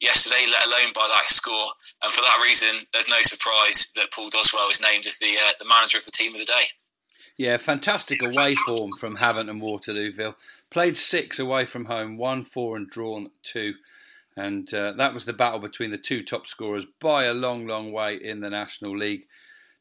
yesterday, 0.00 0.46
let 0.48 0.64
alone 0.66 0.92
by 0.94 1.04
that 1.12 1.28
score. 1.28 1.68
And 2.02 2.12
for 2.12 2.22
that 2.22 2.40
reason, 2.42 2.86
there's 2.92 3.10
no 3.10 3.20
surprise 3.20 3.92
that 3.96 4.12
Paul 4.12 4.30
Doswell 4.30 4.70
is 4.70 4.80
named 4.80 5.04
as 5.04 5.18
the 5.18 5.36
uh, 5.36 5.52
the 5.58 5.68
manager 5.68 5.98
of 5.98 6.06
the 6.06 6.16
team 6.16 6.32
of 6.32 6.40
the 6.40 6.48
day. 6.48 6.64
Yeah, 7.38 7.56
fantastic 7.56 8.20
away 8.20 8.50
form 8.66 8.96
from 8.98 9.18
Havant 9.18 9.48
and 9.48 9.62
Waterlooville. 9.62 10.34
Played 10.70 10.96
six 10.96 11.38
away 11.38 11.64
from 11.66 11.84
home, 11.84 12.16
won 12.16 12.42
four 12.42 12.76
and 12.76 12.90
drawn 12.90 13.30
two. 13.44 13.74
And 14.36 14.72
uh, 14.74 14.92
that 14.92 15.14
was 15.14 15.24
the 15.24 15.32
battle 15.32 15.60
between 15.60 15.92
the 15.92 15.98
two 15.98 16.24
top 16.24 16.48
scorers 16.48 16.84
by 17.00 17.24
a 17.24 17.34
long, 17.34 17.64
long 17.64 17.92
way 17.92 18.16
in 18.16 18.40
the 18.40 18.50
National 18.50 18.96
League. 18.96 19.26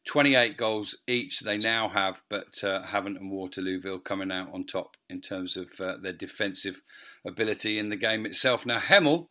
28 0.05 0.55
goals 0.55 0.97
each 1.07 1.39
they 1.39 1.57
now 1.57 1.89
have, 1.89 2.21
but 2.29 2.63
uh, 2.63 2.83
Havant 2.83 3.17
and 3.17 3.31
Waterlooville 3.31 4.03
coming 4.03 4.31
out 4.31 4.53
on 4.53 4.63
top 4.63 4.95
in 5.09 5.19
terms 5.19 5.57
of 5.57 5.69
uh, 5.81 5.97
their 5.97 6.13
defensive 6.13 6.83
ability 7.25 7.79
in 7.79 7.89
the 7.89 7.95
game 7.95 8.25
itself. 8.27 8.67
Now, 8.67 8.77
Hemel 8.77 9.29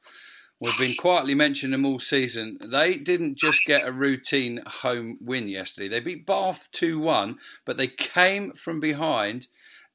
We've 0.59 0.79
been 0.79 0.95
quietly 0.95 1.35
mentioning 1.35 1.73
them 1.73 1.85
all 1.85 1.99
season. 1.99 2.57
They 2.61 2.95
didn't 2.95 3.37
just 3.37 3.67
get 3.67 3.87
a 3.87 3.93
routine 3.93 4.63
home 4.67 5.19
win 5.21 5.49
yesterday. 5.49 5.89
They 5.89 6.01
beat 6.01 6.25
Bath 6.25 6.69
2 6.73 6.99
1, 6.99 7.37
but 7.67 7.77
they 7.77 7.89
came 7.89 8.53
from 8.53 8.81
behind 8.81 9.49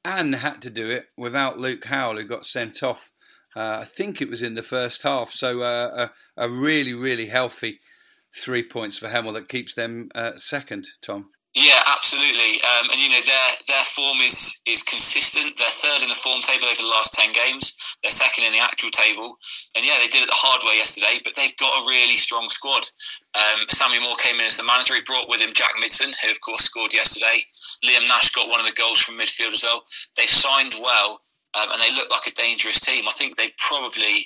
and 0.04 0.36
had 0.36 0.62
to 0.62 0.70
do 0.70 0.88
it 0.88 1.06
without 1.16 1.58
Luke 1.58 1.86
Howell, 1.86 2.16
who 2.16 2.24
got 2.24 2.46
sent 2.46 2.82
off. 2.82 3.10
Uh, 3.56 3.78
I 3.80 3.84
think 3.84 4.22
it 4.22 4.30
was 4.30 4.40
in 4.40 4.54
the 4.54 4.62
first 4.62 5.02
half. 5.02 5.32
So 5.32 5.62
uh, 5.62 6.08
a, 6.36 6.44
a, 6.44 6.48
really, 6.48 6.94
really 6.94 7.26
healthy 7.26 7.80
three 8.34 8.62
points 8.62 8.98
for 8.98 9.08
Hemel 9.08 9.34
that 9.34 9.48
keeps 9.48 9.74
them 9.74 10.10
uh, 10.14 10.36
second, 10.36 10.88
Tom. 11.02 11.30
Yeah, 11.54 11.84
absolutely. 11.84 12.64
Um, 12.64 12.88
and 12.90 12.98
you 12.98 13.10
know 13.10 13.20
their 13.20 13.48
their 13.68 13.84
form 13.84 14.18
is 14.24 14.62
is 14.64 14.82
consistent. 14.82 15.52
They're 15.58 15.68
third 15.68 16.02
in 16.02 16.08
the 16.08 16.16
form 16.16 16.40
table 16.40 16.64
over 16.64 16.80
the 16.80 16.88
last 16.88 17.12
ten 17.12 17.30
games. 17.32 17.76
They're 18.00 18.10
second 18.10 18.44
in 18.44 18.52
the 18.52 18.64
actual 18.64 18.88
table. 18.88 19.36
And 19.76 19.84
yeah, 19.84 20.00
they 20.00 20.08
did 20.08 20.22
it 20.24 20.32
the 20.32 20.38
hard 20.38 20.64
way 20.64 20.80
yesterday, 20.80 21.20
but 21.22 21.36
they've 21.36 21.56
got 21.58 21.76
a 21.76 21.86
really 21.86 22.16
strong 22.16 22.48
squad. 22.48 22.88
Um, 23.36 23.68
Sammy 23.68 24.00
Moore 24.00 24.16
came 24.16 24.40
in 24.40 24.46
as 24.46 24.56
the 24.56 24.64
manager. 24.64 24.94
He 24.94 25.04
brought 25.04 25.28
with 25.28 25.42
him 25.42 25.52
Jack 25.52 25.76
Midson, 25.76 26.16
who 26.24 26.30
of 26.30 26.40
course 26.40 26.64
scored 26.64 26.94
yesterday. 26.94 27.44
Liam 27.84 28.08
Nash 28.08 28.32
got 28.32 28.48
one 28.48 28.60
of 28.60 28.66
the 28.66 28.72
goals 28.72 29.02
from 29.02 29.18
midfield 29.18 29.52
as 29.52 29.62
well. 29.62 29.84
They've 30.16 30.32
signed 30.32 30.76
well, 30.80 31.20
um, 31.52 31.68
and 31.68 31.82
they 31.82 31.92
look 31.94 32.08
like 32.08 32.24
a 32.26 32.32
dangerous 32.32 32.80
team. 32.80 33.04
I 33.06 33.12
think 33.12 33.36
they 33.36 33.52
probably 33.58 34.24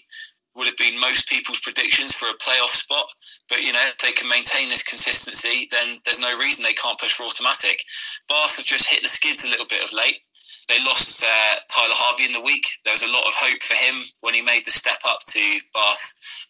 would 0.56 0.66
have 0.66 0.76
been 0.76 0.98
most 0.98 1.28
people's 1.28 1.60
predictions 1.60 2.12
for 2.12 2.26
a 2.26 2.38
playoff 2.38 2.72
spot. 2.72 3.06
But 3.48 3.62
you 3.62 3.72
know, 3.72 3.84
if 3.86 3.98
they 3.98 4.12
can 4.12 4.28
maintain 4.28 4.68
this 4.68 4.82
consistency, 4.82 5.68
then 5.70 5.98
there's 6.04 6.20
no 6.20 6.36
reason 6.38 6.64
they 6.64 6.72
can't 6.72 6.98
push 6.98 7.12
for 7.12 7.24
automatic. 7.24 7.82
Bath 8.28 8.56
have 8.56 8.66
just 8.66 8.90
hit 8.90 9.02
the 9.02 9.08
skids 9.08 9.44
a 9.44 9.50
little 9.50 9.66
bit 9.68 9.84
of 9.84 9.92
late. 9.92 10.18
They 10.68 10.82
lost 10.82 11.22
uh, 11.22 11.54
Tyler 11.70 11.94
Harvey 11.94 12.26
in 12.26 12.32
the 12.32 12.40
week. 12.40 12.66
There 12.84 12.94
was 12.94 13.06
a 13.06 13.12
lot 13.12 13.22
of 13.22 13.34
hope 13.38 13.62
for 13.62 13.78
him 13.78 14.02
when 14.20 14.34
he 14.34 14.42
made 14.42 14.64
the 14.66 14.74
step 14.74 14.98
up 15.06 15.20
to 15.30 15.60
Bath 15.72 16.02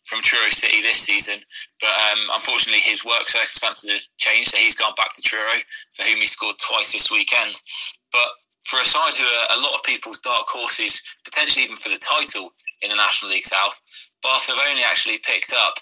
from 0.05 0.23
Truro 0.23 0.49
City 0.49 0.81
this 0.81 0.97
season. 0.97 1.37
But 1.81 1.93
um, 1.93 2.21
unfortunately, 2.33 2.81
his 2.81 3.05
work 3.05 3.29
circumstances 3.29 3.91
have 3.91 4.03
changed, 4.17 4.51
so 4.51 4.57
he's 4.57 4.75
gone 4.75 4.97
back 4.97 5.13
to 5.15 5.23
Truro, 5.23 5.61
for 5.93 6.05
whom 6.05 6.17
he 6.17 6.25
scored 6.25 6.57
twice 6.57 6.93
this 6.93 7.13
weekend. 7.13 7.61
But 8.11 8.29
for 8.65 8.81
a 8.81 8.89
side 8.89 9.15
who 9.15 9.25
are 9.25 9.59
a 9.59 9.61
lot 9.61 9.75
of 9.75 9.85
people's 9.85 10.19
dark 10.19 10.49
horses, 10.49 11.03
potentially 11.25 11.65
even 11.65 11.77
for 11.77 11.91
the 11.91 12.01
title 12.01 12.53
in 12.83 12.91
the 12.91 12.97
National 12.97 13.31
League 13.31 13.43
South, 13.43 13.81
Bath 14.23 14.47
have 14.49 14.59
only 14.69 14.83
actually 14.83 15.19
picked 15.19 15.53
up, 15.53 15.75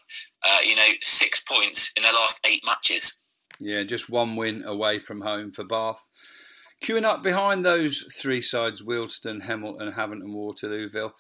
uh, 0.44 0.58
you 0.64 0.76
know, 0.76 0.88
six 1.02 1.40
points 1.40 1.92
in 1.96 2.02
their 2.02 2.12
last 2.12 2.40
eight 2.46 2.62
matches. 2.66 3.18
Yeah, 3.60 3.84
just 3.84 4.10
one 4.10 4.36
win 4.36 4.64
away 4.64 4.98
from 4.98 5.20
home 5.20 5.52
for 5.52 5.64
Bath. 5.64 6.06
Queuing 6.82 7.04
up 7.04 7.22
behind 7.22 7.64
those 7.64 8.04
three 8.14 8.42
sides, 8.42 8.82
Wealdstone, 8.82 9.40
and 9.48 9.94
Havant 9.94 10.22
and 10.22 10.34
Waterlooville, 10.34 11.12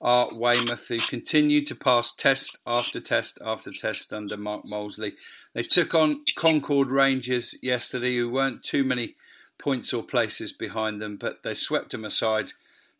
are 0.00 0.28
Weymouth, 0.32 0.88
who 0.88 0.98
continue 0.98 1.64
to 1.64 1.76
pass 1.76 2.12
test 2.12 2.58
after 2.66 3.00
test 3.00 3.38
after 3.44 3.70
test 3.70 4.12
under 4.12 4.36
Mark 4.36 4.64
Molesley. 4.64 5.12
They 5.54 5.62
took 5.62 5.94
on 5.94 6.16
Concord 6.36 6.90
Rangers 6.90 7.54
yesterday, 7.62 8.16
who 8.16 8.28
weren't 8.28 8.64
too 8.64 8.82
many 8.82 9.14
points 9.60 9.92
or 9.94 10.02
places 10.02 10.52
behind 10.52 11.00
them, 11.00 11.16
but 11.16 11.44
they 11.44 11.54
swept 11.54 11.92
them 11.92 12.04
aside 12.04 12.52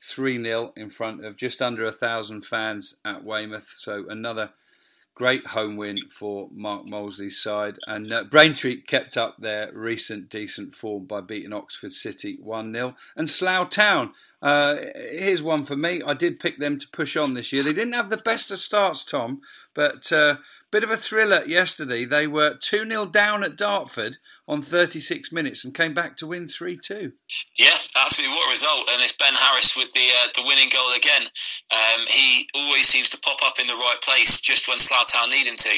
3 0.02 0.42
0 0.42 0.72
in 0.76 0.90
front 0.90 1.24
of 1.24 1.36
just 1.36 1.62
under 1.62 1.84
a 1.84 1.92
thousand 1.92 2.44
fans 2.44 2.96
at 3.04 3.24
Weymouth. 3.24 3.72
So 3.76 4.04
another 4.08 4.52
Great 5.14 5.48
home 5.48 5.76
win 5.76 5.98
for 6.08 6.48
Mark 6.52 6.86
Molesley's 6.88 7.40
side. 7.40 7.78
And 7.86 8.10
uh, 8.10 8.24
Braintree 8.24 8.80
kept 8.80 9.18
up 9.18 9.36
their 9.38 9.70
recent 9.74 10.30
decent 10.30 10.74
form 10.74 11.04
by 11.04 11.20
beating 11.20 11.52
Oxford 11.52 11.92
City 11.92 12.38
1 12.40 12.72
0. 12.72 12.94
And 13.14 13.28
Slough 13.28 13.68
Town, 13.68 14.14
uh, 14.42 14.76
here's 14.94 15.42
one 15.42 15.64
for 15.64 15.76
me. 15.76 16.02
I 16.04 16.14
did 16.14 16.40
pick 16.40 16.58
them 16.58 16.78
to 16.78 16.88
push 16.92 17.16
on 17.16 17.34
this 17.34 17.52
year. 17.52 17.62
They 17.62 17.72
didn't 17.72 17.94
have 17.94 18.10
the 18.10 18.16
best 18.16 18.50
of 18.50 18.58
starts, 18.58 19.04
Tom, 19.04 19.40
but 19.74 20.12
uh, 20.12 20.36
bit 20.72 20.82
of 20.82 20.90
a 20.90 20.96
thriller 20.96 21.44
yesterday. 21.46 22.06
They 22.06 22.26
were 22.26 22.56
2 22.56 22.88
0 22.88 23.06
down 23.06 23.44
at 23.44 23.56
Dartford 23.56 24.16
on 24.48 24.62
36 24.62 25.30
minutes 25.30 25.64
and 25.64 25.74
came 25.74 25.92
back 25.92 26.16
to 26.16 26.26
win 26.26 26.48
3 26.48 26.78
2. 26.82 27.12
Yeah, 27.58 27.68
absolutely. 27.94 28.34
What 28.34 28.48
a 28.48 28.50
result. 28.50 28.88
And 28.90 29.02
it's 29.02 29.16
Ben 29.16 29.34
Harris 29.34 29.76
with 29.76 29.92
the 29.92 30.00
uh, 30.00 30.28
the 30.34 30.44
winning 30.46 30.70
goal 30.72 30.88
again. 30.96 31.28
Um, 31.70 32.06
he 32.08 32.48
always 32.54 32.88
seems 32.88 33.10
to 33.10 33.20
pop 33.20 33.38
up 33.44 33.60
in 33.60 33.66
the 33.66 33.74
right 33.74 34.00
place 34.02 34.40
just 34.40 34.66
when 34.66 34.78
Slough 34.78 35.12
Town 35.12 35.28
need 35.28 35.46
him 35.46 35.56
to. 35.56 35.70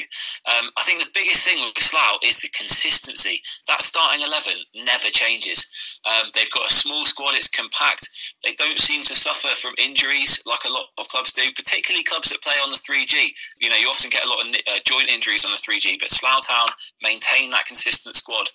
Um, 0.47 0.71
I 0.79 0.83
think 0.83 1.01
the 1.01 1.11
biggest 1.13 1.45
thing 1.45 1.59
with 1.59 1.83
Slough 1.83 2.19
is 2.23 2.41
the 2.41 2.49
consistency. 2.55 3.43
That 3.67 3.83
starting 3.83 4.23
11 4.23 4.55
never 4.87 5.11
changes. 5.11 5.69
Um, 6.07 6.31
they've 6.35 6.51
got 6.51 6.71
a 6.71 6.73
small 6.73 7.05
squad, 7.05 7.35
it's 7.35 7.49
compact. 7.49 8.09
They 8.45 8.54
don't 8.57 8.79
seem 8.79 9.03
to 9.05 9.15
suffer 9.15 9.49
from 9.57 9.75
injuries 9.79 10.43
like 10.47 10.65
a 10.67 10.73
lot 10.73 10.87
of 10.99 11.09
clubs 11.09 11.33
do, 11.33 11.43
particularly 11.57 12.05
clubs 12.05 12.31
that 12.31 12.43
play 12.43 12.55
on 12.63 12.71
the 12.71 12.77
3G. 12.77 13.29
You 13.61 13.71
know, 13.71 13.77
you 13.77 13.89
often 13.89 14.11
get 14.11 14.25
a 14.25 14.29
lot 14.29 14.47
of 14.47 14.55
uh, 14.55 14.79
joint 14.85 15.11
injuries 15.11 15.45
on 15.45 15.51
the 15.51 15.57
3G, 15.57 15.99
but 16.01 16.11
Slough 16.11 16.47
Town 16.47 16.69
maintain 17.03 17.51
that 17.51 17.67
consistent 17.67 18.17
squad 18.17 18.47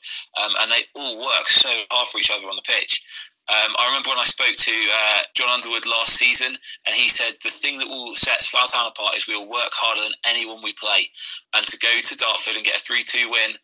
um, 0.44 0.54
and 0.62 0.72
they 0.72 0.84
all 0.96 1.20
work 1.20 1.48
so 1.48 1.70
hard 1.92 2.08
for 2.08 2.20
each 2.20 2.32
other 2.32 2.48
on 2.48 2.56
the 2.56 2.68
pitch. 2.68 3.04
Um, 3.50 3.74
I 3.80 3.88
remember 3.88 4.10
when 4.10 4.22
I 4.22 4.30
spoke 4.30 4.54
to 4.54 4.72
uh, 4.72 5.22
John 5.34 5.50
Underwood 5.50 5.88
last 5.88 6.14
season, 6.14 6.54
and 6.86 6.94
he 6.94 7.10
said 7.10 7.34
the 7.42 7.50
thing 7.50 7.80
that 7.80 7.88
will 7.88 8.14
set 8.14 8.44
Slough 8.44 8.72
Town 8.72 8.86
apart 8.86 9.18
is 9.18 9.28
we'll 9.28 9.50
work 9.50 9.74
harder 9.74 10.06
than 10.06 10.14
anyone 10.30 10.62
we 10.62 10.74
play. 10.74 11.10
And 11.56 11.66
to 11.66 11.78
go 11.82 11.90
to 11.90 12.18
Dartford 12.18 12.58
and 12.58 12.66
get 12.66 12.78
a 12.78 12.86
3 12.86 13.02
2 13.02 13.26
win, 13.26 13.58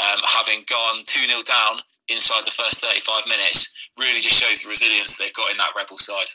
um, 0.00 0.24
having 0.24 0.64
gone 0.64 1.04
2 1.04 1.28
0 1.28 1.42
down 1.44 1.84
inside 2.08 2.48
the 2.48 2.50
first 2.50 2.80
35 2.80 3.28
minutes, 3.28 3.75
really 3.98 4.20
just 4.20 4.42
shows 4.42 4.62
the 4.62 4.68
resilience 4.68 5.16
they've 5.16 5.32
got 5.32 5.50
in 5.50 5.56
that 5.56 5.72
Rebel 5.76 5.96
side. 5.96 6.28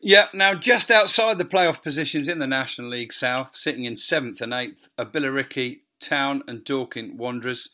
Yeah, 0.00 0.26
now 0.34 0.54
just 0.54 0.90
outside 0.90 1.38
the 1.38 1.44
playoff 1.44 1.82
positions 1.82 2.28
in 2.28 2.38
the 2.38 2.46
National 2.46 2.90
League 2.90 3.12
South, 3.12 3.56
sitting 3.56 3.84
in 3.84 3.96
seventh 3.96 4.40
and 4.40 4.52
eighth, 4.52 4.90
are 4.98 5.06
Billericay, 5.06 5.80
Town, 6.00 6.42
and 6.46 6.62
Dorking 6.64 7.16
Wanderers. 7.16 7.70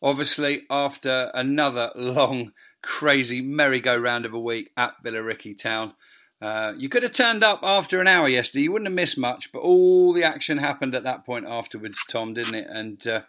Obviously, 0.00 0.64
after 0.70 1.30
another 1.34 1.90
long, 1.96 2.52
crazy 2.82 3.40
merry-go-round 3.40 4.24
of 4.24 4.32
a 4.32 4.38
week 4.38 4.70
at 4.76 4.94
Billericay 5.04 5.60
Town, 5.60 5.94
uh, 6.40 6.74
you 6.76 6.88
could 6.88 7.02
have 7.02 7.12
turned 7.12 7.42
up 7.42 7.60
after 7.62 8.00
an 8.00 8.06
hour 8.06 8.28
yesterday. 8.28 8.64
You 8.64 8.72
wouldn't 8.72 8.88
have 8.88 8.94
missed 8.94 9.18
much, 9.18 9.50
but 9.52 9.60
all 9.60 10.12
the 10.12 10.22
action 10.22 10.58
happened 10.58 10.94
at 10.94 11.02
that 11.04 11.24
point 11.24 11.46
afterwards, 11.48 11.98
Tom, 12.08 12.34
didn't 12.34 12.54
it? 12.54 12.66
And 12.68 13.04
uh, 13.06 13.22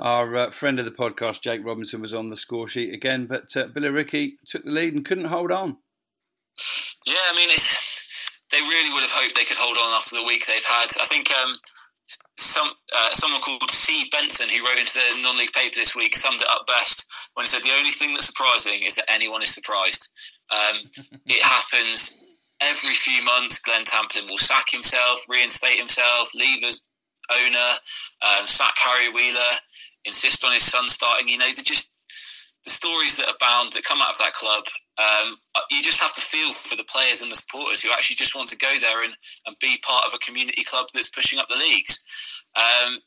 our 0.00 0.36
uh, 0.36 0.50
friend 0.50 0.78
of 0.78 0.84
the 0.84 0.90
podcast, 0.90 1.42
Jake 1.42 1.64
Robinson, 1.64 2.00
was 2.00 2.14
on 2.14 2.30
the 2.30 2.36
score 2.36 2.68
sheet 2.68 2.94
again, 2.94 3.26
but 3.26 3.56
uh, 3.56 3.68
Billericay 3.68 4.32
took 4.46 4.64
the 4.64 4.70
lead 4.70 4.94
and 4.94 5.04
couldn't 5.04 5.26
hold 5.26 5.50
on. 5.50 5.76
Yeah, 7.06 7.14
I 7.30 7.36
mean, 7.36 7.50
it's, 7.50 8.30
they 8.52 8.60
really 8.60 8.90
would 8.90 9.02
have 9.02 9.10
hoped 9.12 9.34
they 9.34 9.44
could 9.44 9.56
hold 9.58 9.76
on 9.76 9.94
after 9.94 10.16
the 10.16 10.24
week 10.24 10.46
they've 10.46 10.64
had. 10.64 10.86
I 11.00 11.04
think 11.04 11.30
um, 11.32 11.58
some 12.36 12.70
uh, 12.96 13.12
someone 13.12 13.40
called 13.40 13.70
C. 13.70 14.08
Benson, 14.12 14.48
who 14.48 14.64
wrote 14.64 14.78
into 14.78 14.94
the 14.94 15.22
non-league 15.22 15.52
paper 15.52 15.74
this 15.74 15.96
week, 15.96 16.16
summed 16.16 16.40
it 16.40 16.48
up 16.50 16.66
best 16.66 17.30
when 17.34 17.44
he 17.44 17.48
said 17.48 17.62
the 17.62 17.76
only 17.76 17.90
thing 17.90 18.14
that's 18.14 18.26
surprising 18.26 18.82
is 18.84 18.94
that 18.94 19.10
anyone 19.10 19.42
is 19.42 19.52
surprised. 19.52 20.08
Um, 20.50 20.78
it 21.26 21.42
happens 21.42 22.22
every 22.60 22.94
few 22.94 23.24
months. 23.24 23.58
Glenn 23.58 23.84
Tamplin 23.84 24.28
will 24.30 24.38
sack 24.38 24.66
himself, 24.70 25.24
reinstate 25.28 25.78
himself, 25.78 26.30
leave 26.34 26.64
as 26.64 26.84
owner, 27.44 27.70
um, 28.22 28.46
sack 28.46 28.74
Harry 28.78 29.10
Wheeler, 29.10 29.52
insist 30.04 30.44
on 30.44 30.52
his 30.52 30.64
son 30.64 30.88
starting. 30.88 31.28
You 31.28 31.38
know, 31.38 31.46
they're 31.46 31.64
just 31.64 31.94
the 32.64 32.70
stories 32.70 33.16
that 33.16 33.32
abound 33.32 33.72
that 33.72 33.84
come 33.84 34.02
out 34.02 34.10
of 34.10 34.18
that 34.18 34.34
club. 34.34 34.64
Um, 34.98 35.36
you 35.70 35.82
just 35.82 36.00
have 36.00 36.12
to 36.14 36.20
feel 36.20 36.52
for 36.52 36.76
the 36.76 36.84
players 36.84 37.22
and 37.22 37.30
the 37.30 37.36
supporters 37.36 37.82
who 37.82 37.90
actually 37.92 38.16
just 38.16 38.34
want 38.34 38.48
to 38.48 38.56
go 38.56 38.72
there 38.80 39.02
and, 39.02 39.14
and 39.46 39.56
be 39.60 39.78
part 39.82 40.04
of 40.06 40.14
a 40.14 40.18
community 40.18 40.64
club 40.64 40.86
that's 40.92 41.08
pushing 41.08 41.38
up 41.38 41.48
the 41.48 41.56
leagues. 41.56 42.02
Um, 42.56 42.98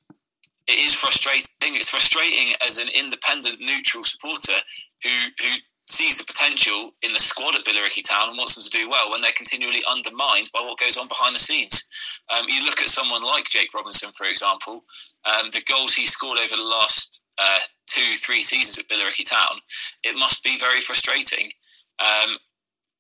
it 0.67 0.79
is 0.79 0.95
frustrating. 0.95 1.75
It's 1.75 1.89
frustrating 1.89 2.53
as 2.65 2.77
an 2.77 2.87
independent, 2.89 3.59
neutral 3.59 4.03
supporter 4.03 4.55
who 5.03 5.09
who 5.41 5.49
sees 5.91 6.17
the 6.17 6.23
potential 6.23 6.91
in 7.03 7.11
the 7.11 7.19
squad 7.19 7.53
at 7.55 7.65
Billericay 7.65 8.07
Town 8.07 8.29
and 8.29 8.37
wants 8.37 8.55
them 8.55 8.63
to 8.63 8.69
do 8.69 8.89
well 8.89 9.11
when 9.11 9.21
they're 9.21 9.35
continually 9.35 9.83
undermined 9.89 10.49
by 10.53 10.61
what 10.61 10.79
goes 10.79 10.97
on 10.97 11.07
behind 11.07 11.35
the 11.35 11.39
scenes. 11.39 11.83
Um, 12.31 12.45
you 12.47 12.63
look 12.65 12.81
at 12.81 12.87
someone 12.87 13.23
like 13.23 13.49
Jake 13.49 13.73
Robinson, 13.73 14.11
for 14.11 14.25
example, 14.25 14.85
um, 15.27 15.49
the 15.51 15.61
goals 15.67 15.93
he 15.93 16.05
scored 16.05 16.39
over 16.39 16.55
the 16.55 16.63
last 16.63 17.23
uh, 17.37 17.59
two, 17.87 18.15
three 18.15 18.41
seasons 18.41 18.77
at 18.79 18.87
Billericay 18.87 19.29
Town, 19.29 19.59
it 20.03 20.15
must 20.15 20.43
be 20.43 20.57
very 20.57 20.79
frustrating 20.79 21.51
um, 21.99 22.37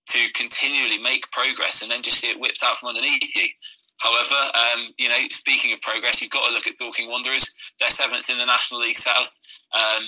to 0.09 0.19
continually 0.33 0.97
make 0.97 1.31
progress 1.31 1.81
and 1.81 1.89
then 1.89 2.01
just 2.01 2.19
see 2.19 2.27
it 2.27 2.39
whipped 2.39 2.59
out 2.63 2.77
from 2.77 2.89
underneath 2.89 3.35
you. 3.35 3.47
However, 3.99 4.35
um, 4.35 4.87
you 4.97 5.07
know, 5.07 5.19
speaking 5.29 5.71
of 5.73 5.81
progress, 5.81 6.21
you've 6.21 6.31
got 6.31 6.45
to 6.47 6.53
look 6.53 6.67
at 6.67 6.75
Dorking 6.75 7.09
Wanderers. 7.09 7.53
They're 7.79 7.89
seventh 7.89 8.29
in 8.29 8.37
the 8.37 8.45
National 8.45 8.81
League 8.81 8.97
South, 8.97 9.39
um, 9.73 10.03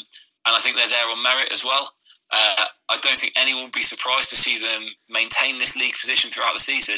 and 0.45 0.55
I 0.55 0.59
think 0.59 0.75
they're 0.75 0.89
there 0.89 1.09
on 1.09 1.21
merit 1.23 1.51
as 1.53 1.63
well. 1.63 1.88
Uh, 2.34 2.65
I 2.89 2.97
don't 3.01 3.17
think 3.17 3.34
anyone 3.36 3.63
would 3.63 3.73
be 3.73 3.81
surprised 3.81 4.29
to 4.29 4.36
see 4.36 4.57
them 4.57 4.88
maintain 5.09 5.57
this 5.59 5.75
league 5.75 5.93
position 5.93 6.31
throughout 6.31 6.53
the 6.53 6.59
season. 6.59 6.97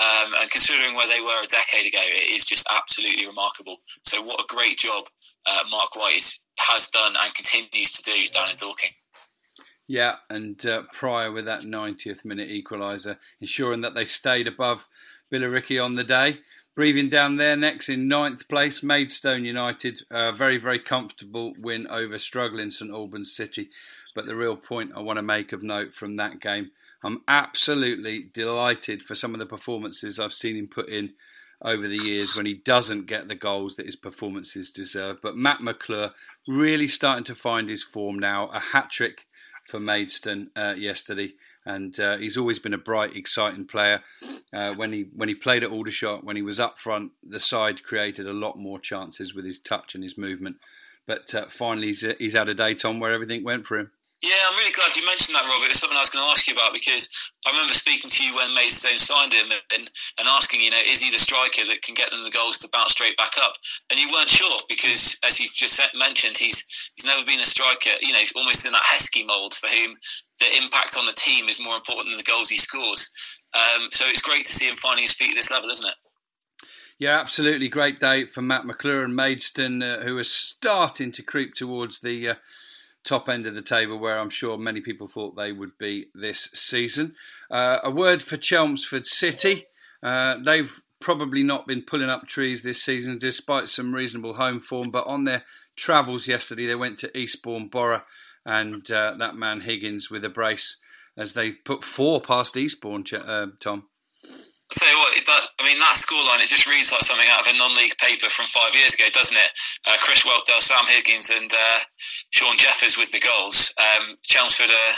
Um, 0.00 0.34
and 0.40 0.50
considering 0.50 0.94
where 0.96 1.06
they 1.06 1.20
were 1.20 1.42
a 1.42 1.46
decade 1.46 1.86
ago, 1.86 2.00
it 2.02 2.34
is 2.34 2.44
just 2.44 2.66
absolutely 2.74 3.26
remarkable. 3.26 3.76
So, 4.02 4.22
what 4.22 4.40
a 4.40 4.44
great 4.48 4.76
job 4.76 5.04
uh, 5.46 5.62
Mark 5.70 5.94
White 5.94 6.32
has 6.58 6.88
done 6.88 7.14
and 7.22 7.34
continues 7.34 7.92
to 7.92 8.02
do 8.02 8.26
down 8.26 8.50
in 8.50 8.56
Dorking. 8.56 8.90
Yeah, 9.86 10.16
and 10.30 10.64
uh, 10.66 10.82
Pryor 10.92 11.30
with 11.30 11.44
that 11.44 11.60
90th 11.60 12.24
minute 12.24 12.48
equaliser, 12.48 13.18
ensuring 13.40 13.82
that 13.82 13.94
they 13.94 14.06
stayed 14.06 14.48
above 14.48 14.88
Billericay 15.32 15.82
on 15.82 15.94
the 15.94 16.04
day. 16.04 16.38
Breathing 16.74 17.08
down 17.08 17.36
there 17.36 17.56
next 17.56 17.88
in 17.88 18.08
ninth 18.08 18.48
place, 18.48 18.82
Maidstone 18.82 19.44
United. 19.44 20.00
A 20.10 20.32
very, 20.32 20.56
very 20.56 20.80
comfortable 20.80 21.54
win 21.56 21.86
over 21.86 22.18
struggling 22.18 22.72
St 22.72 22.90
Albans 22.90 23.32
City. 23.34 23.68
But 24.14 24.26
the 24.26 24.36
real 24.36 24.56
point 24.56 24.92
I 24.94 25.00
want 25.00 25.18
to 25.18 25.22
make 25.22 25.52
of 25.52 25.62
note 25.62 25.94
from 25.94 26.16
that 26.16 26.40
game, 26.40 26.70
I'm 27.02 27.22
absolutely 27.28 28.30
delighted 28.32 29.02
for 29.02 29.14
some 29.14 29.34
of 29.34 29.40
the 29.40 29.46
performances 29.46 30.18
I've 30.18 30.32
seen 30.32 30.56
him 30.56 30.68
put 30.68 30.88
in 30.88 31.14
over 31.62 31.88
the 31.88 31.96
years 31.96 32.36
when 32.36 32.46
he 32.46 32.54
doesn't 32.54 33.06
get 33.06 33.28
the 33.28 33.34
goals 33.34 33.76
that 33.76 33.86
his 33.86 33.96
performances 33.96 34.70
deserve. 34.70 35.20
But 35.22 35.36
Matt 35.36 35.62
McClure 35.62 36.12
really 36.46 36.88
starting 36.88 37.24
to 37.24 37.34
find 37.34 37.68
his 37.68 37.82
form 37.82 38.18
now. 38.18 38.48
A 38.52 38.60
hat 38.60 38.90
trick 38.90 39.26
for 39.64 39.80
Maidstone 39.80 40.50
uh, 40.54 40.74
yesterday, 40.76 41.32
and 41.64 41.98
uh, 41.98 42.18
he's 42.18 42.36
always 42.36 42.58
been 42.58 42.74
a 42.74 42.78
bright, 42.78 43.16
exciting 43.16 43.66
player. 43.66 44.02
Uh, 44.52 44.74
when 44.74 44.92
he 44.92 45.06
when 45.14 45.28
he 45.28 45.34
played 45.34 45.64
at 45.64 45.70
Aldershot, 45.70 46.22
when 46.24 46.36
he 46.36 46.42
was 46.42 46.60
up 46.60 46.78
front, 46.78 47.12
the 47.22 47.40
side 47.40 47.82
created 47.82 48.26
a 48.26 48.32
lot 48.32 48.58
more 48.58 48.78
chances 48.78 49.34
with 49.34 49.46
his 49.46 49.58
touch 49.58 49.94
and 49.94 50.04
his 50.04 50.18
movement. 50.18 50.56
But 51.06 51.34
uh, 51.34 51.46
finally, 51.48 51.88
he's, 51.88 52.04
he's 52.18 52.32
had 52.32 52.48
a 52.48 52.54
day, 52.54 52.74
Tom, 52.74 52.98
where 52.98 53.12
everything 53.12 53.44
went 53.44 53.66
for 53.66 53.78
him. 53.78 53.90
Yeah, 54.24 54.40
I'm 54.48 54.56
really 54.56 54.72
glad 54.72 54.96
you 54.96 55.04
mentioned 55.04 55.36
that, 55.36 55.44
Robert. 55.44 55.68
It's 55.68 55.84
something 55.84 56.00
I 56.00 56.00
was 56.00 56.08
going 56.08 56.24
to 56.24 56.32
ask 56.32 56.48
you 56.48 56.56
about 56.56 56.72
because 56.72 57.12
I 57.44 57.52
remember 57.52 57.76
speaking 57.76 58.08
to 58.08 58.24
you 58.24 58.32
when 58.32 58.56
Maidstone 58.56 58.96
signed 58.96 59.36
him 59.36 59.52
and, 59.52 59.84
and 59.84 60.24
asking, 60.32 60.64
you 60.64 60.72
know, 60.72 60.80
is 60.80 61.04
he 61.04 61.12
the 61.12 61.20
striker 61.20 61.60
that 61.68 61.84
can 61.84 61.92
get 61.92 62.08
them 62.08 62.24
the 62.24 62.32
goals 62.32 62.56
to 62.64 62.68
bounce 62.72 62.96
straight 62.96 63.18
back 63.20 63.36
up? 63.44 63.52
And 63.92 64.00
you 64.00 64.08
weren't 64.08 64.32
sure 64.32 64.64
because, 64.66 65.20
as 65.28 65.36
you've 65.36 65.52
just 65.52 65.76
mentioned, 65.92 66.38
he's 66.40 66.64
he's 66.96 67.04
never 67.04 67.20
been 67.28 67.40
a 67.40 67.44
striker, 67.44 67.92
you 68.00 68.16
know, 68.16 68.18
he's 68.24 68.32
almost 68.32 68.64
in 68.64 68.72
that 68.72 68.88
Heskey 68.88 69.28
mould 69.28 69.52
for 69.52 69.68
whom 69.68 69.92
the 70.40 70.48
impact 70.56 70.96
on 70.96 71.04
the 71.04 71.12
team 71.12 71.52
is 71.52 71.60
more 71.60 71.76
important 71.76 72.08
than 72.08 72.16
the 72.16 72.24
goals 72.24 72.48
he 72.48 72.56
scores. 72.56 73.12
Um, 73.52 73.92
so 73.92 74.08
it's 74.08 74.24
great 74.24 74.46
to 74.46 74.52
see 74.52 74.64
him 74.64 74.76
finding 74.76 75.04
his 75.04 75.12
feet 75.12 75.32
at 75.32 75.36
this 75.36 75.50
level, 75.50 75.68
isn't 75.68 75.86
it? 75.86 76.00
Yeah, 76.98 77.20
absolutely. 77.20 77.68
Great 77.68 78.00
day 78.00 78.24
for 78.24 78.40
Matt 78.40 78.64
McClure 78.64 79.02
and 79.02 79.14
Maidstone, 79.14 79.82
uh, 79.82 80.00
who 80.00 80.16
are 80.16 80.24
starting 80.24 81.12
to 81.12 81.22
creep 81.22 81.52
towards 81.52 82.00
the. 82.00 82.30
Uh, 82.30 82.34
top 83.04 83.28
end 83.28 83.46
of 83.46 83.54
the 83.54 83.62
table 83.62 83.98
where 83.98 84.18
I'm 84.18 84.30
sure 84.30 84.56
many 84.56 84.80
people 84.80 85.06
thought 85.06 85.36
they 85.36 85.52
would 85.52 85.78
be 85.78 86.06
this 86.14 86.50
season. 86.54 87.14
Uh, 87.50 87.78
a 87.84 87.90
word 87.90 88.22
for 88.22 88.36
Chelmsford 88.36 89.06
City. 89.06 89.66
Uh, 90.02 90.36
they've 90.44 90.74
probably 91.00 91.42
not 91.42 91.66
been 91.66 91.82
pulling 91.82 92.08
up 92.08 92.26
trees 92.26 92.62
this 92.62 92.82
season 92.82 93.18
despite 93.18 93.68
some 93.68 93.94
reasonable 93.94 94.34
home 94.34 94.60
form, 94.60 94.90
but 94.90 95.06
on 95.06 95.24
their 95.24 95.44
travels 95.76 96.26
yesterday 96.26 96.66
they 96.66 96.74
went 96.74 96.98
to 96.98 97.16
Eastbourne 97.16 97.68
Borough 97.68 98.02
and 98.46 98.90
uh, 98.90 99.14
that 99.18 99.36
man 99.36 99.60
Higgins 99.60 100.10
with 100.10 100.24
a 100.24 100.30
brace 100.30 100.78
as 101.16 101.34
they 101.34 101.52
put 101.52 101.84
four 101.84 102.20
past 102.20 102.56
Eastbourne, 102.56 103.04
uh, 103.12 103.46
Tom. 103.60 103.84
I'll 104.72 104.80
tell 104.80 104.88
you 104.88 104.96
what, 104.96 105.12
that, 105.12 105.42
I 105.60 105.62
mean, 105.68 105.78
that 105.78 105.94
scoreline, 105.94 106.40
it 106.40 106.48
just 106.48 106.66
reads 106.66 106.90
like 106.90 107.04
something 107.04 107.28
out 107.28 107.46
of 107.46 107.52
a 107.52 107.56
non 107.56 107.76
league 107.76 107.96
paper 108.00 108.32
from 108.32 108.46
five 108.46 108.72
years 108.74 108.94
ago, 108.94 109.04
doesn't 109.12 109.36
it? 109.36 109.50
Uh, 109.86 110.00
Chris 110.00 110.24
Whelpdale, 110.24 110.64
Sam 110.64 110.88
Higgins, 110.88 111.28
and 111.30 111.52
uh, 111.52 111.78
Sean 112.30 112.56
Jeffers 112.56 112.96
with 112.96 113.12
the 113.12 113.20
goals. 113.20 113.72
Um, 113.76 114.16
Chelmsford 114.24 114.72
are 114.72 114.94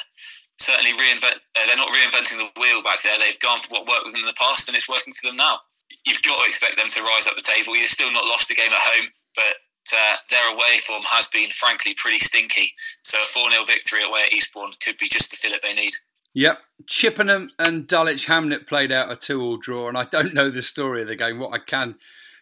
certainly 0.58 0.94
reinvent, 0.94 1.42
uh, 1.58 1.66
they're 1.66 1.76
not 1.76 1.90
reinventing 1.90 2.38
the 2.38 2.48
wheel 2.60 2.82
back 2.82 3.02
there. 3.02 3.18
They've 3.18 3.38
gone 3.40 3.60
for 3.60 3.68
what 3.74 3.88
worked 3.90 4.04
with 4.06 4.14
them 4.14 4.22
in 4.22 4.30
the 4.30 4.38
past, 4.38 4.68
and 4.68 4.76
it's 4.76 4.88
working 4.88 5.12
for 5.12 5.28
them 5.28 5.36
now. 5.36 5.58
you've 6.06 6.22
got 6.22 6.40
to 6.40 6.46
expect 6.46 6.78
them 6.78 6.88
to 6.88 7.02
rise 7.02 7.26
up 7.26 7.34
the 7.34 7.42
table. 7.42 7.76
You've 7.76 7.90
still 7.90 8.12
not 8.12 8.24
lost 8.24 8.50
a 8.50 8.54
game 8.54 8.72
at 8.72 8.80
home, 8.80 9.10
but 9.34 9.54
uh, 9.92 10.16
their 10.30 10.54
away 10.54 10.78
form 10.82 11.02
has 11.10 11.26
been, 11.26 11.50
frankly, 11.50 11.94
pretty 11.96 12.18
stinky. 12.18 12.70
So 13.02 13.18
a 13.18 13.26
4 13.26 13.50
0 13.50 13.64
victory 13.64 14.02
away 14.02 14.24
at 14.24 14.32
Eastbourne 14.32 14.70
could 14.82 14.96
be 14.98 15.08
just 15.08 15.30
the 15.30 15.36
fillip 15.36 15.62
they 15.62 15.74
need. 15.74 15.92
Yep. 16.36 16.62
Chippenham 16.86 17.48
and 17.58 17.86
Dulwich 17.86 18.26
Hamlet 18.26 18.66
played 18.66 18.92
out 18.92 19.10
a 19.10 19.16
two 19.16 19.40
all 19.40 19.56
draw, 19.56 19.88
and 19.88 19.96
I 19.96 20.04
don't 20.04 20.34
know 20.34 20.50
the 20.50 20.60
story 20.60 21.00
of 21.00 21.08
the 21.08 21.16
game. 21.16 21.38
What 21.38 21.54
I 21.54 21.58
can 21.58 21.94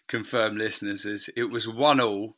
confirm, 0.08 0.56
listeners, 0.56 1.06
is 1.06 1.30
it 1.36 1.52
was 1.52 1.78
1 1.78 2.00
all. 2.00 2.36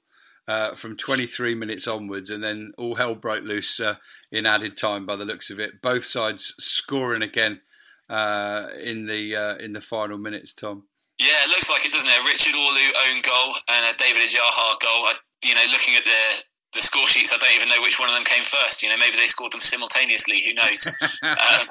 Uh, 0.49 0.77
from 0.77 0.97
23 0.97 1.57
minutes 1.57 1.89
onwards, 1.89 2.31
and 2.31 2.45
then 2.45 2.73
all 2.79 2.95
hell 2.95 3.17
broke 3.17 3.43
loose 3.43 3.81
uh, 3.81 3.97
in 4.31 4.47
added 4.47 4.77
time. 4.77 5.05
By 5.05 5.17
the 5.17 5.25
looks 5.25 5.51
of 5.51 5.59
it, 5.59 5.83
both 5.83 6.05
sides 6.05 6.55
scoring 6.59 7.23
again 7.23 7.63
uh, 8.09 8.69
in 8.81 9.07
the 9.07 9.35
uh, 9.35 9.57
in 9.57 9.73
the 9.73 9.81
final 9.81 10.19
minutes. 10.19 10.55
Tom. 10.55 10.85
Yeah, 11.19 11.35
it 11.43 11.49
looks 11.49 11.69
like 11.69 11.85
it, 11.85 11.91
doesn't 11.91 12.09
it? 12.09 12.25
Richard 12.31 12.55
Olu 12.55 12.91
own 13.09 13.23
goal 13.23 13.55
and 13.71 13.87
a 13.93 13.99
David 13.99 14.23
Ajaha 14.23 14.79
goal. 14.79 15.03
I, 15.11 15.15
you 15.43 15.57
know, 15.57 15.67
looking 15.73 15.97
at 15.97 16.05
the 16.05 16.45
the 16.77 16.83
score 16.83 17.07
sheets, 17.09 17.33
I 17.33 17.39
don't 17.39 17.55
even 17.57 17.69
know 17.69 17.83
which 17.83 17.99
one 17.99 18.09
of 18.09 18.15
them 18.15 18.25
came 18.25 18.45
first. 18.45 18.83
You 18.83 18.89
know, 18.89 18.97
maybe 18.97 19.17
they 19.17 19.27
scored 19.27 19.53
them 19.53 19.61
simultaneously. 19.61 20.43
Who 20.45 20.55
knows? 20.55 20.87
um, 21.23 21.67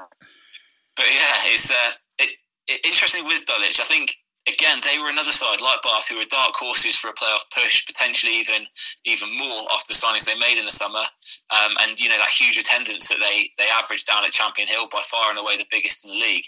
but 0.96 1.08
yeah, 1.12 1.54
it's 1.54 1.72
uh, 1.72 1.92
it, 2.20 2.30
it, 2.68 2.86
interesting 2.86 3.26
with 3.26 3.46
Dulwich. 3.46 3.80
I 3.80 3.84
think 3.84 4.16
again 4.48 4.80
they 4.84 5.00
were 5.00 5.10
another 5.10 5.32
side 5.32 5.62
like 5.62 5.82
Bath 5.82 6.08
who 6.10 6.18
were 6.18 6.30
dark 6.30 6.54
horses 6.56 6.96
for 6.96 7.10
a 7.10 7.14
playoff 7.14 7.46
push, 7.54 7.86
potentially 7.86 8.36
even 8.40 8.66
even 9.06 9.30
more 9.38 9.68
after 9.74 9.94
the 9.94 9.98
signings 9.98 10.26
they 10.26 10.38
made 10.38 10.58
in 10.58 10.66
the 10.66 10.72
summer. 10.72 11.04
Um, 11.52 11.78
and 11.82 12.00
you 12.00 12.10
know 12.10 12.18
that 12.18 12.30
huge 12.30 12.58
attendance 12.58 13.08
that 13.10 13.20
they 13.20 13.50
they 13.58 13.70
averaged 13.72 14.08
down 14.08 14.26
at 14.26 14.32
Champion 14.32 14.68
Hill 14.68 14.88
by 14.92 15.02
far 15.02 15.30
and 15.30 15.40
away 15.40 15.58
the 15.58 15.70
biggest 15.70 16.06
in 16.06 16.12
the 16.12 16.18
league. 16.18 16.46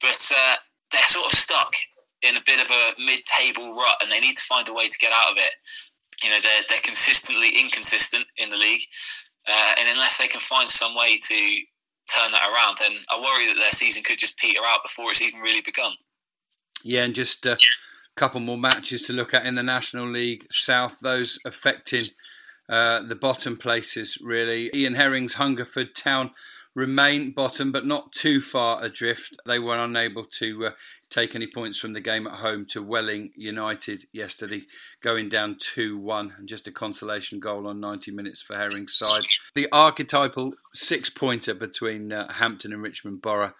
But 0.00 0.20
uh, 0.30 0.56
they're 0.92 1.02
sort 1.02 1.26
of 1.26 1.32
stuck 1.32 1.74
in 2.22 2.36
a 2.36 2.46
bit 2.46 2.60
of 2.60 2.70
a 2.70 3.04
mid-table 3.04 3.76
rut, 3.76 3.98
and 4.00 4.10
they 4.10 4.20
need 4.20 4.34
to 4.34 4.42
find 4.48 4.66
a 4.68 4.72
way 4.72 4.88
to 4.88 4.98
get 4.98 5.12
out 5.12 5.32
of 5.32 5.36
it. 5.36 5.52
You 6.22 6.30
know, 6.30 6.40
they're 6.40 6.62
they're 6.68 6.80
consistently 6.82 7.50
inconsistent 7.60 8.24
in 8.36 8.48
the 8.50 8.56
league, 8.56 8.82
uh, 9.48 9.72
and 9.78 9.88
unless 9.88 10.18
they 10.18 10.28
can 10.28 10.40
find 10.40 10.68
some 10.68 10.94
way 10.94 11.18
to 11.18 11.58
turn 12.14 12.30
that 12.32 12.50
around, 12.52 12.78
then 12.80 12.98
I 13.10 13.16
worry 13.16 13.46
that 13.46 13.58
their 13.58 13.70
season 13.70 14.02
could 14.02 14.18
just 14.18 14.38
peter 14.38 14.60
out 14.64 14.80
before 14.84 15.10
it's 15.10 15.22
even 15.22 15.40
really 15.40 15.62
begun. 15.62 15.92
Yeah, 16.84 17.04
and 17.04 17.14
just 17.14 17.46
a 17.46 17.56
couple 18.16 18.40
more 18.40 18.58
matches 18.58 19.02
to 19.02 19.14
look 19.14 19.32
at 19.32 19.46
in 19.46 19.54
the 19.54 19.62
National 19.62 20.06
League 20.06 20.46
South, 20.50 20.98
those 21.00 21.38
affecting 21.46 22.04
uh, 22.68 23.00
the 23.02 23.14
bottom 23.14 23.56
places, 23.56 24.18
really. 24.22 24.70
Ian 24.74 24.94
Herring's 24.94 25.34
Hungerford 25.34 25.94
Town 25.94 26.30
remain 26.74 27.30
bottom, 27.30 27.70
but 27.72 27.86
not 27.86 28.12
too 28.12 28.40
far 28.40 28.82
adrift. 28.82 29.36
They 29.46 29.58
were 29.58 29.76
unable 29.76 30.24
to 30.38 30.66
uh, 30.66 30.70
take 31.08 31.34
any 31.34 31.46
points 31.46 31.78
from 31.78 31.92
the 31.92 32.00
game 32.00 32.26
at 32.26 32.34
home 32.34 32.66
to 32.70 32.82
Welling 32.82 33.30
United 33.36 34.04
yesterday, 34.12 34.62
going 35.02 35.28
down 35.28 35.56
2 35.58 35.98
1, 35.98 36.34
and 36.38 36.48
just 36.48 36.68
a 36.68 36.72
consolation 36.72 37.40
goal 37.40 37.68
on 37.68 37.80
90 37.80 38.10
minutes 38.10 38.42
for 38.42 38.56
Herring's 38.56 38.96
side. 38.96 39.24
The 39.54 39.68
archetypal 39.72 40.54
six 40.74 41.10
pointer 41.10 41.54
between 41.54 42.12
uh, 42.12 42.32
Hampton 42.32 42.72
and 42.72 42.82
Richmond 42.82 43.22
Borough 43.22 43.54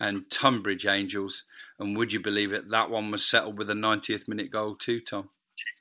and 0.00 0.30
Tonbridge 0.30 0.86
Angels. 0.86 1.44
And 1.78 1.96
would 1.96 2.12
you 2.12 2.20
believe 2.20 2.52
it? 2.52 2.70
That 2.70 2.90
one 2.90 3.10
was 3.10 3.24
settled 3.24 3.58
with 3.58 3.70
a 3.70 3.74
90th 3.74 4.28
minute 4.28 4.50
goal, 4.50 4.76
too, 4.76 5.00
Tom. 5.00 5.30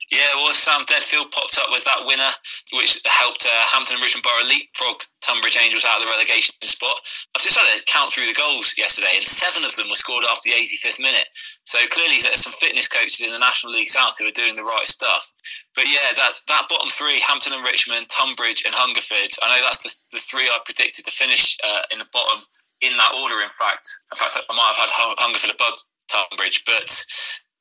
Yeah, 0.07 0.39
well, 0.39 0.53
Sam 0.53 0.87
Deadfield 0.87 1.31
popped 1.35 1.59
up 1.59 1.67
with 1.67 1.83
that 1.83 2.07
winner, 2.07 2.31
which 2.71 3.03
helped 3.03 3.43
uh, 3.43 3.63
Hampton 3.67 3.99
and 3.99 4.03
Richmond 4.03 4.23
Borough 4.23 4.47
leapfrog 4.47 5.03
Tonbridge 5.19 5.59
Angels 5.59 5.83
out 5.83 5.99
of 5.99 6.07
the 6.07 6.11
relegation 6.11 6.55
spot. 6.63 6.95
I've 7.35 7.43
just 7.43 7.59
had 7.59 7.67
to 7.67 7.83
count 7.91 8.15
through 8.15 8.31
the 8.31 8.39
goals 8.39 8.71
yesterday, 8.77 9.11
and 9.19 9.27
seven 9.27 9.67
of 9.67 9.75
them 9.75 9.91
were 9.91 9.99
scored 9.99 10.23
after 10.23 10.47
the 10.47 10.55
85th 10.55 11.03
minute. 11.03 11.27
So 11.67 11.83
clearly, 11.91 12.23
there's 12.23 12.39
some 12.39 12.55
fitness 12.55 12.87
coaches 12.87 13.19
in 13.19 13.35
the 13.35 13.43
National 13.43 13.73
League 13.73 13.91
South 13.91 14.15
who 14.15 14.23
are 14.23 14.31
doing 14.31 14.55
the 14.55 14.63
right 14.63 14.87
stuff. 14.87 15.27
But 15.75 15.91
yeah, 15.91 16.15
that's, 16.15 16.39
that 16.47 16.71
bottom 16.71 16.87
three 16.87 17.19
Hampton 17.19 17.51
and 17.51 17.67
Richmond, 17.67 18.07
Tonbridge 18.07 18.63
and 18.63 18.73
Hungerford 18.73 19.35
I 19.43 19.51
know 19.51 19.63
that's 19.63 19.83
the, 19.83 19.91
the 20.15 20.23
three 20.23 20.47
I 20.47 20.57
predicted 20.63 21.03
to 21.03 21.11
finish 21.11 21.57
uh, 21.67 21.83
in 21.91 21.99
the 21.99 22.07
bottom 22.13 22.39
in 22.79 22.95
that 22.95 23.11
order, 23.11 23.43
in 23.43 23.51
fact. 23.51 23.83
In 24.11 24.17
fact, 24.17 24.39
I 24.39 24.53
might 24.55 24.71
have 24.71 24.87
had 24.87 25.19
Hungerford 25.19 25.51
above 25.51 25.83
Tonbridge, 26.07 26.63
but 26.65 26.87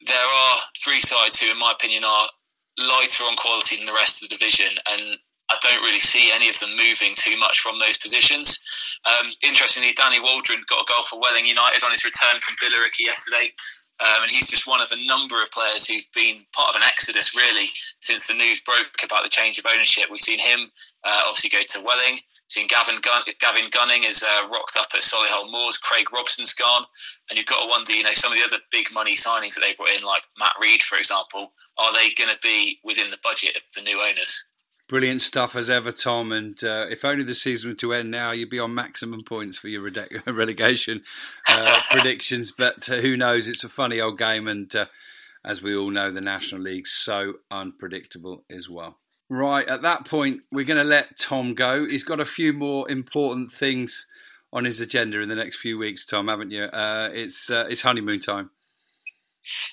there 0.07 0.17
are 0.17 0.57
three 0.79 1.01
sides 1.01 1.41
who, 1.41 1.51
in 1.51 1.59
my 1.59 1.73
opinion, 1.73 2.05
are 2.05 2.29
lighter 2.79 3.25
on 3.25 3.37
quality 3.37 3.77
than 3.77 3.87
the 3.87 3.93
rest 3.93 4.23
of 4.23 4.29
the 4.29 4.37
division, 4.37 4.77
and 4.91 5.19
I 5.51 5.57
don't 5.63 5.83
really 5.83 6.01
see 6.01 6.33
any 6.35 6.49
of 6.49 6.59
them 6.59 6.75
moving 6.77 7.15
too 7.15 7.39
much 7.39 7.61
from 7.61 7.79
those 7.79 7.97
positions. 7.99 8.59
Um, 9.07 9.31
interestingly, 9.43 9.93
Danny 9.95 10.21
Waldron 10.21 10.61
got 10.67 10.83
a 10.83 10.91
goal 10.91 11.05
for 11.05 11.21
Welling 11.21 11.47
United 11.47 11.85
on 11.85 11.93
his 11.93 12.05
return 12.05 12.41
from 12.41 12.57
Billericay 12.57 13.07
yesterday. 13.07 13.53
Um, 13.99 14.23
and 14.23 14.31
he's 14.31 14.51
just 14.51 14.69
one 14.69 14.83
of 14.83 14.91
a 14.93 15.07
number 15.07 15.41
of 15.41 15.51
players 15.53 15.87
who've 15.87 16.05
been 16.15 16.45
part 16.53 16.71
of 16.71 16.77
an 16.77 16.83
exodus, 16.83 17.35
really, 17.35 17.69
since 18.01 18.27
the 18.27 18.35
news 18.35 18.61
broke 18.61 18.93
about 19.03 19.23
the 19.23 19.31
change 19.31 19.59
of 19.59 19.65
ownership. 19.73 20.07
We've 20.11 20.21
seen 20.21 20.39
him 20.39 20.71
uh, 21.05 21.23
obviously 21.25 21.51
go 21.51 21.63
to 21.63 21.85
Welling. 21.85 22.19
Seen 22.49 22.69
Gavin, 22.69 23.01
Gun- 23.01 23.23
Gavin 23.41 23.69
Gunning 23.71 24.05
is 24.05 24.23
uh, 24.23 24.49
rocked 24.49 24.77
up 24.77 24.87
at 24.95 25.01
Solihull 25.01 25.51
Moors. 25.51 25.79
Craig 25.79 26.13
Robson's 26.13 26.53
gone, 26.53 26.85
and 27.29 27.37
you've 27.37 27.47
got 27.47 27.63
to 27.63 27.69
wonder, 27.69 27.93
you 27.93 28.05
know, 28.05 28.13
some 28.13 28.33
of 28.33 28.39
the 28.39 28.45
other 28.45 28.63
big 28.71 28.93
money 28.93 29.15
signings 29.15 29.55
that 29.55 29.63
they 29.63 29.75
brought 29.75 29.91
in, 29.91 30.05
like 30.05 30.23
Matt 30.39 30.55
Reed, 30.61 30.83
for 30.83 30.97
example, 30.97 31.53
are 31.79 31.93
they 31.93 32.13
going 32.13 32.31
to 32.31 32.39
be 32.43 32.79
within 32.85 33.11
the 33.11 33.19
budget 33.23 33.57
of 33.57 33.63
the 33.75 33.83
new 33.83 34.01
owners? 34.01 34.47
Brilliant 34.89 35.23
stuff 35.23 35.57
as 35.57 35.69
ever, 35.69 35.91
Tom. 35.91 36.31
And 36.31 36.63
uh, 36.63 36.87
if 36.89 37.05
only 37.05 37.25
the 37.25 37.35
season 37.35 37.71
were 37.71 37.77
to 37.77 37.93
end 37.93 38.13
now, 38.13 38.31
you'd 38.31 38.51
be 38.51 38.61
on 38.61 38.73
maximum 38.73 39.19
points 39.27 39.59
for 39.59 39.67
your 39.67 39.83
relegation 40.27 41.03
uh, 41.51 41.81
predictions. 41.91 42.53
But 42.53 42.89
uh, 42.89 42.97
who 42.97 43.17
knows? 43.17 43.49
It's 43.49 43.65
a 43.65 43.69
funny 43.69 44.01
old 44.01 44.19
game, 44.19 44.47
and 44.47 44.75
uh, 44.77 44.87
as 45.45 45.61
we 45.61 45.77
all 45.77 45.91
know, 45.91 46.13
the 46.13 46.21
National 46.21 46.61
League's 46.61 46.93
so 46.93 47.35
unpredictable 47.51 48.45
as 48.49 48.71
well. 48.71 48.99
Right, 49.29 49.67
at 49.69 49.83
that 49.83 50.07
point, 50.07 50.43
we're 50.53 50.65
going 50.65 50.79
to 50.79 50.85
let 50.85 51.19
Tom 51.19 51.55
go. 51.55 51.85
He's 51.85 52.05
got 52.05 52.21
a 52.21 52.25
few 52.25 52.53
more 52.53 52.89
important 52.89 53.51
things 53.51 54.07
on 54.53 54.65
his 54.65 54.81
agenda 54.81 55.21
in 55.21 55.29
the 55.29 55.35
next 55.35 55.57
few 55.57 55.77
weeks, 55.79 56.07
Tom, 56.07 56.29
haven't 56.29 56.53
you? 56.53 56.65
Uh, 56.65 57.11
it's 57.13 57.51
uh, 57.51 57.67
it's 57.69 57.83
honeymoon 57.83 58.21
time. 58.21 58.51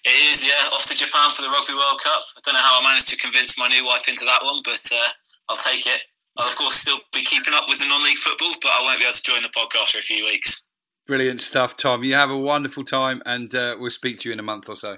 It 0.06 0.32
is, 0.32 0.46
yeah. 0.46 0.70
Off 0.74 0.86
to 0.88 0.96
Japan 0.96 1.32
for 1.32 1.42
the 1.42 1.50
Rugby 1.50 1.74
World 1.74 2.00
Cup. 2.04 2.22
I 2.38 2.42
don't 2.44 2.54
know 2.54 2.60
how 2.60 2.80
I 2.80 2.84
managed 2.84 3.10
to 3.10 3.18
convince 3.18 3.58
my 3.58 3.68
new 3.68 3.86
wife 3.86 4.08
into 4.08 4.26
that 4.26 4.40
one, 4.44 4.62
but 4.64 4.82
uh, 4.94 5.10
I'll 5.50 5.58
take 5.58 5.88
it. 5.88 6.04
I'll, 6.38 6.48
of 6.48 6.56
course, 6.56 6.76
still 6.76 6.98
be 7.12 7.24
keeping 7.24 7.54
up 7.54 7.66
with 7.68 7.80
the 7.80 7.88
non 7.88 8.04
league 8.04 8.18
football, 8.18 8.52
but 8.62 8.72
I 8.74 8.82
won't 8.82 9.00
be 9.00 9.06
able 9.06 9.14
to 9.14 9.24
join 9.24 9.42
the 9.42 9.50
podcast 9.50 9.92
for 9.92 10.00
a 10.00 10.02
few 10.02 10.26
weeks. 10.26 10.64
Brilliant 11.06 11.42
stuff, 11.42 11.78
Tom. 11.78 12.04
You 12.04 12.16
have 12.16 12.32
a 12.32 12.38
wonderful 12.38 12.84
time, 12.84 13.22
and 13.26 13.54
uh, 13.54 13.76
we'll 13.80 13.90
speak 13.90 14.20
to 14.20 14.30
you 14.30 14.34
in 14.34 14.40
a 14.40 14.44
month 14.44 14.70
or 14.70 14.76
so. 14.76 14.98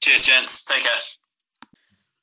Cheers, 0.00 0.26
gents. 0.26 0.64
Take 0.64 0.82
care. 0.82 1.23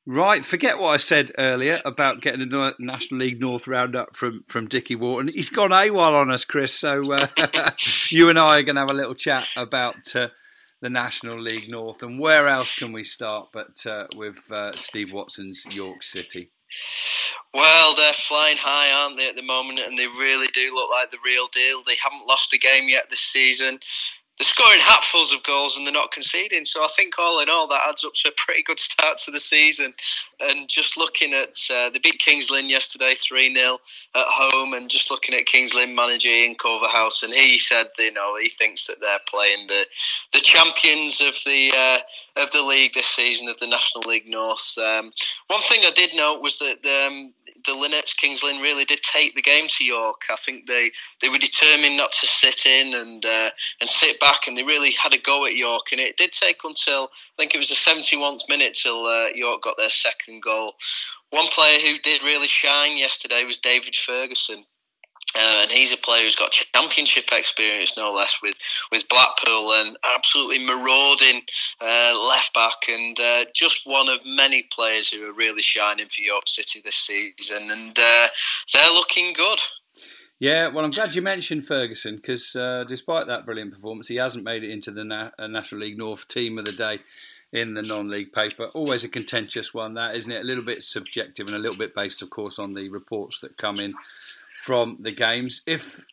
Right, 0.07 0.43
forget 0.43 0.79
what 0.79 0.89
I 0.89 0.97
said 0.97 1.31
earlier 1.37 1.79
about 1.85 2.21
getting 2.21 2.51
a 2.51 2.73
National 2.79 3.19
League 3.19 3.39
North 3.39 3.67
roundup 3.67 4.15
from 4.15 4.43
from 4.47 4.67
Dickie 4.67 4.95
Wharton. 4.95 5.31
He's 5.31 5.51
gone 5.51 5.69
AWOL 5.69 6.19
on 6.19 6.31
us, 6.31 6.43
Chris. 6.43 6.73
So 6.73 7.13
uh, 7.13 7.27
you 8.09 8.27
and 8.27 8.39
I 8.39 8.57
are 8.57 8.63
going 8.63 8.75
to 8.75 8.81
have 8.81 8.89
a 8.89 8.93
little 8.93 9.13
chat 9.13 9.45
about 9.55 10.15
uh, 10.15 10.29
the 10.81 10.89
National 10.89 11.39
League 11.39 11.69
North 11.69 12.01
and 12.01 12.19
where 12.19 12.47
else 12.47 12.73
can 12.73 12.91
we 12.91 13.03
start 13.03 13.49
but 13.53 13.85
uh, 13.85 14.07
with 14.15 14.51
uh, 14.51 14.75
Steve 14.75 15.13
Watson's 15.13 15.67
York 15.69 16.01
City. 16.01 16.51
Well, 17.53 17.95
they're 17.95 18.13
flying 18.13 18.57
high, 18.57 18.91
aren't 18.91 19.17
they, 19.17 19.27
at 19.27 19.35
the 19.35 19.43
moment? 19.43 19.79
And 19.79 19.99
they 19.99 20.07
really 20.07 20.47
do 20.53 20.73
look 20.73 20.89
like 20.89 21.11
the 21.11 21.17
real 21.23 21.47
deal. 21.53 21.83
They 21.85 21.97
haven't 22.01 22.27
lost 22.27 22.53
a 22.53 22.57
game 22.57 22.89
yet 22.89 23.09
this 23.09 23.19
season 23.19 23.79
they're 24.41 24.45
scoring 24.45 24.79
hatfuls 24.79 25.31
of 25.31 25.43
goals 25.43 25.77
and 25.77 25.85
they're 25.85 25.93
not 25.93 26.11
conceding. 26.11 26.65
So 26.65 26.83
I 26.83 26.87
think 26.97 27.19
all 27.19 27.41
in 27.41 27.49
all 27.49 27.67
that 27.67 27.81
adds 27.87 28.03
up 28.03 28.13
to 28.15 28.29
a 28.29 28.31
pretty 28.37 28.63
good 28.63 28.79
start 28.79 29.17
to 29.19 29.31
the 29.31 29.39
season. 29.39 29.93
And 30.39 30.67
just 30.67 30.97
looking 30.97 31.31
at 31.33 31.59
uh, 31.71 31.91
the 31.91 31.99
beat 32.01 32.17
Kings 32.17 32.49
Lynn 32.49 32.67
yesterday 32.67 33.13
three 33.13 33.53
0 33.53 33.77
at 34.15 34.25
home, 34.25 34.73
and 34.73 34.89
just 34.89 35.11
looking 35.11 35.35
at 35.35 35.45
Kings 35.45 35.75
Lynn 35.75 35.93
manager 35.93 36.29
Ian 36.29 36.55
Culverhouse, 36.55 37.21
and 37.21 37.35
he 37.35 37.59
said 37.59 37.89
you 37.99 38.11
know 38.13 38.35
he 38.35 38.49
thinks 38.49 38.87
that 38.87 38.99
they're 38.99 39.19
playing 39.29 39.67
the 39.67 39.85
the 40.33 40.39
champions 40.39 41.21
of 41.21 41.35
the 41.45 41.71
uh, 41.77 42.41
of 42.41 42.49
the 42.49 42.63
league 42.63 42.93
this 42.95 43.05
season 43.05 43.47
of 43.47 43.59
the 43.59 43.67
National 43.67 44.09
League 44.09 44.27
North. 44.27 44.75
Um, 44.79 45.11
one 45.47 45.61
thing 45.61 45.81
I 45.83 45.91
did 45.95 46.15
note 46.15 46.41
was 46.41 46.57
that 46.57 46.83
um, 47.07 47.31
the 47.66 47.74
Linnets 47.74 48.16
Kings 48.16 48.43
Lynn 48.43 48.62
really 48.62 48.86
did 48.86 49.01
take 49.01 49.36
the 49.36 49.41
game 49.41 49.68
to 49.70 49.84
York. 49.84 50.22
I 50.30 50.36
think 50.36 50.68
they, 50.68 50.91
they 51.22 51.30
were 51.30 51.38
determined 51.38 51.97
not 51.97 52.12
to 52.14 52.28
sit 52.28 52.66
in 52.66 52.93
and 52.93 53.26
uh, 53.26 53.49
and 53.80 53.89
sit 53.89 54.20
back, 54.20 54.47
and 54.47 54.57
they 54.57 54.64
really 54.64 54.91
had 54.91 55.14
a 55.14 55.20
go 55.20 55.45
at 55.45 55.55
York. 55.55 55.88
And 55.91 56.01
it 56.01 56.18
did 56.18 56.32
take 56.32 56.57
until 56.64 57.03
I 57.03 57.41
think 57.41 57.55
it 57.55 57.59
was 57.59 57.70
the 57.70 57.76
71st 57.76 58.49
minute 58.49 58.78
till 58.82 59.05
uh, 59.05 59.28
York 59.36 59.64
got 59.64 59.78
their 59.78 59.89
second 59.89 60.41
goal. 60.41 60.74
One 61.32 61.47
player 61.47 61.80
who 61.80 61.97
did 61.99 62.24
really 62.24 62.47
shine 62.47 62.97
yesterday 62.97 63.43
was 63.45 63.57
David 63.57 63.95
Ferguson. 63.95 64.66
Uh, 65.34 65.61
and 65.61 65.72
he's 65.72 65.93
a 65.93 65.97
player 65.97 66.24
who's 66.24 66.36
got 66.36 66.51
championship 66.51 67.26
experience, 67.32 67.95
no 67.95 68.11
less, 68.11 68.41
with, 68.41 68.57
with 68.91 69.07
Blackpool 69.07 69.72
and 69.74 69.95
absolutely 70.15 70.59
marauding 70.65 71.41
uh, 71.80 72.13
left 72.28 72.53
back, 72.53 72.76
and 72.89 73.17
uh, 73.19 73.45
just 73.53 73.88
one 73.88 74.09
of 74.09 74.19
many 74.26 74.63
players 74.63 75.09
who 75.09 75.26
are 75.26 75.34
really 75.34 75.61
shining 75.61 76.07
for 76.09 76.22
York 76.22 76.47
City 76.47 76.82
this 76.84 76.95
season, 76.95 77.72
and 77.72 77.97
uh, 77.97 78.28
they're 78.74 78.91
looking 78.91 79.32
good. 79.34 79.59
Yeah, 80.39 80.67
well, 80.67 80.84
I'm 80.84 80.91
glad 80.91 81.15
you 81.15 81.22
mentioned 81.22 81.65
Ferguson 81.65 82.15
because 82.15 82.55
uh, 82.55 82.84
despite 82.88 83.28
that 83.28 83.45
brilliant 83.45 83.74
performance, 83.74 84.07
he 84.07 84.15
hasn't 84.15 84.43
made 84.43 84.63
it 84.63 84.72
into 84.72 84.91
the 84.91 85.05
Na- 85.05 85.30
uh, 85.39 85.47
National 85.47 85.82
League 85.82 85.97
North 85.97 86.28
team 86.28 86.57
of 86.57 86.65
the 86.65 86.72
day. 86.72 86.99
in 87.53 87.74
the 87.74 87.82
non-league 87.82 88.32
paper. 88.32 88.65
Always 88.74 89.03
a 89.03 89.09
contentious 89.09 89.74
one, 89.74 89.93
that 89.95 90.15
isn't 90.15 90.32
it? 90.32 90.41
A 90.41 90.45
little 90.45 90.63
bit 90.63 90.84
subjective 90.84 91.47
and 91.47 91.55
a 91.55 91.59
little 91.59 91.78
bit 91.78 91.93
based, 91.93 92.22
of 92.22 92.30
course, 92.30 92.57
on 92.57 92.74
the 92.74 92.89
reports 92.89 93.41
that 93.41 93.57
come 93.57 93.80
in 93.80 93.93
from 94.62 94.97
the 94.99 95.12
games. 95.12 95.62
If 95.66 96.05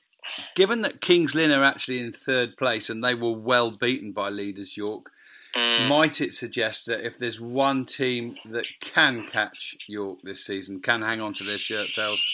given 0.54 0.80
that 0.82 1.02
Kings 1.02 1.34
Lynn 1.34 1.50
are 1.50 1.64
actually 1.64 2.00
in 2.00 2.12
third 2.12 2.56
place 2.56 2.88
and 2.88 3.04
they 3.04 3.14
were 3.14 3.36
well 3.36 3.70
beaten 3.70 4.12
by 4.12 4.30
leaders 4.30 4.76
York, 4.76 5.10
mm. 5.54 5.86
might 5.86 6.20
it 6.22 6.32
suggest 6.32 6.86
that 6.86 7.04
if 7.04 7.18
there's 7.18 7.40
one 7.40 7.84
team 7.84 8.36
that 8.46 8.64
can 8.80 9.26
catch 9.26 9.76
York 9.86 10.20
this 10.24 10.44
season, 10.44 10.80
can 10.80 11.02
hang 11.02 11.20
on 11.20 11.34
to 11.34 11.44
their 11.44 11.58
shirt 11.58 11.88
tails, 11.94 12.24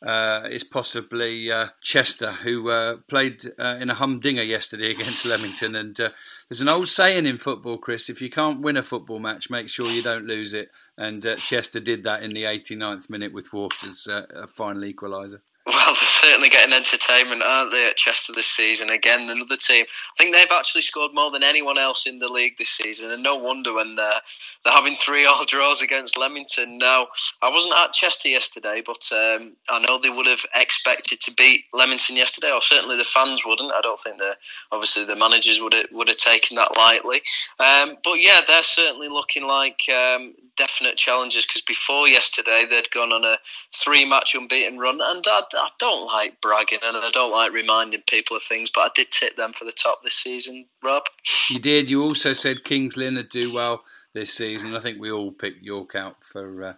uh, 0.00 0.42
it's 0.44 0.64
possibly 0.64 1.50
uh, 1.50 1.68
Chester, 1.82 2.32
who 2.32 2.70
uh, 2.70 2.98
played 3.08 3.42
uh, 3.58 3.78
in 3.80 3.90
a 3.90 3.94
humdinger 3.94 4.44
yesterday 4.44 4.90
against 4.98 5.26
Leamington. 5.26 5.74
And 5.74 5.98
uh, 6.00 6.10
there's 6.48 6.60
an 6.60 6.68
old 6.68 6.88
saying 6.88 7.26
in 7.26 7.36
football, 7.36 7.78
Chris: 7.78 8.08
if 8.08 8.22
you 8.22 8.30
can't 8.30 8.60
win 8.60 8.76
a 8.76 8.82
football 8.82 9.18
match, 9.18 9.50
make 9.50 9.68
sure 9.68 9.90
you 9.90 10.02
don't 10.02 10.26
lose 10.26 10.54
it. 10.54 10.70
And 10.96 11.26
uh, 11.26 11.36
Chester 11.36 11.80
did 11.80 12.04
that 12.04 12.22
in 12.22 12.32
the 12.32 12.44
89th 12.44 13.10
minute 13.10 13.32
with 13.32 13.52
Waters, 13.52 14.06
final 14.54 14.82
equaliser. 14.82 15.40
Well, 15.68 15.76
they're 15.86 15.94
certainly 15.94 16.48
getting 16.48 16.72
entertainment, 16.72 17.42
aren't 17.42 17.72
they, 17.72 17.86
at 17.86 17.96
Chester 17.96 18.32
this 18.32 18.46
season? 18.46 18.88
Again, 18.88 19.28
another 19.28 19.56
team. 19.56 19.84
I 19.84 20.22
think 20.22 20.34
they've 20.34 20.46
actually 20.50 20.80
scored 20.80 21.12
more 21.14 21.30
than 21.30 21.42
anyone 21.42 21.76
else 21.76 22.06
in 22.06 22.18
the 22.18 22.28
league 22.28 22.56
this 22.56 22.70
season, 22.70 23.10
and 23.10 23.22
no 23.22 23.36
wonder 23.36 23.74
when 23.74 23.94
they're, 23.94 24.20
they're 24.64 24.72
having 24.72 24.96
three 24.96 25.26
all 25.26 25.44
draws 25.44 25.82
against 25.82 26.16
Leamington. 26.16 26.78
Now, 26.78 27.08
I 27.42 27.50
wasn't 27.50 27.74
at 27.76 27.92
Chester 27.92 28.28
yesterday, 28.28 28.82
but 28.84 29.06
um, 29.12 29.52
I 29.68 29.84
know 29.86 29.98
they 29.98 30.08
would 30.08 30.26
have 30.26 30.44
expected 30.54 31.20
to 31.20 31.34
beat 31.34 31.64
Leamington 31.74 32.16
yesterday, 32.16 32.50
or 32.50 32.62
certainly 32.62 32.96
the 32.96 33.04
fans 33.04 33.42
wouldn't. 33.44 33.72
I 33.72 33.82
don't 33.82 33.98
think 33.98 34.16
the 34.16 34.36
obviously 34.72 35.04
the 35.04 35.16
managers 35.16 35.60
would 35.60 35.74
have, 35.74 35.86
would 35.92 36.08
have 36.08 36.16
taken 36.16 36.56
that 36.56 36.76
lightly. 36.78 37.20
Um, 37.58 37.98
but 38.02 38.14
yeah, 38.14 38.40
they're 38.46 38.62
certainly 38.62 39.08
looking 39.08 39.46
like 39.46 39.82
um, 39.90 40.34
definite 40.58 40.96
challenges 40.96 41.46
because 41.46 41.62
before 41.62 42.08
yesterday 42.08 42.64
they'd 42.68 42.90
gone 42.90 43.12
on 43.12 43.24
a 43.24 43.38
three-match 43.74 44.34
unbeaten 44.34 44.78
run, 44.78 44.98
and 45.02 45.24
I, 45.26 45.42
I 45.54 45.68
don't 45.78 46.06
like 46.06 46.40
bragging 46.40 46.80
and 46.82 46.96
I 46.96 47.10
don't 47.10 47.32
like 47.32 47.52
reminding 47.52 48.02
people 48.08 48.36
of 48.36 48.42
things, 48.42 48.70
but 48.70 48.80
I 48.80 48.90
did 48.94 49.10
tip 49.10 49.36
them 49.36 49.52
for 49.52 49.64
the 49.64 49.72
top 49.72 50.02
this 50.02 50.14
season, 50.14 50.66
Rob. 50.82 51.04
You 51.48 51.58
did. 51.58 51.90
You 51.90 52.02
also 52.02 52.32
said 52.32 52.64
Kings 52.64 52.96
Lynn 52.96 53.14
would 53.14 53.28
do 53.28 53.52
well 53.52 53.84
this 54.12 54.34
season. 54.34 54.74
I 54.74 54.80
think 54.80 55.00
we 55.00 55.10
all 55.10 55.32
picked 55.32 55.64
York 55.64 55.94
out 55.94 56.22
for. 56.22 56.64
Uh, 56.64 56.72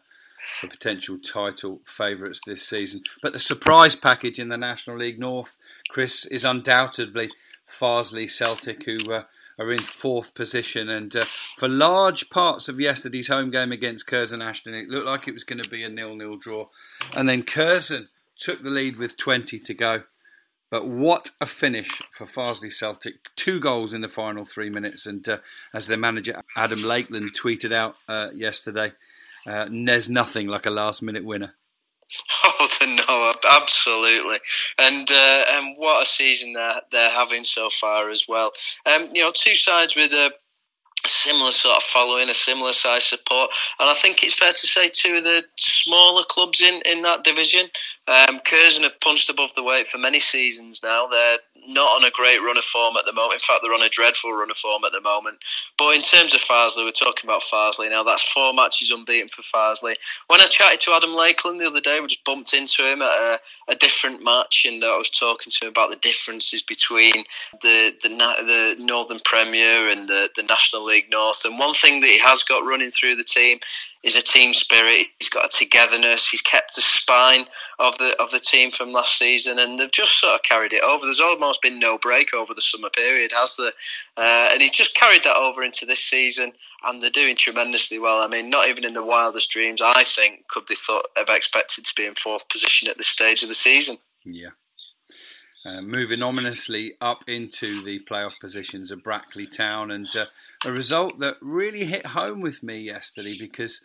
for 0.60 0.66
potential 0.66 1.16
title 1.16 1.80
favourites 1.84 2.40
this 2.44 2.66
season. 2.66 3.02
But 3.22 3.32
the 3.32 3.38
surprise 3.38 3.94
package 3.94 4.38
in 4.38 4.48
the 4.48 4.58
National 4.58 4.96
League 4.96 5.18
North, 5.18 5.56
Chris, 5.88 6.26
is 6.26 6.44
undoubtedly 6.44 7.30
Farsley 7.66 8.28
Celtic, 8.28 8.84
who 8.84 9.12
uh, 9.12 9.22
are 9.60 9.70
in 9.70 9.80
fourth 9.80 10.34
position. 10.34 10.88
And 10.88 11.14
uh, 11.14 11.24
for 11.58 11.68
large 11.68 12.30
parts 12.30 12.68
of 12.68 12.80
yesterday's 12.80 13.28
home 13.28 13.50
game 13.50 13.72
against 13.72 14.06
Curzon 14.06 14.40
Ashton, 14.42 14.74
it 14.74 14.88
looked 14.88 15.06
like 15.06 15.28
it 15.28 15.34
was 15.34 15.44
going 15.44 15.62
to 15.62 15.68
be 15.68 15.84
a 15.84 15.90
nil-nil 15.90 16.38
draw. 16.38 16.68
And 17.14 17.28
then 17.28 17.42
Curzon 17.42 18.08
took 18.36 18.62
the 18.62 18.70
lead 18.70 18.96
with 18.96 19.18
20 19.18 19.58
to 19.58 19.74
go. 19.74 20.02
But 20.70 20.86
what 20.86 21.32
a 21.40 21.46
finish 21.46 22.00
for 22.12 22.26
Farsley 22.26 22.72
Celtic. 22.72 23.14
Two 23.36 23.60
goals 23.60 23.92
in 23.92 24.00
the 24.00 24.08
final 24.08 24.44
three 24.44 24.70
minutes. 24.70 25.04
And 25.04 25.28
uh, 25.28 25.38
as 25.74 25.88
their 25.88 25.98
manager 25.98 26.40
Adam 26.56 26.82
Lakeland 26.82 27.32
tweeted 27.32 27.72
out 27.72 27.96
uh, 28.08 28.28
yesterday, 28.34 28.92
uh, 29.46 29.68
there's 29.70 30.08
nothing 30.08 30.46
like 30.46 30.66
a 30.66 30.70
last 30.70 31.02
minute 31.02 31.24
winner. 31.24 31.54
Oh, 32.44 32.68
no, 33.08 33.32
absolutely, 33.50 34.38
and 34.78 35.10
uh, 35.10 35.44
and 35.50 35.76
what 35.76 36.02
a 36.02 36.06
season 36.06 36.52
they're 36.52 36.80
they're 36.90 37.10
having 37.10 37.44
so 37.44 37.68
far 37.68 38.10
as 38.10 38.24
well. 38.28 38.52
Um, 38.86 39.08
you 39.12 39.22
know, 39.22 39.32
two 39.34 39.54
sides 39.54 39.94
with 39.94 40.12
a 40.12 40.32
similar 41.06 41.50
sort 41.50 41.76
of 41.76 41.82
following, 41.82 42.28
a 42.28 42.34
similar 42.34 42.72
size 42.72 43.04
support, 43.04 43.50
and 43.78 43.88
I 43.88 43.94
think 43.94 44.22
it's 44.22 44.34
fair 44.34 44.52
to 44.52 44.66
say 44.66 44.88
two 44.88 45.16
of 45.16 45.24
the 45.24 45.44
smaller 45.56 46.24
clubs 46.28 46.60
in, 46.60 46.82
in 46.84 47.02
that 47.02 47.24
division. 47.24 47.66
Um, 48.06 48.40
Curzon 48.44 48.82
have 48.82 49.00
punched 49.00 49.30
above 49.30 49.54
the 49.54 49.62
weight 49.62 49.86
for 49.86 49.98
many 49.98 50.20
seasons 50.20 50.80
now. 50.82 51.06
They're 51.06 51.38
not 51.70 51.96
on 51.96 52.04
a 52.04 52.10
great 52.10 52.40
run 52.40 52.56
of 52.58 52.64
form 52.64 52.96
at 52.96 53.04
the 53.04 53.12
moment. 53.12 53.34
In 53.34 53.40
fact, 53.40 53.60
they're 53.62 53.74
on 53.74 53.82
a 53.82 53.88
dreadful 53.88 54.32
run 54.32 54.50
of 54.50 54.56
form 54.56 54.84
at 54.84 54.92
the 54.92 55.00
moment. 55.00 55.38
But 55.78 55.96
in 55.96 56.02
terms 56.02 56.34
of 56.34 56.40
Farsley, 56.40 56.84
we're 56.84 56.92
talking 56.92 57.28
about 57.28 57.42
Farsley 57.42 57.88
now. 57.90 58.02
That's 58.02 58.22
four 58.22 58.52
matches 58.52 58.90
unbeaten 58.90 59.28
for 59.28 59.42
Farsley. 59.42 59.94
When 60.28 60.40
I 60.40 60.46
chatted 60.46 60.80
to 60.80 60.92
Adam 60.92 61.16
Lakeland 61.16 61.60
the 61.60 61.66
other 61.66 61.80
day, 61.80 62.00
we 62.00 62.06
just 62.06 62.24
bumped 62.24 62.54
into 62.54 62.82
him 62.82 63.02
at 63.02 63.10
a, 63.10 63.40
a 63.70 63.76
different 63.76 64.24
match, 64.24 64.66
and 64.66 64.84
I 64.84 64.96
was 64.98 65.10
talking 65.10 65.50
to 65.50 65.66
him 65.66 65.70
about 65.70 65.90
the 65.90 65.96
differences 65.96 66.62
between 66.62 67.24
the 67.62 67.94
the, 68.02 68.08
the 68.08 68.76
Northern 68.78 69.20
Premier 69.24 69.88
and 69.88 70.08
the, 70.08 70.28
the 70.34 70.42
National 70.42 70.84
League 70.84 71.10
North. 71.10 71.44
And 71.44 71.58
one 71.58 71.74
thing 71.74 72.00
that 72.00 72.10
he 72.10 72.18
has 72.18 72.42
got 72.42 72.66
running 72.66 72.90
through 72.90 73.16
the 73.16 73.24
team 73.24 73.58
is 74.02 74.16
a 74.16 74.22
team 74.22 74.54
spirit. 74.54 75.06
He's 75.18 75.28
got 75.28 75.44
a 75.44 75.56
togetherness. 75.56 76.28
He's 76.28 76.42
kept 76.42 76.74
the 76.74 76.82
spine 76.82 77.46
of 77.78 77.96
the 77.98 78.16
of 78.20 78.30
the 78.30 78.40
team 78.40 78.70
from 78.70 78.92
last 78.92 79.18
season, 79.18 79.58
and 79.58 79.78
they've 79.78 79.90
just 79.92 80.20
sort 80.20 80.34
of 80.34 80.42
carried 80.42 80.72
it 80.72 80.82
over. 80.82 81.04
There's 81.04 81.20
almost 81.20 81.62
been 81.62 81.78
no 81.78 81.98
break 81.98 82.34
over 82.34 82.54
the 82.54 82.60
summer 82.60 82.90
period, 82.90 83.32
has 83.32 83.56
there? 83.56 83.72
Uh, 84.16 84.48
and 84.52 84.62
he's 84.62 84.70
just 84.70 84.96
carried 84.96 85.22
that 85.24 85.36
over 85.36 85.62
into 85.62 85.86
this 85.86 86.00
season, 86.00 86.52
and 86.84 87.02
they're 87.02 87.10
doing 87.10 87.36
tremendously 87.36 87.98
well. 87.98 88.20
I 88.20 88.26
mean, 88.26 88.50
not 88.50 88.68
even 88.68 88.84
in 88.84 88.94
the 88.94 89.04
wildest 89.04 89.50
dreams, 89.50 89.80
I 89.82 90.04
think, 90.04 90.48
could 90.48 90.66
they 90.68 90.74
thought 90.74 91.06
have 91.16 91.28
expected 91.28 91.84
to 91.84 91.94
be 91.94 92.06
in 92.06 92.14
fourth 92.14 92.48
position 92.48 92.88
at 92.88 92.96
this 92.96 93.08
stage 93.08 93.42
of 93.42 93.48
the 93.48 93.54
season. 93.54 93.98
Yeah. 94.24 94.50
Uh, 95.64 95.82
moving 95.82 96.22
ominously 96.22 96.94
up 97.02 97.22
into 97.26 97.82
the 97.82 98.00
playoff 98.10 98.32
positions 98.40 98.90
of 98.90 99.02
Brackley 99.02 99.46
Town, 99.46 99.90
and 99.90 100.08
uh, 100.16 100.24
a 100.64 100.72
result 100.72 101.18
that 101.18 101.36
really 101.42 101.84
hit 101.84 102.06
home 102.06 102.40
with 102.40 102.62
me 102.62 102.78
yesterday 102.78 103.36
because 103.38 103.82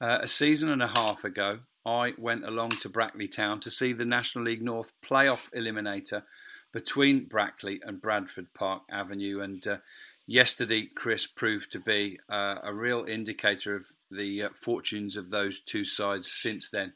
uh, 0.00 0.18
a 0.22 0.28
season 0.28 0.70
and 0.70 0.82
a 0.82 0.86
half 0.86 1.24
ago 1.24 1.60
I 1.84 2.14
went 2.16 2.44
along 2.44 2.70
to 2.80 2.88
Brackley 2.88 3.26
Town 3.26 3.58
to 3.60 3.70
see 3.70 3.92
the 3.92 4.04
National 4.04 4.44
League 4.44 4.62
North 4.62 4.92
playoff 5.04 5.50
eliminator 5.50 6.22
between 6.72 7.24
Brackley 7.24 7.80
and 7.82 8.02
Bradford 8.02 8.52
Park 8.54 8.82
Avenue, 8.90 9.40
and 9.40 9.66
uh, 9.66 9.78
yesterday 10.26 10.88
Chris 10.94 11.26
proved 11.26 11.72
to 11.72 11.80
be 11.80 12.18
uh, 12.28 12.56
a 12.62 12.74
real 12.74 13.04
indicator 13.06 13.76
of 13.76 13.86
the 14.10 14.44
fortunes 14.54 15.16
of 15.16 15.30
those 15.30 15.60
two 15.60 15.84
sides 15.84 16.30
since 16.30 16.70
then 16.70 16.92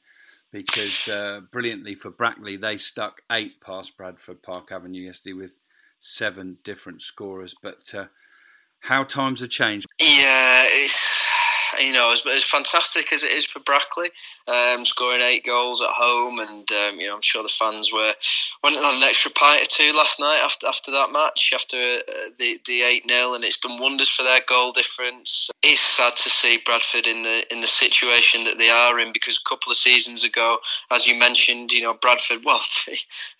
because 0.52 1.08
uh, 1.08 1.40
brilliantly 1.52 1.94
for 1.94 2.10
Brackley, 2.10 2.56
they 2.56 2.76
stuck 2.76 3.22
eight 3.30 3.60
past 3.60 3.96
Bradford 3.96 4.42
Park 4.42 4.72
Avenue 4.72 5.02
yesterday 5.02 5.34
with 5.34 5.58
seven 5.98 6.58
different 6.64 7.02
scorers. 7.02 7.54
But 7.62 7.94
uh, 7.94 8.06
how 8.80 9.04
times 9.04 9.40
have 9.40 9.50
changed. 9.50 9.86
Yeah, 10.00 10.64
it's 10.66 11.24
you 11.78 11.92
know, 11.92 12.12
as, 12.12 12.22
as 12.26 12.44
fantastic 12.44 13.12
as 13.12 13.22
it 13.22 13.32
is 13.32 13.44
for 13.44 13.60
Brackley, 13.60 14.10
um, 14.48 14.84
scoring 14.84 15.20
eight 15.20 15.44
goals 15.44 15.80
at 15.80 15.90
home, 15.90 16.38
and 16.40 16.70
um, 16.72 16.98
you 16.98 17.06
know, 17.06 17.14
I'm 17.14 17.22
sure 17.22 17.42
the 17.42 17.48
fans 17.48 17.92
were 17.92 18.12
went 18.62 18.76
on 18.76 18.96
an 18.96 19.02
extra 19.02 19.30
pint 19.32 19.62
or 19.62 19.66
two 19.66 19.92
last 19.92 20.20
night 20.20 20.40
after 20.42 20.66
after 20.66 20.90
that 20.90 21.12
match, 21.12 21.52
after 21.54 21.76
uh, 21.76 22.30
the 22.38 22.60
the 22.66 22.82
eight 22.82 23.04
0 23.08 23.34
and 23.34 23.44
it's 23.44 23.58
done 23.58 23.80
wonders 23.80 24.08
for 24.08 24.22
their 24.22 24.40
goal 24.48 24.72
difference. 24.72 25.50
It's 25.62 25.80
sad 25.80 26.16
to 26.16 26.30
see 26.30 26.60
Bradford 26.64 27.06
in 27.06 27.22
the 27.22 27.44
in 27.52 27.60
the 27.60 27.66
situation 27.66 28.44
that 28.44 28.58
they 28.58 28.70
are 28.70 28.98
in 28.98 29.12
because 29.12 29.38
a 29.38 29.48
couple 29.48 29.70
of 29.70 29.76
seasons 29.76 30.24
ago, 30.24 30.58
as 30.90 31.06
you 31.06 31.18
mentioned, 31.18 31.72
you 31.72 31.82
know, 31.82 31.94
Bradford. 31.94 32.44
Well, 32.44 32.60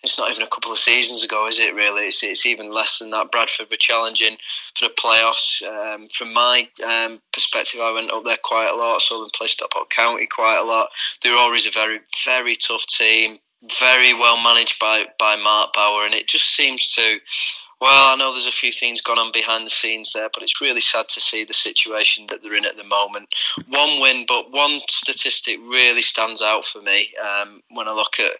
it's 0.03 0.17
not 0.17 0.31
even 0.31 0.43
a 0.43 0.47
couple 0.47 0.71
of 0.71 0.77
seasons 0.77 1.23
ago, 1.23 1.47
is 1.47 1.59
it? 1.59 1.75
Really, 1.75 2.07
it's 2.07 2.23
it's 2.23 2.45
even 2.45 2.71
less 2.71 2.99
than 2.99 3.11
that. 3.11 3.31
Bradford 3.31 3.69
were 3.69 3.77
challenging 3.77 4.37
for 4.75 4.87
the 4.87 4.93
playoffs. 5.31 5.63
Um, 5.63 6.07
from 6.09 6.33
my 6.33 6.67
um, 6.85 7.21
perspective, 7.33 7.81
I 7.81 7.91
went 7.91 8.11
up 8.11 8.23
there 8.23 8.37
quite 8.43 8.69
a 8.69 8.75
lot. 8.75 9.01
saw 9.01 9.19
them 9.19 9.29
play 9.33 9.47
Stockport 9.47 9.89
County 9.89 10.27
quite 10.27 10.59
a 10.59 10.65
lot. 10.65 10.89
They 11.21 11.29
were 11.29 11.37
always 11.37 11.65
a 11.65 11.71
very, 11.71 11.99
very 12.25 12.55
tough 12.55 12.85
team, 12.87 13.37
very 13.79 14.13
well 14.13 14.41
managed 14.41 14.79
by, 14.79 15.05
by 15.19 15.35
Mark 15.37 15.73
Bower, 15.73 16.05
and 16.05 16.13
it 16.13 16.27
just 16.27 16.55
seems 16.55 16.93
to 16.95 17.19
well, 17.81 18.13
I 18.13 18.15
know 18.15 18.31
there's 18.31 18.45
a 18.45 18.51
few 18.51 18.71
things 18.71 19.01
gone 19.01 19.17
on 19.17 19.31
behind 19.31 19.65
the 19.65 19.71
scenes 19.71 20.13
there, 20.13 20.29
but 20.31 20.43
it's 20.43 20.61
really 20.61 20.81
sad 20.81 21.09
to 21.09 21.19
see 21.19 21.43
the 21.43 21.53
situation 21.53 22.27
that 22.29 22.43
they're 22.43 22.53
in 22.53 22.65
at 22.65 22.77
the 22.77 22.83
moment. 22.83 23.33
One 23.69 23.99
win, 23.99 24.25
but 24.27 24.51
one 24.51 24.81
statistic 24.87 25.57
really 25.67 26.03
stands 26.03 26.43
out 26.43 26.63
for 26.63 26.79
me 26.83 27.11
um, 27.25 27.63
when 27.71 27.87
I 27.87 27.93
look 27.93 28.19
at, 28.19 28.33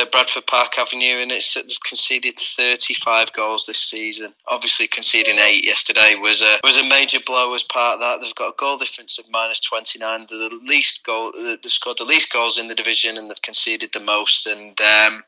at, 0.00 0.10
Bradford 0.10 0.46
Park 0.46 0.78
Avenue, 0.78 1.20
and 1.20 1.30
it's 1.30 1.52
that 1.52 1.68
they've 1.68 1.82
conceded 1.86 2.38
35 2.38 3.34
goals 3.34 3.66
this 3.66 3.82
season. 3.82 4.32
Obviously, 4.48 4.86
conceding 4.86 5.38
eight 5.40 5.64
yesterday 5.64 6.14
was 6.18 6.40
a 6.40 6.56
was 6.64 6.78
a 6.78 6.88
major 6.88 7.18
blow 7.26 7.52
as 7.54 7.62
part 7.64 7.96
of 7.96 8.00
that. 8.00 8.22
They've 8.22 8.34
got 8.34 8.54
a 8.54 8.56
goal 8.56 8.78
difference 8.78 9.18
of 9.18 9.26
minus 9.30 9.60
29. 9.60 10.26
They're 10.30 10.48
the 10.48 10.60
least 10.64 11.04
goal. 11.04 11.32
They've 11.32 11.58
scored 11.70 11.98
the 11.98 12.04
least 12.04 12.32
goals 12.32 12.56
in 12.56 12.68
the 12.68 12.74
division, 12.74 13.18
and 13.18 13.28
they've 13.28 13.42
conceded 13.42 13.90
the 13.92 14.00
most. 14.00 14.46
And 14.46 14.80
um, 14.80 15.22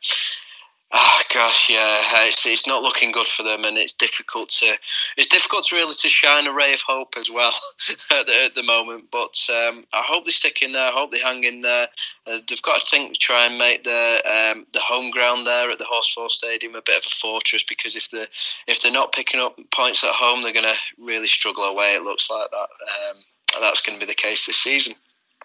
Oh 0.91 1.21
gosh, 1.35 1.69
yeah, 1.69 2.01
it's, 2.27 2.47
it's 2.47 2.67
not 2.67 2.83
looking 2.83 3.13
good 3.13 3.27
for 3.27 3.43
them, 3.43 3.65
and 3.65 3.77
it's 3.77 3.93
difficult 3.93 4.49
to 4.61 4.75
it's 5.19 5.29
difficult 5.29 5.67
to 5.67 5.77
really 5.77 5.93
to 5.93 6.09
shine 6.09 6.47
a 6.47 6.53
ray 6.53 6.73
of 6.73 6.81
hope 6.81 7.15
as 7.19 7.31
well 7.31 7.53
at, 8.11 8.27
the, 8.27 8.45
at 8.45 8.55
the 8.55 8.63
moment. 8.63 9.05
But 9.13 9.37
um, 9.51 9.85
I 9.93 10.03
hope 10.07 10.25
they 10.25 10.31
stick 10.31 10.63
in 10.63 10.73
there. 10.73 10.89
I 10.89 10.93
hope 10.93 11.11
they 11.11 11.19
hang 11.19 11.45
in 11.45 11.61
there. 11.61 11.89
Uh, 12.27 12.39
they've 12.49 12.63
got 12.63 12.81
to 12.81 12.87
think 12.87 13.19
try 13.19 13.45
and 13.45 13.59
make 13.59 13.85
the 13.85 14.23
um, 14.25 14.67
the 14.73 14.81
home 14.81 15.11
ground 15.11 15.47
there 15.47 15.71
at 15.71 15.79
the 15.79 15.85
Horsfall 15.85 16.31
Stadium 16.31 16.75
a 16.75 16.81
bit 16.81 16.97
of 16.97 17.05
a 17.07 17.11
fortress 17.11 17.65
because 17.69 17.95
if 17.95 18.11
they 18.11 18.27
if 18.67 18.81
they're 18.81 18.91
not 18.91 19.13
picking 19.13 19.41
up 19.41 19.59
points 19.71 20.03
at 20.03 20.11
home, 20.13 20.41
they're 20.41 20.55
going 20.55 20.65
to 20.65 20.81
really 20.97 21.29
struggle 21.29 21.65
away. 21.65 21.97
It 21.97 22.03
looks 22.03 22.31
like 22.31 22.51
that. 22.51 22.69
Um, 23.11 23.17
that's 23.61 23.83
going 23.83 23.99
to 23.99 24.07
be 24.07 24.11
the 24.11 24.17
case 24.17 24.47
this 24.47 24.57
season. 24.57 24.95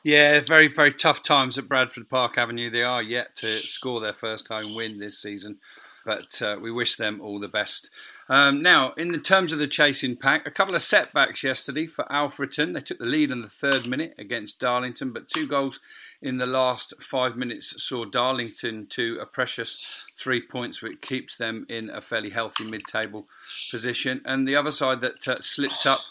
Yeah, 0.03 0.41
very, 0.41 0.67
very 0.67 0.91
tough 0.91 1.23
times 1.23 1.57
at 1.57 1.69
Bradford 1.69 2.09
Park 2.09 2.37
Avenue. 2.37 2.69
They 2.69 2.83
are 2.83 3.01
yet 3.01 3.37
to 3.37 3.65
score 3.65 4.01
their 4.01 4.11
first 4.11 4.49
home 4.49 4.75
win 4.75 4.99
this 4.99 5.17
season, 5.17 5.59
but 6.05 6.41
uh, 6.41 6.57
we 6.61 6.71
wish 6.71 6.97
them 6.97 7.21
all 7.21 7.39
the 7.39 7.47
best. 7.47 7.89
Um, 8.27 8.61
now, 8.61 8.91
in 8.97 9.13
the 9.13 9.17
terms 9.17 9.53
of 9.53 9.59
the 9.59 9.67
chasing 9.67 10.17
pack, 10.17 10.45
a 10.45 10.51
couple 10.51 10.75
of 10.75 10.81
setbacks 10.81 11.41
yesterday 11.41 11.85
for 11.85 12.03
Alfreton. 12.11 12.73
They 12.73 12.81
took 12.81 12.99
the 12.99 13.05
lead 13.05 13.31
in 13.31 13.43
the 13.43 13.47
third 13.47 13.87
minute 13.87 14.13
against 14.17 14.59
Darlington, 14.59 15.13
but 15.13 15.29
two 15.29 15.47
goals 15.47 15.79
in 16.21 16.35
the 16.35 16.45
last 16.45 16.93
five 17.01 17.37
minutes 17.37 17.81
saw 17.81 18.03
Darlington 18.03 18.87
to 18.87 19.19
a 19.21 19.25
precious 19.25 19.79
three 20.17 20.41
points, 20.41 20.81
which 20.81 20.99
keeps 20.99 21.37
them 21.37 21.65
in 21.69 21.89
a 21.89 22.01
fairly 22.01 22.29
healthy 22.29 22.65
mid 22.65 22.83
table 22.87 23.29
position. 23.71 24.21
And 24.25 24.45
the 24.45 24.57
other 24.57 24.71
side 24.71 24.99
that 24.99 25.25
uh, 25.29 25.39
slipped 25.39 25.85
up 25.85 26.01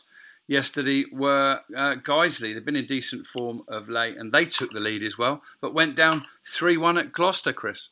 yesterday 0.52 1.06
were 1.10 1.60
uh, 1.76 1.94
Guiseley. 1.96 2.52
They've 2.52 2.64
been 2.64 2.76
in 2.76 2.84
decent 2.84 3.26
form 3.26 3.62
of 3.68 3.88
late, 3.88 4.16
and 4.16 4.30
they 4.30 4.44
took 4.44 4.72
the 4.72 4.80
lead 4.80 5.02
as 5.02 5.18
well, 5.18 5.42
but 5.60 5.74
went 5.74 5.96
down 5.96 6.26
3 6.46 6.76
1 6.76 6.98
at 6.98 7.12
Gloucester, 7.12 7.52
Chris. 7.52 7.88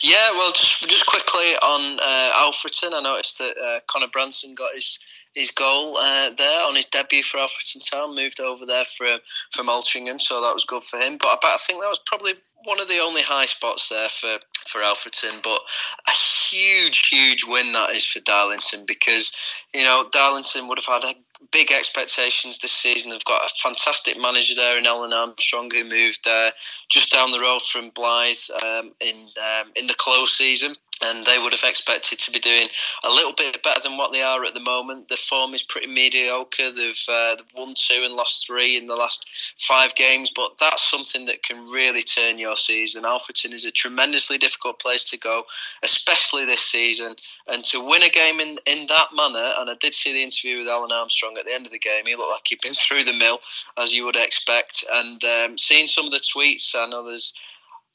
Yeah, 0.00 0.30
well, 0.32 0.52
just, 0.52 0.88
just 0.88 1.06
quickly 1.06 1.56
on 1.62 1.98
uh, 2.00 2.30
Alfreton, 2.34 2.94
I 2.94 3.00
noticed 3.00 3.38
that 3.38 3.58
uh, 3.58 3.80
Connor 3.88 4.08
Branson 4.08 4.54
got 4.54 4.74
his 4.74 4.98
his 5.34 5.50
goal 5.50 5.98
uh, 5.98 6.30
there 6.30 6.66
on 6.66 6.74
his 6.74 6.86
debut 6.86 7.22
for 7.22 7.36
Alfreton 7.36 7.90
Town, 7.90 8.16
moved 8.16 8.40
over 8.40 8.64
there 8.64 8.86
from 8.86 9.18
from 9.52 9.66
Altrincham, 9.66 10.18
so 10.18 10.40
that 10.40 10.54
was 10.54 10.64
good 10.64 10.82
for 10.82 10.98
him. 10.98 11.18
But 11.18 11.38
I, 11.42 11.54
I 11.54 11.58
think 11.58 11.80
that 11.80 11.88
was 11.88 12.00
probably 12.06 12.34
one 12.66 12.80
of 12.80 12.88
the 12.88 12.98
only 12.98 13.22
high 13.22 13.46
spots 13.46 13.88
there 13.88 14.08
for, 14.08 14.38
for 14.66 14.80
Alfreton, 14.80 15.42
but 15.42 15.60
a 16.08 16.10
huge, 16.10 17.08
huge 17.08 17.44
win 17.46 17.72
that 17.72 17.94
is 17.94 18.04
for 18.04 18.20
Darlington 18.20 18.84
because, 18.86 19.32
you 19.72 19.84
know, 19.84 20.04
Darlington 20.10 20.66
would 20.68 20.78
have 20.78 21.02
had 21.02 21.14
big 21.52 21.70
expectations 21.70 22.58
this 22.58 22.72
season. 22.72 23.10
They've 23.10 23.24
got 23.24 23.42
a 23.50 23.54
fantastic 23.62 24.18
manager 24.20 24.54
there 24.54 24.78
in 24.78 24.86
Alan 24.86 25.12
Armstrong, 25.12 25.70
who 25.70 25.84
moved 25.84 26.26
uh, 26.26 26.50
just 26.88 27.12
down 27.12 27.30
the 27.30 27.40
road 27.40 27.62
from 27.62 27.90
Blyth 27.92 28.50
um, 28.64 28.92
in 29.00 29.16
um, 29.16 29.72
in 29.76 29.86
the 29.86 29.94
close 29.98 30.36
season 30.36 30.76
and 31.04 31.26
they 31.26 31.38
would 31.38 31.52
have 31.52 31.68
expected 31.68 32.18
to 32.18 32.30
be 32.30 32.38
doing 32.38 32.68
a 33.04 33.08
little 33.08 33.32
bit 33.32 33.62
better 33.62 33.80
than 33.82 33.96
what 33.96 34.12
they 34.12 34.22
are 34.22 34.44
at 34.44 34.54
the 34.54 34.60
moment. 34.60 35.08
The 35.08 35.16
form 35.16 35.52
is 35.54 35.62
pretty 35.62 35.88
mediocre. 35.88 36.70
They've, 36.70 37.04
uh, 37.08 37.36
they've 37.36 37.54
won 37.54 37.74
two 37.76 38.02
and 38.02 38.14
lost 38.14 38.46
three 38.46 38.76
in 38.76 38.86
the 38.86 38.96
last 38.96 39.28
five 39.60 39.94
games, 39.94 40.32
but 40.34 40.52
that's 40.58 40.90
something 40.90 41.26
that 41.26 41.42
can 41.42 41.68
really 41.68 42.02
turn 42.02 42.38
your 42.38 42.56
season. 42.56 43.04
Alfreton 43.04 43.52
is 43.52 43.64
a 43.64 43.70
tremendously 43.70 44.38
difficult 44.38 44.80
place 44.80 45.04
to 45.10 45.18
go, 45.18 45.44
especially 45.82 46.44
this 46.44 46.62
season. 46.62 47.14
And 47.46 47.62
to 47.64 47.84
win 47.84 48.02
a 48.02 48.08
game 48.08 48.40
in, 48.40 48.58
in 48.66 48.86
that 48.88 49.08
manner, 49.14 49.52
and 49.58 49.68
I 49.68 49.74
did 49.80 49.94
see 49.94 50.12
the 50.12 50.22
interview 50.22 50.58
with 50.58 50.68
Alan 50.68 50.92
Armstrong 50.92 51.36
at 51.38 51.44
the 51.44 51.54
end 51.54 51.66
of 51.66 51.72
the 51.72 51.78
game, 51.78 52.06
he 52.06 52.16
looked 52.16 52.30
like 52.30 52.46
he'd 52.46 52.60
been 52.62 52.74
through 52.86 53.04
the 53.04 53.12
mill, 53.12 53.40
as 53.76 53.92
you 53.92 54.04
would 54.06 54.16
expect. 54.16 54.84
And 54.94 55.22
um, 55.24 55.58
seeing 55.58 55.86
some 55.86 56.06
of 56.06 56.12
the 56.12 56.20
tweets, 56.20 56.74
I 56.74 56.86
know 56.86 57.04
there's 57.04 57.34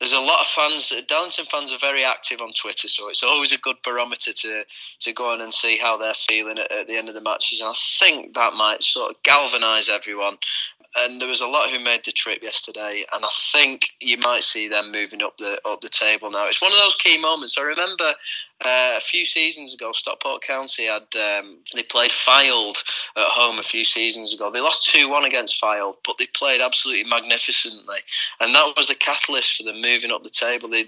there's 0.01 0.13
a 0.13 0.19
lot 0.19 0.41
of 0.41 0.47
fans. 0.47 0.91
Darlington 1.07 1.45
fans 1.45 1.71
are 1.71 1.77
very 1.77 2.03
active 2.03 2.41
on 2.41 2.51
Twitter, 2.53 2.87
so 2.87 3.07
it's 3.07 3.21
always 3.21 3.53
a 3.53 3.57
good 3.59 3.75
barometer 3.83 4.33
to 4.33 4.65
to 4.99 5.13
go 5.13 5.31
on 5.31 5.41
and 5.41 5.53
see 5.53 5.77
how 5.77 5.95
they're 5.95 6.15
feeling 6.15 6.57
at, 6.57 6.71
at 6.71 6.87
the 6.87 6.97
end 6.97 7.07
of 7.07 7.13
the 7.13 7.21
matches. 7.21 7.61
And 7.61 7.69
I 7.69 7.73
think 7.99 8.33
that 8.33 8.55
might 8.55 8.81
sort 8.81 9.11
of 9.11 9.21
galvanise 9.21 9.89
everyone 9.89 10.37
and 10.97 11.21
there 11.21 11.27
was 11.27 11.41
a 11.41 11.47
lot 11.47 11.69
who 11.69 11.79
made 11.79 12.03
the 12.03 12.11
trip 12.11 12.43
yesterday, 12.43 13.05
and 13.13 13.23
I 13.23 13.29
think 13.51 13.87
you 14.01 14.17
might 14.17 14.43
see 14.43 14.67
them 14.67 14.91
moving 14.91 15.21
up 15.21 15.37
the 15.37 15.59
up 15.65 15.81
the 15.81 15.89
table 15.89 16.29
now. 16.29 16.47
It's 16.47 16.61
one 16.61 16.71
of 16.71 16.77
those 16.79 16.95
key 16.95 17.17
moments. 17.17 17.57
I 17.57 17.61
remember 17.61 18.13
uh, 18.65 18.93
a 18.97 18.99
few 18.99 19.25
seasons 19.25 19.73
ago, 19.73 19.91
Stockport 19.93 20.41
County 20.41 20.85
had 20.85 21.07
um, 21.15 21.59
they 21.73 21.83
played 21.83 22.11
Fylde 22.11 22.77
at 23.15 23.23
home 23.23 23.57
a 23.57 23.63
few 23.63 23.85
seasons 23.85 24.33
ago. 24.33 24.51
They 24.51 24.59
lost 24.59 24.91
two 24.91 25.09
one 25.09 25.23
against 25.23 25.61
Fylde, 25.61 25.95
but 26.05 26.17
they 26.17 26.27
played 26.27 26.61
absolutely 26.61 27.09
magnificently, 27.09 27.99
and 28.41 28.53
that 28.53 28.73
was 28.75 28.87
the 28.89 28.95
catalyst 28.95 29.55
for 29.55 29.63
them 29.63 29.81
moving 29.81 30.11
up 30.11 30.23
the 30.23 30.29
table. 30.29 30.69
They 30.69 30.83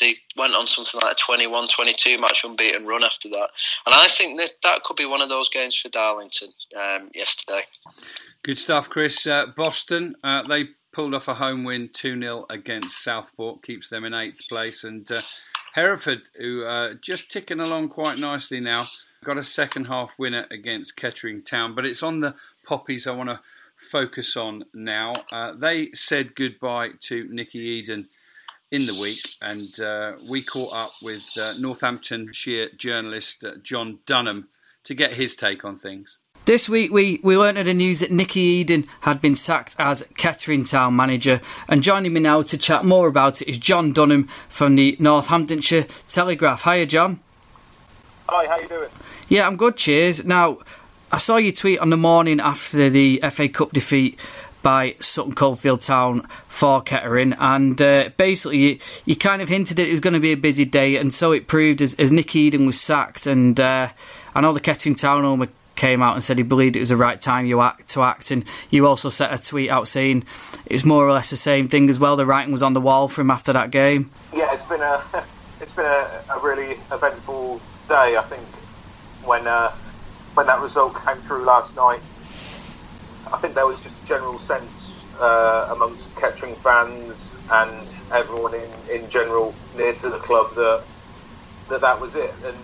they 0.00 0.14
went 0.36 0.54
on 0.54 0.68
something 0.68 1.00
like 1.02 1.16
a 1.16 1.32
21-22 1.32 2.20
match 2.20 2.44
unbeaten 2.44 2.86
run 2.86 3.02
after 3.02 3.28
that, 3.30 3.50
and 3.86 3.94
I 3.94 4.06
think 4.06 4.38
that 4.38 4.52
that 4.62 4.84
could 4.84 4.96
be 4.96 5.06
one 5.06 5.22
of 5.22 5.28
those 5.28 5.48
games 5.48 5.74
for 5.74 5.88
Darlington 5.88 6.50
um, 6.76 7.10
yesterday. 7.14 7.62
Good 8.50 8.58
stuff, 8.58 8.90
Chris. 8.90 9.28
Uh, 9.28 9.46
Boston, 9.46 10.16
uh, 10.24 10.42
they 10.42 10.70
pulled 10.92 11.14
off 11.14 11.28
a 11.28 11.34
home 11.34 11.62
win 11.62 11.88
2 11.92 12.20
0 12.20 12.46
against 12.50 13.00
Southport, 13.00 13.62
keeps 13.62 13.88
them 13.88 14.04
in 14.04 14.12
eighth 14.12 14.40
place. 14.48 14.82
And 14.82 15.08
uh, 15.08 15.22
Hereford, 15.74 16.22
who 16.36 16.64
uh, 16.64 16.94
just 16.94 17.30
ticking 17.30 17.60
along 17.60 17.90
quite 17.90 18.18
nicely 18.18 18.58
now, 18.58 18.88
got 19.22 19.38
a 19.38 19.44
second 19.44 19.84
half 19.84 20.18
winner 20.18 20.48
against 20.50 20.96
Kettering 20.96 21.44
Town. 21.44 21.76
But 21.76 21.86
it's 21.86 22.02
on 22.02 22.22
the 22.22 22.34
Poppies 22.66 23.06
I 23.06 23.12
want 23.12 23.28
to 23.28 23.38
focus 23.76 24.36
on 24.36 24.64
now. 24.74 25.12
Uh, 25.30 25.52
they 25.52 25.92
said 25.92 26.34
goodbye 26.34 26.94
to 27.02 27.28
Nicky 27.30 27.60
Eden 27.60 28.08
in 28.72 28.86
the 28.86 28.98
week, 28.98 29.28
and 29.40 29.78
uh, 29.78 30.14
we 30.28 30.42
caught 30.42 30.72
up 30.72 30.90
with 31.02 31.22
Northamptonshire 31.36 32.70
journalist 32.76 33.44
John 33.62 34.00
Dunham 34.06 34.48
to 34.82 34.94
get 34.94 35.12
his 35.12 35.36
take 35.36 35.64
on 35.64 35.78
things. 35.78 36.18
This 36.50 36.68
week 36.68 36.90
we, 36.90 37.20
we 37.22 37.36
learned 37.36 37.58
of 37.58 37.66
the 37.66 37.74
news 37.74 38.00
that 38.00 38.10
Nicky 38.10 38.40
Eden 38.40 38.88
had 39.02 39.20
been 39.20 39.36
sacked 39.36 39.76
as 39.78 40.04
Kettering 40.16 40.64
Town 40.64 40.96
manager 40.96 41.40
and 41.68 41.80
joining 41.80 42.12
me 42.12 42.18
now 42.18 42.42
to 42.42 42.58
chat 42.58 42.84
more 42.84 43.06
about 43.06 43.40
it 43.40 43.48
is 43.48 43.56
John 43.56 43.92
Dunham 43.92 44.24
from 44.48 44.74
the 44.74 44.96
Northamptonshire 44.98 45.86
Telegraph. 46.08 46.64
Hiya 46.64 46.86
John. 46.86 47.20
Hi, 48.28 48.48
how 48.48 48.58
you 48.58 48.66
doing? 48.66 48.90
Yeah, 49.28 49.46
I'm 49.46 49.56
good, 49.56 49.76
cheers. 49.76 50.24
Now, 50.24 50.58
I 51.12 51.18
saw 51.18 51.36
you 51.36 51.52
tweet 51.52 51.78
on 51.78 51.90
the 51.90 51.96
morning 51.96 52.40
after 52.40 52.90
the 52.90 53.22
FA 53.30 53.48
Cup 53.48 53.70
defeat 53.70 54.18
by 54.60 54.96
Sutton 54.98 55.36
Coldfield 55.36 55.82
Town 55.82 56.26
for 56.48 56.82
Kettering, 56.82 57.32
and 57.34 57.80
uh, 57.80 58.10
basically 58.16 58.58
you, 58.58 58.78
you, 59.04 59.14
kind 59.14 59.40
of 59.40 59.48
hinted 59.48 59.76
that 59.76 59.86
it 59.86 59.92
was 59.92 60.00
going 60.00 60.14
to 60.14 60.20
be 60.20 60.32
a 60.32 60.36
busy 60.36 60.64
day, 60.64 60.96
and 60.96 61.14
so 61.14 61.30
it 61.30 61.46
proved 61.46 61.80
as, 61.80 61.94
as 61.94 62.10
Nick 62.10 62.34
Eden 62.34 62.66
was 62.66 62.80
sacked, 62.80 63.28
and 63.28 63.60
uh, 63.60 63.90
I 64.34 64.40
know 64.40 64.52
the 64.52 64.58
Kettering 64.58 64.96
Town 64.96 65.24
owner 65.24 65.46
came 65.80 66.02
out 66.02 66.12
and 66.14 66.22
said 66.22 66.36
he 66.36 66.44
believed 66.44 66.76
it 66.76 66.80
was 66.80 66.90
the 66.90 66.96
right 66.96 67.18
time 67.18 67.46
you 67.46 67.62
act 67.62 67.88
to 67.88 68.02
act, 68.02 68.30
and 68.30 68.44
you 68.68 68.86
also 68.86 69.08
set 69.08 69.32
a 69.32 69.38
tweet 69.42 69.70
out 69.70 69.88
saying 69.88 70.24
it 70.66 70.74
was 70.74 70.84
more 70.84 71.08
or 71.08 71.12
less 71.12 71.30
the 71.30 71.38
same 71.38 71.68
thing 71.68 71.88
as 71.88 71.98
well. 71.98 72.16
The 72.16 72.26
writing 72.26 72.52
was 72.52 72.62
on 72.62 72.74
the 72.74 72.82
wall 72.82 73.08
for 73.08 73.22
him 73.22 73.30
after 73.30 73.50
that 73.54 73.70
game. 73.70 74.10
Yeah, 74.34 74.52
it's 74.52 74.68
been 74.68 74.82
a 74.82 75.02
it's 75.60 75.74
been 75.74 75.86
a, 75.86 76.22
a 76.36 76.40
really 76.42 76.72
eventful 76.92 77.62
day. 77.88 78.18
I 78.18 78.22
think 78.28 78.44
when 79.26 79.46
uh, 79.46 79.70
when 80.34 80.46
that 80.46 80.60
result 80.60 80.94
came 81.02 81.16
through 81.22 81.44
last 81.44 81.74
night, 81.74 82.00
I 83.32 83.38
think 83.38 83.54
there 83.54 83.66
was 83.66 83.80
just 83.80 84.04
a 84.04 84.06
general 84.06 84.38
sense 84.40 84.70
uh, 85.18 85.70
amongst 85.72 86.04
Kettering 86.16 86.56
fans 86.56 87.16
and 87.50 87.88
everyone 88.12 88.54
in, 88.54 88.70
in 88.90 89.08
general 89.08 89.54
near 89.78 89.94
to 89.94 90.10
the 90.10 90.18
club 90.18 90.54
that 90.56 90.82
that 91.70 91.80
that 91.80 91.98
was 91.98 92.14
it 92.14 92.34
and 92.44 92.56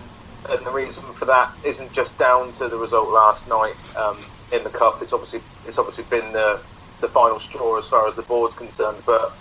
and 0.49 0.65
the 0.65 0.71
reason 0.71 1.03
for 1.13 1.25
that 1.25 1.53
isn't 1.63 1.91
just 1.93 2.17
down 2.17 2.53
to 2.53 2.67
the 2.67 2.77
result 2.77 3.09
last 3.09 3.47
night 3.47 3.75
um, 3.95 4.17
in 4.51 4.63
the 4.63 4.69
cup. 4.69 5.01
It's 5.01 5.13
obviously 5.13 5.41
it's 5.67 5.77
obviously 5.77 6.05
been 6.05 6.31
the 6.31 6.59
the 7.01 7.07
final 7.07 7.39
straw 7.39 7.77
as 7.77 7.85
far 7.85 8.07
as 8.07 8.15
the 8.15 8.23
board's 8.23 8.55
concerned, 8.55 8.97
but 9.05 9.31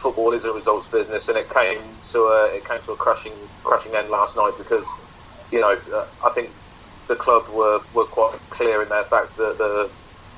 football 0.00 0.32
is 0.32 0.44
a 0.44 0.52
results 0.52 0.88
business, 0.90 1.28
and 1.28 1.36
it 1.36 1.48
came 1.50 1.80
to 2.12 2.18
a 2.18 2.54
it 2.54 2.64
came 2.64 2.80
to 2.82 2.92
a 2.92 2.96
crushing 2.96 3.32
crushing 3.64 3.94
end 3.94 4.08
last 4.08 4.36
night 4.36 4.52
because 4.58 4.84
you 5.50 5.60
know 5.60 5.78
uh, 5.92 6.06
I 6.24 6.30
think 6.30 6.50
the 7.08 7.16
club 7.16 7.48
were, 7.48 7.80
were 7.94 8.04
quite 8.04 8.38
clear 8.50 8.82
in 8.82 8.88
their 8.88 9.04
fact 9.04 9.36
that 9.36 9.58
the 9.58 9.90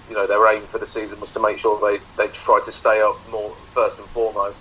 you 0.08 0.14
know 0.14 0.26
their 0.26 0.46
aim 0.52 0.62
for 0.62 0.78
the 0.78 0.86
season 0.86 1.20
was 1.20 1.32
to 1.32 1.40
make 1.40 1.58
sure 1.58 1.78
they 1.80 2.02
they 2.16 2.32
tried 2.44 2.64
to 2.66 2.72
stay 2.72 3.00
up 3.00 3.16
more 3.30 3.50
first 3.74 3.98
and 3.98 4.08
foremost. 4.08 4.56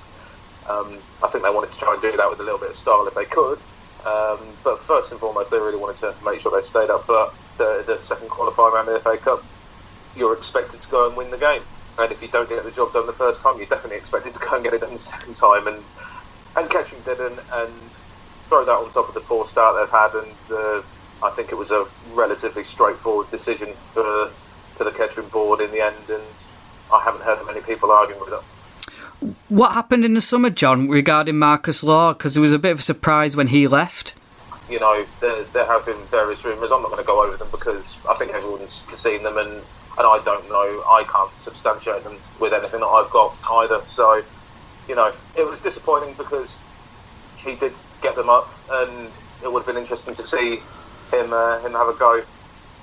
Um, 0.70 0.98
I 1.24 1.30
think 1.30 1.44
they 1.44 1.50
wanted 1.50 1.72
to 1.72 1.80
try 1.80 1.94
and 1.94 2.02
do 2.02 2.12
that 2.18 2.30
with 2.30 2.40
a 2.42 2.44
little 2.44 2.60
bit 2.60 2.72
of 2.72 2.78
style 2.78 3.08
if 3.08 3.16
they 3.16 3.26
could. 3.26 3.60
Um, 4.08 4.40
but 4.64 4.80
first 4.80 5.12
and 5.12 5.20
foremost, 5.20 5.52
they 5.52 5.58
really 5.58 5.78
wanted 5.78 6.00
to 6.00 6.16
make 6.24 6.40
sure 6.40 6.50
they 6.56 6.66
stayed 6.70 6.90
up. 6.90 7.06
But 7.08 7.36
the, 7.58 7.84
the 7.86 8.00
second 8.08 8.30
qualifying 8.30 8.74
round 8.74 8.88
of 8.88 8.94
the 8.96 9.00
FA 9.02 9.18
Cup, 9.18 9.44
you're 10.16 10.34
expected 10.34 10.82
to 10.82 10.88
go 10.90 11.08
and 11.08 11.18
win 11.18 11.30
the 11.30 11.38
game. 11.38 11.62
And 12.00 12.12
if 12.12 12.22
you 12.22 12.30
don't 12.30 12.48
get 12.48 12.64
the 12.64 12.72
job 12.72 12.94
done 12.94 13.06
the 13.08 13.14
first 13.14 13.42
time, 13.42 13.58
you're 13.58 13.68
definitely 13.68 13.98
expected 13.98 14.34
to 14.34 14.40
go 14.40 14.56
and 14.56 14.64
get 14.64 14.74
it 14.74 14.82
done 14.82 14.94
the 14.94 15.04
second 15.12 15.36
time. 15.36 15.68
And 15.68 15.84
and 16.56 16.70
Kettering 16.70 17.02
didn't. 17.04 17.40
And 17.52 17.74
throw 18.48 18.64
that 18.66 18.72
on 18.72 18.92
top 18.94 19.10
of 19.10 19.14
the 19.14 19.22
poor 19.22 19.48
start 19.50 19.76
they've 19.76 19.92
had, 19.92 20.14
and 20.16 20.36
uh, 20.52 20.82
I 21.24 21.32
think 21.36 21.52
it 21.52 21.56
was 21.56 21.72
a 21.72 21.86
relatively 22.14 22.64
straightforward 22.64 23.30
decision 23.30 23.70
for 23.94 24.28
for 24.76 24.84
the 24.84 24.92
Kettering 24.92 25.28
board 25.30 25.60
in 25.60 25.72
the 25.72 25.82
end. 25.82 26.10
And 26.10 26.24
I 26.94 27.02
haven't 27.04 27.24
heard 27.24 27.46
many 27.46 27.62
people 27.62 27.92
arguing 27.92 28.22
with 28.22 28.34
it. 28.34 28.57
What 29.50 29.72
happened 29.72 30.04
in 30.04 30.14
the 30.14 30.20
summer, 30.20 30.50
John, 30.50 30.90
regarding 30.90 31.40
Marcus 31.40 31.82
Law? 31.82 32.12
Because 32.12 32.36
it 32.36 32.42
was 32.42 32.52
a 32.52 32.60
bit 32.60 32.74
of 32.74 32.80
a 32.80 32.82
surprise 32.82 33.38
when 33.38 33.48
he 33.48 33.66
left. 33.66 34.14
You 34.70 34.78
know, 34.78 35.06
there, 35.22 35.44
there 35.54 35.66
have 35.66 35.86
been 35.86 35.96
various 36.08 36.44
rumours. 36.44 36.70
I'm 36.70 36.82
not 36.82 36.92
going 36.92 37.02
to 37.02 37.08
go 37.08 37.24
over 37.24 37.38
them 37.38 37.48
because 37.50 37.86
I 38.10 38.16
think 38.16 38.34
everyone's 38.34 38.82
seen 39.02 39.24
them, 39.24 39.38
and, 39.38 39.50
and 39.50 39.64
I 40.00 40.22
don't 40.26 40.50
know. 40.50 40.84
I 40.90 41.06
can't 41.08 41.32
substantiate 41.46 42.04
them 42.04 42.18
with 42.42 42.52
anything 42.52 42.82
that 42.82 42.88
I've 42.88 43.10
got 43.10 43.38
either. 43.50 43.82
So, 43.96 44.22
you 44.90 44.96
know, 44.96 45.14
it 45.38 45.48
was 45.48 45.58
disappointing 45.62 46.16
because 46.18 46.50
he 47.38 47.56
did 47.56 47.72
get 48.02 48.18
them 48.18 48.30
up, 48.30 48.50
and 48.70 49.10
it 49.42 49.50
would 49.50 49.64
have 49.64 49.74
been 49.74 49.82
interesting 49.82 50.16
to 50.16 50.28
see 50.28 50.60
him 51.16 51.32
uh, 51.32 51.60
him 51.60 51.72
have 51.72 51.88
a 51.88 51.98
go 51.98 52.22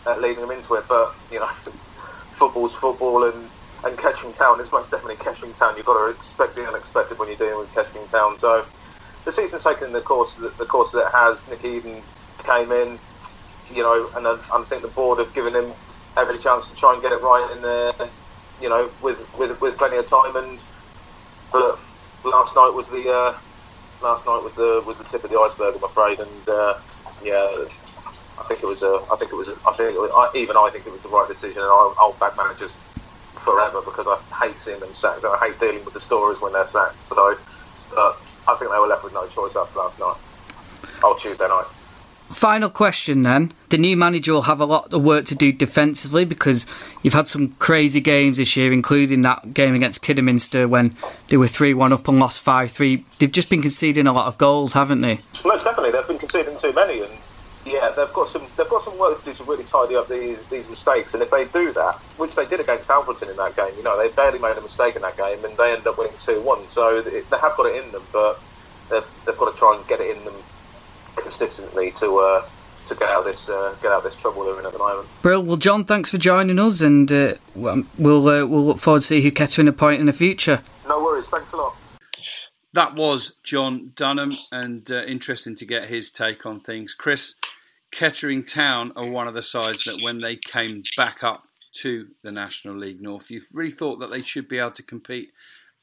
at 0.06 0.22
leading 0.22 0.40
them 0.40 0.50
into 0.50 0.76
it. 0.76 0.84
But 0.88 1.14
you 1.30 1.40
know, 1.40 1.46
football's 2.38 2.72
football, 2.72 3.24
and 3.24 3.50
and 3.84 3.98
Kettering 3.98 4.32
Town 4.34 4.60
is 4.60 4.70
most 4.72 4.90
definitely 4.90 5.16
Kettering 5.16 5.52
Town. 5.54 5.76
You've 5.76 5.86
got 5.86 5.98
to 6.04 6.10
expect 6.10 6.54
the 6.54 6.66
unexpected 6.66 7.18
when 7.18 7.28
you're 7.28 7.36
dealing 7.36 7.58
with 7.58 7.72
Kettering 7.74 8.06
Town. 8.08 8.38
So 8.38 8.64
the 9.24 9.32
season's 9.32 9.62
taken 9.62 9.92
the 9.92 10.00
course 10.00 10.34
that 10.36 10.56
the 10.58 10.64
course 10.64 10.92
that 10.92 11.06
it 11.06 11.12
has. 11.12 11.38
Nick 11.48 11.64
Eden 11.64 12.02
came 12.44 12.72
in, 12.72 12.98
you 13.72 13.82
know, 13.82 14.08
and 14.16 14.26
I, 14.26 14.38
I 14.52 14.62
think 14.64 14.82
the 14.82 14.88
board 14.88 15.18
have 15.18 15.32
given 15.34 15.54
him 15.54 15.72
every 16.16 16.38
chance 16.38 16.68
to 16.68 16.76
try 16.76 16.92
and 16.94 17.02
get 17.02 17.12
it 17.12 17.20
right 17.22 17.48
in 17.54 17.62
there, 17.62 17.92
you 18.60 18.68
know, 18.68 18.90
with 19.02 19.18
with, 19.38 19.60
with 19.60 19.76
plenty 19.76 19.96
of 19.96 20.08
time. 20.08 20.34
And 20.36 20.58
but 21.52 21.78
last 22.24 22.54
night 22.56 22.72
was 22.74 22.86
the 22.88 23.10
uh, 23.10 23.36
last 24.02 24.24
night 24.26 24.42
was 24.42 24.54
the 24.54 24.82
was 24.86 24.96
the 24.96 25.04
tip 25.04 25.24
of 25.24 25.30
the 25.30 25.38
iceberg, 25.38 25.76
I'm 25.76 25.84
afraid. 25.84 26.20
And 26.20 26.48
uh, 26.48 26.78
yeah, 27.22 27.64
I 28.38 28.42
think 28.48 28.62
it 28.62 28.66
was 28.66 28.82
a, 28.82 29.00
I 29.12 29.16
think 29.16 29.32
it 29.32 29.36
was, 29.36 29.48
a, 29.48 29.56
I 29.68 29.72
think 29.76 29.94
it 29.94 30.00
was, 30.00 30.10
I, 30.14 30.36
even 30.36 30.56
I 30.56 30.68
think 30.72 30.86
it 30.86 30.92
was 30.92 31.02
the 31.02 31.08
right 31.08 31.28
decision. 31.28 31.62
And 31.62 31.70
I'll, 31.70 31.94
I'll 31.98 32.12
back 32.14 32.36
managers 32.36 32.70
forever 33.44 33.80
because 33.82 34.06
I 34.06 34.46
hate 34.46 34.56
seeing 34.64 34.80
them 34.80 34.92
sacked. 35.00 35.24
I 35.24 35.36
hate 35.46 35.60
dealing 35.60 35.84
with 35.84 35.94
the 35.94 36.00
stories 36.00 36.40
when 36.40 36.52
they're 36.52 36.66
sacked. 36.68 36.96
So, 37.08 37.36
but 37.94 38.16
I 38.48 38.56
think 38.56 38.70
they 38.70 38.78
were 38.78 38.86
left 38.86 39.04
with 39.04 39.14
no 39.14 39.26
choice 39.28 39.54
after 39.54 39.78
last 39.78 39.98
night. 39.98 40.16
Oh, 41.02 41.18
Tuesday 41.20 41.48
night. 41.48 41.66
Final 42.30 42.70
question 42.70 43.22
then. 43.22 43.52
The 43.68 43.78
new 43.78 43.96
manager 43.96 44.32
will 44.32 44.42
have 44.42 44.60
a 44.60 44.64
lot 44.64 44.92
of 44.92 45.02
work 45.04 45.26
to 45.26 45.34
do 45.34 45.52
defensively 45.52 46.24
because 46.24 46.66
you've 47.02 47.14
had 47.14 47.28
some 47.28 47.50
crazy 47.58 48.00
games 48.00 48.38
this 48.38 48.56
year, 48.56 48.72
including 48.72 49.22
that 49.22 49.54
game 49.54 49.74
against 49.74 50.02
Kidderminster 50.02 50.66
when 50.66 50.96
they 51.28 51.36
were 51.36 51.46
3 51.46 51.74
1 51.74 51.92
up 51.92 52.08
and 52.08 52.18
lost 52.18 52.40
5 52.40 52.70
3. 52.70 53.04
They've 53.18 53.30
just 53.30 53.50
been 53.50 53.62
conceding 53.62 54.06
a 54.06 54.12
lot 54.12 54.26
of 54.26 54.38
goals, 54.38 54.72
haven't 54.72 55.02
they? 55.02 55.20
Most 55.44 55.64
definitely. 55.64 55.92
They've 55.92 56.08
been 56.08 56.18
conceding 56.18 56.58
too 56.58 56.72
many. 56.72 57.02
And 57.02 57.12
yeah, 57.74 57.90
they've 57.90 58.12
got 58.12 58.30
some 58.30 58.46
they've 58.56 58.68
got 58.68 58.84
some 58.84 58.98
work 58.98 59.18
to 59.18 59.24
do 59.24 59.34
to 59.34 59.44
really 59.44 59.64
tidy 59.64 59.96
up 59.96 60.08
these 60.08 60.38
these 60.48 60.68
mistakes. 60.70 61.12
And 61.12 61.22
if 61.22 61.30
they 61.30 61.44
do 61.46 61.72
that, 61.72 61.96
which 62.16 62.34
they 62.34 62.46
did 62.46 62.60
against 62.60 62.86
Alfreton 62.88 63.30
in 63.30 63.36
that 63.36 63.56
game, 63.56 63.72
you 63.76 63.82
know, 63.82 63.98
they 63.98 64.14
barely 64.14 64.38
made 64.38 64.56
a 64.56 64.60
mistake 64.60 64.96
in 64.96 65.02
that 65.02 65.16
game, 65.16 65.44
and 65.44 65.56
they 65.56 65.72
ended 65.72 65.86
up 65.86 65.98
winning 65.98 66.14
two 66.24 66.40
one. 66.40 66.60
So 66.72 66.98
it, 66.98 67.28
they 67.30 67.38
have 67.38 67.56
got 67.56 67.66
it 67.66 67.84
in 67.84 67.90
them, 67.92 68.02
but 68.12 68.40
they've, 68.90 69.06
they've 69.26 69.36
got 69.36 69.52
to 69.52 69.58
try 69.58 69.76
and 69.76 69.86
get 69.88 70.00
it 70.00 70.16
in 70.16 70.24
them 70.24 70.36
consistently 71.16 71.92
to. 72.00 72.18
Uh, 72.18 72.46
to 72.88 72.94
get 72.94 73.08
out 73.08 73.20
of 73.20 73.24
this, 73.24 73.48
uh, 73.48 73.74
get 73.80 73.90
out 73.90 74.04
of 74.04 74.04
this 74.04 74.20
trouble 74.20 74.44
they're 74.44 74.60
in 74.60 74.66
at 74.66 74.72
the 74.72 74.78
moment. 74.78 75.08
Brill. 75.22 75.42
Well, 75.42 75.56
John, 75.56 75.86
thanks 75.86 76.10
for 76.10 76.18
joining 76.18 76.58
us, 76.58 76.82
and 76.82 77.10
uh, 77.10 77.34
we'll 77.54 78.28
uh, 78.28 78.44
we'll 78.44 78.66
look 78.66 78.78
forward 78.78 79.00
to 79.00 79.06
see 79.06 79.22
who 79.22 79.30
Kettering 79.30 79.72
point 79.72 80.00
in 80.00 80.06
the 80.06 80.12
future. 80.12 80.60
No 80.86 81.02
worries. 81.02 81.24
Thanks 81.24 81.50
a 81.54 81.56
lot. 81.56 81.74
That 82.74 82.94
was 82.94 83.36
John 83.42 83.92
Dunham, 83.94 84.36
and 84.50 84.90
uh, 84.90 85.04
interesting 85.04 85.54
to 85.56 85.64
get 85.64 85.86
his 85.86 86.10
take 86.10 86.44
on 86.44 86.60
things. 86.60 86.92
Chris, 86.92 87.36
Kettering 87.94 88.44
Town 88.44 88.92
are 88.96 89.10
one 89.10 89.28
of 89.28 89.34
the 89.34 89.42
sides 89.42 89.84
that 89.84 90.02
when 90.02 90.20
they 90.20 90.36
came 90.36 90.82
back 90.96 91.22
up 91.22 91.44
to 91.74 92.08
the 92.22 92.32
National 92.32 92.76
League 92.76 93.00
North, 93.00 93.30
you 93.30 93.40
really 93.52 93.70
thought 93.70 94.00
that 94.00 94.10
they 94.10 94.22
should 94.22 94.48
be 94.48 94.58
able 94.58 94.72
to 94.72 94.82
compete 94.82 95.30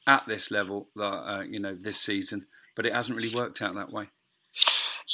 at 0.06 0.26
this 0.26 0.50
level, 0.50 0.88
uh, 1.00 1.42
you 1.48 1.58
know, 1.58 1.74
this 1.74 1.98
season, 1.98 2.46
but 2.76 2.86
it 2.86 2.94
hasn't 2.94 3.16
really 3.16 3.34
worked 3.34 3.62
out 3.62 3.74
that 3.74 3.92
way. 3.92 4.08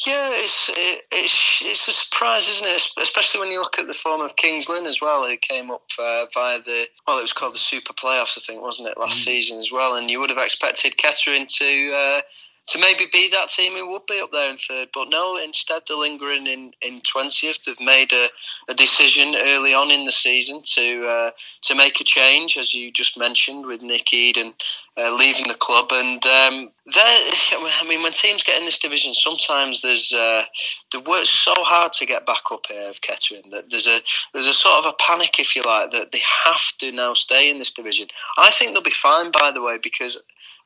Yeah, 0.07 0.31
it's 0.33 0.69
it, 0.69 1.05
it's 1.11 1.63
it's 1.65 1.89
a 1.89 1.93
surprise, 1.93 2.49
isn't 2.49 2.69
it? 2.69 2.83
Especially 3.01 3.41
when 3.41 3.51
you 3.51 3.61
look 3.61 3.79
at 3.79 3.87
the 3.87 3.95
form 3.95 4.21
of 4.21 4.37
Kings 4.37 4.69
Lynn 4.69 4.87
as 4.87 5.01
well, 5.01 5.27
who 5.27 5.37
came 5.37 5.71
up 5.71 5.91
uh, 5.99 6.27
via 6.33 6.61
the 6.61 6.87
well, 7.07 7.19
it 7.19 7.23
was 7.23 7.33
called 7.33 7.55
the 7.55 7.59
Super 7.59 7.95
Playoffs, 7.95 8.39
I 8.39 8.43
think, 8.47 8.61
wasn't 8.63 8.89
it, 8.89 8.99
last 8.99 9.21
mm. 9.21 9.25
season 9.25 9.59
as 9.59 9.73
well? 9.73 9.97
And 9.97 10.11
you 10.11 10.21
would 10.21 10.31
have 10.31 10.39
expected 10.39 10.99
Kettering 10.99 11.47
to 11.47 11.93
uh, 11.93 12.21
to 12.69 12.79
maybe 12.79 13.07
be 13.13 13.31
that 13.31 13.49
team 13.49 13.73
who 13.73 13.91
would 13.91 14.07
be 14.07 14.21
up 14.21 14.31
there 14.31 14.51
in 14.51 14.59
third. 14.59 14.89
But 14.93 15.09
no, 15.09 15.39
instead 15.43 15.83
they're 15.87 15.97
lingering 15.97 16.47
in, 16.47 16.73
in 16.83 17.01
20th. 17.01 17.65
They've 17.65 17.81
made 17.81 18.13
a, 18.13 18.29
a 18.69 18.75
decision 18.75 19.35
early 19.47 19.73
on 19.73 19.91
in 19.91 20.05
the 20.05 20.13
season 20.13 20.63
to 20.75 21.07
uh, 21.07 21.31
to 21.63 21.75
make 21.75 22.01
a 22.01 22.05
change, 22.05 22.57
as 22.59 22.75
you 22.75 22.91
just 22.91 23.19
mentioned, 23.19 23.67
with 23.67 23.81
Nick 23.83 24.13
Eden 24.13 24.53
uh, 24.99 25.15
leaving 25.15 25.49
the 25.49 25.55
club. 25.55 25.89
And 25.93 26.25
um, 26.27 26.71
I 26.95 27.87
mean, 27.89 28.03
when 28.03 28.13
teams 28.13 28.43
get 28.43 28.59
in 28.59 28.67
this 28.67 28.79
division, 28.79 29.15
sometimes 29.15 29.81
there's 29.81 30.13
uh, 30.13 30.45
they 30.93 30.99
work 30.99 31.25
so 31.25 31.55
hard 31.57 31.93
to 31.95 32.07
get 32.07 32.27
back 32.27 32.43
up 32.53 32.67
here 32.69 32.91
of 32.91 33.01
Kettering 33.01 33.51
that 33.51 33.71
there's 33.71 33.87
a 33.87 34.01
there's 34.33 34.49
a 34.49 34.53
sort 34.53 34.85
of 34.85 34.93
a 34.93 35.03
panic, 35.03 35.39
if 35.39 35.57
you 35.57 35.63
like, 35.63 35.91
that 35.93 36.13
they 36.13 36.21
have 36.45 36.77
to 36.79 36.93
now 36.93 37.15
stay 37.15 37.51
in 37.51 37.59
this 37.59 37.73
division. 37.73 38.09
I 38.37 38.51
think 38.51 38.73
they'll 38.73 38.83
be 38.83 38.91
fine, 38.91 39.31
by 39.41 39.51
the 39.53 39.63
way, 39.63 39.79
because 39.83 40.19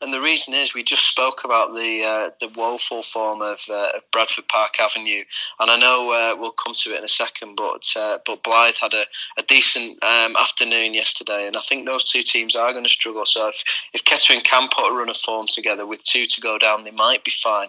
and 0.02 0.12
the 0.12 0.20
reason 0.20 0.52
is 0.52 0.74
we 0.74 0.82
just 0.82 1.06
spoke 1.06 1.44
about 1.44 1.74
the 1.74 2.02
uh, 2.02 2.30
the 2.40 2.48
woeful 2.56 3.02
form 3.02 3.40
of, 3.40 3.60
uh, 3.72 3.92
Bradford 4.10 4.48
Park 4.48 4.80
Avenue, 4.80 5.22
and 5.60 5.70
I 5.70 5.76
know 5.78 6.10
uh, 6.10 6.38
we'll 6.38 6.50
come 6.50 6.74
to 6.74 6.92
it 6.92 6.98
in 6.98 7.04
a 7.04 7.08
second. 7.08 7.54
But 7.56 7.86
uh, 7.96 8.18
but 8.26 8.42
Blyth 8.42 8.78
had 8.78 8.94
a, 8.94 9.04
a 9.38 9.42
decent 9.42 10.02
um, 10.02 10.36
afternoon 10.36 10.94
yesterday, 10.94 11.46
and 11.46 11.56
I 11.56 11.60
think 11.60 11.86
those 11.86 12.04
two 12.04 12.22
teams 12.22 12.56
are 12.56 12.72
going 12.72 12.84
to 12.84 12.90
struggle. 12.90 13.24
So 13.24 13.48
if, 13.48 13.62
if 13.94 14.04
Kettering 14.04 14.40
can 14.40 14.68
put 14.74 14.90
a 14.90 14.94
run 14.94 15.08
of 15.08 15.16
form 15.16 15.46
together 15.48 15.86
with 15.86 16.02
two 16.02 16.26
to 16.26 16.40
go 16.40 16.58
down, 16.58 16.82
they 16.82 16.90
might 16.90 17.24
be 17.24 17.30
fine. 17.30 17.68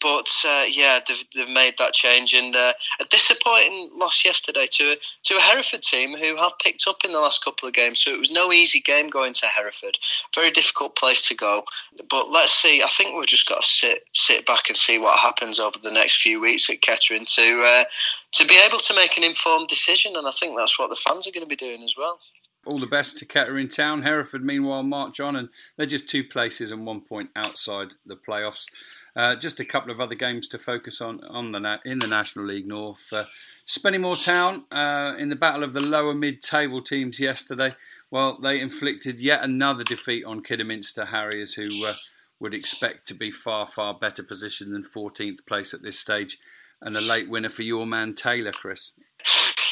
But 0.00 0.30
uh, 0.46 0.64
yeah, 0.70 1.00
they've, 1.06 1.24
they've 1.34 1.48
made 1.48 1.74
that 1.78 1.94
change, 1.94 2.32
and 2.32 2.54
uh, 2.54 2.74
a 3.00 3.04
disappointing 3.06 3.90
loss 3.96 4.24
yesterday 4.24 4.68
to 4.70 4.92
a, 4.92 4.96
to 5.24 5.34
a 5.34 5.40
Hereford 5.40 5.82
team 5.82 6.16
who 6.16 6.36
have 6.36 6.52
picked 6.62 6.84
up 6.86 7.04
in 7.04 7.12
the 7.12 7.20
last 7.20 7.44
couple 7.44 7.66
of 7.66 7.74
games. 7.74 8.00
So 8.04 8.12
it 8.12 8.18
was 8.20 8.30
no 8.30 8.52
easy 8.52 8.80
game 8.80 9.10
going 9.10 9.32
to 9.34 9.46
Hereford. 9.46 9.98
Very 10.32 10.52
difficult 10.52 10.94
place 10.96 11.26
to 11.28 11.34
go. 11.34 11.64
But 12.08 12.30
let's 12.30 12.52
see. 12.52 12.82
I 12.82 12.88
think 12.88 13.16
we've 13.16 13.26
just 13.26 13.48
got 13.48 13.62
to 13.62 13.66
sit 13.66 14.04
sit 14.14 14.46
back 14.46 14.68
and 14.68 14.76
see 14.76 14.98
what 14.98 15.18
happens 15.18 15.58
over 15.58 15.78
the 15.78 15.90
next 15.90 16.22
few 16.22 16.40
weeks 16.40 16.68
at 16.70 16.82
Kettering 16.82 17.24
to 17.26 17.62
uh, 17.62 17.84
to 18.32 18.46
be 18.46 18.58
able 18.64 18.78
to 18.78 18.94
make 18.94 19.16
an 19.16 19.24
informed 19.24 19.68
decision. 19.68 20.16
And 20.16 20.26
I 20.26 20.32
think 20.32 20.56
that's 20.56 20.78
what 20.78 20.90
the 20.90 20.96
fans 20.96 21.26
are 21.26 21.32
going 21.32 21.46
to 21.46 21.48
be 21.48 21.56
doing 21.56 21.82
as 21.82 21.94
well. 21.96 22.18
All 22.64 22.78
the 22.78 22.86
best 22.86 23.18
to 23.18 23.24
Kettering 23.24 23.68
Town. 23.68 24.02
Hereford, 24.02 24.44
meanwhile, 24.44 24.84
march 24.84 25.18
on, 25.18 25.34
and 25.34 25.48
they're 25.76 25.86
just 25.86 26.08
two 26.08 26.22
places 26.22 26.70
and 26.70 26.86
one 26.86 27.00
point 27.00 27.30
outside 27.34 27.94
the 28.06 28.16
playoffs. 28.16 28.66
Uh, 29.14 29.34
just 29.34 29.60
a 29.60 29.64
couple 29.64 29.90
of 29.90 30.00
other 30.00 30.14
games 30.14 30.46
to 30.48 30.58
focus 30.58 31.00
on 31.00 31.22
on 31.24 31.52
the 31.52 31.80
in 31.84 31.98
the 31.98 32.06
National 32.06 32.46
League 32.46 32.66
North. 32.66 33.12
Uh, 33.12 33.24
Spennymoor 33.66 34.22
Town 34.22 34.64
uh, 34.70 35.14
in 35.18 35.28
the 35.28 35.36
battle 35.36 35.64
of 35.64 35.72
the 35.72 35.80
lower 35.80 36.14
mid-table 36.14 36.82
teams 36.82 37.20
yesterday. 37.20 37.74
Well, 38.12 38.38
they 38.42 38.60
inflicted 38.60 39.22
yet 39.22 39.42
another 39.42 39.84
defeat 39.84 40.26
on 40.26 40.42
Kidderminster 40.42 41.06
Harriers, 41.06 41.54
who 41.54 41.86
uh, 41.86 41.94
would 42.40 42.52
expect 42.52 43.08
to 43.08 43.14
be 43.14 43.30
far, 43.30 43.66
far 43.66 43.94
better 43.94 44.22
positioned 44.22 44.74
than 44.74 44.84
14th 44.84 45.46
place 45.46 45.72
at 45.72 45.80
this 45.82 45.98
stage. 45.98 46.36
And 46.82 46.94
a 46.94 47.00
late 47.00 47.30
winner 47.30 47.48
for 47.48 47.62
your 47.62 47.86
man 47.86 48.14
Taylor, 48.14 48.52
Chris. 48.52 48.92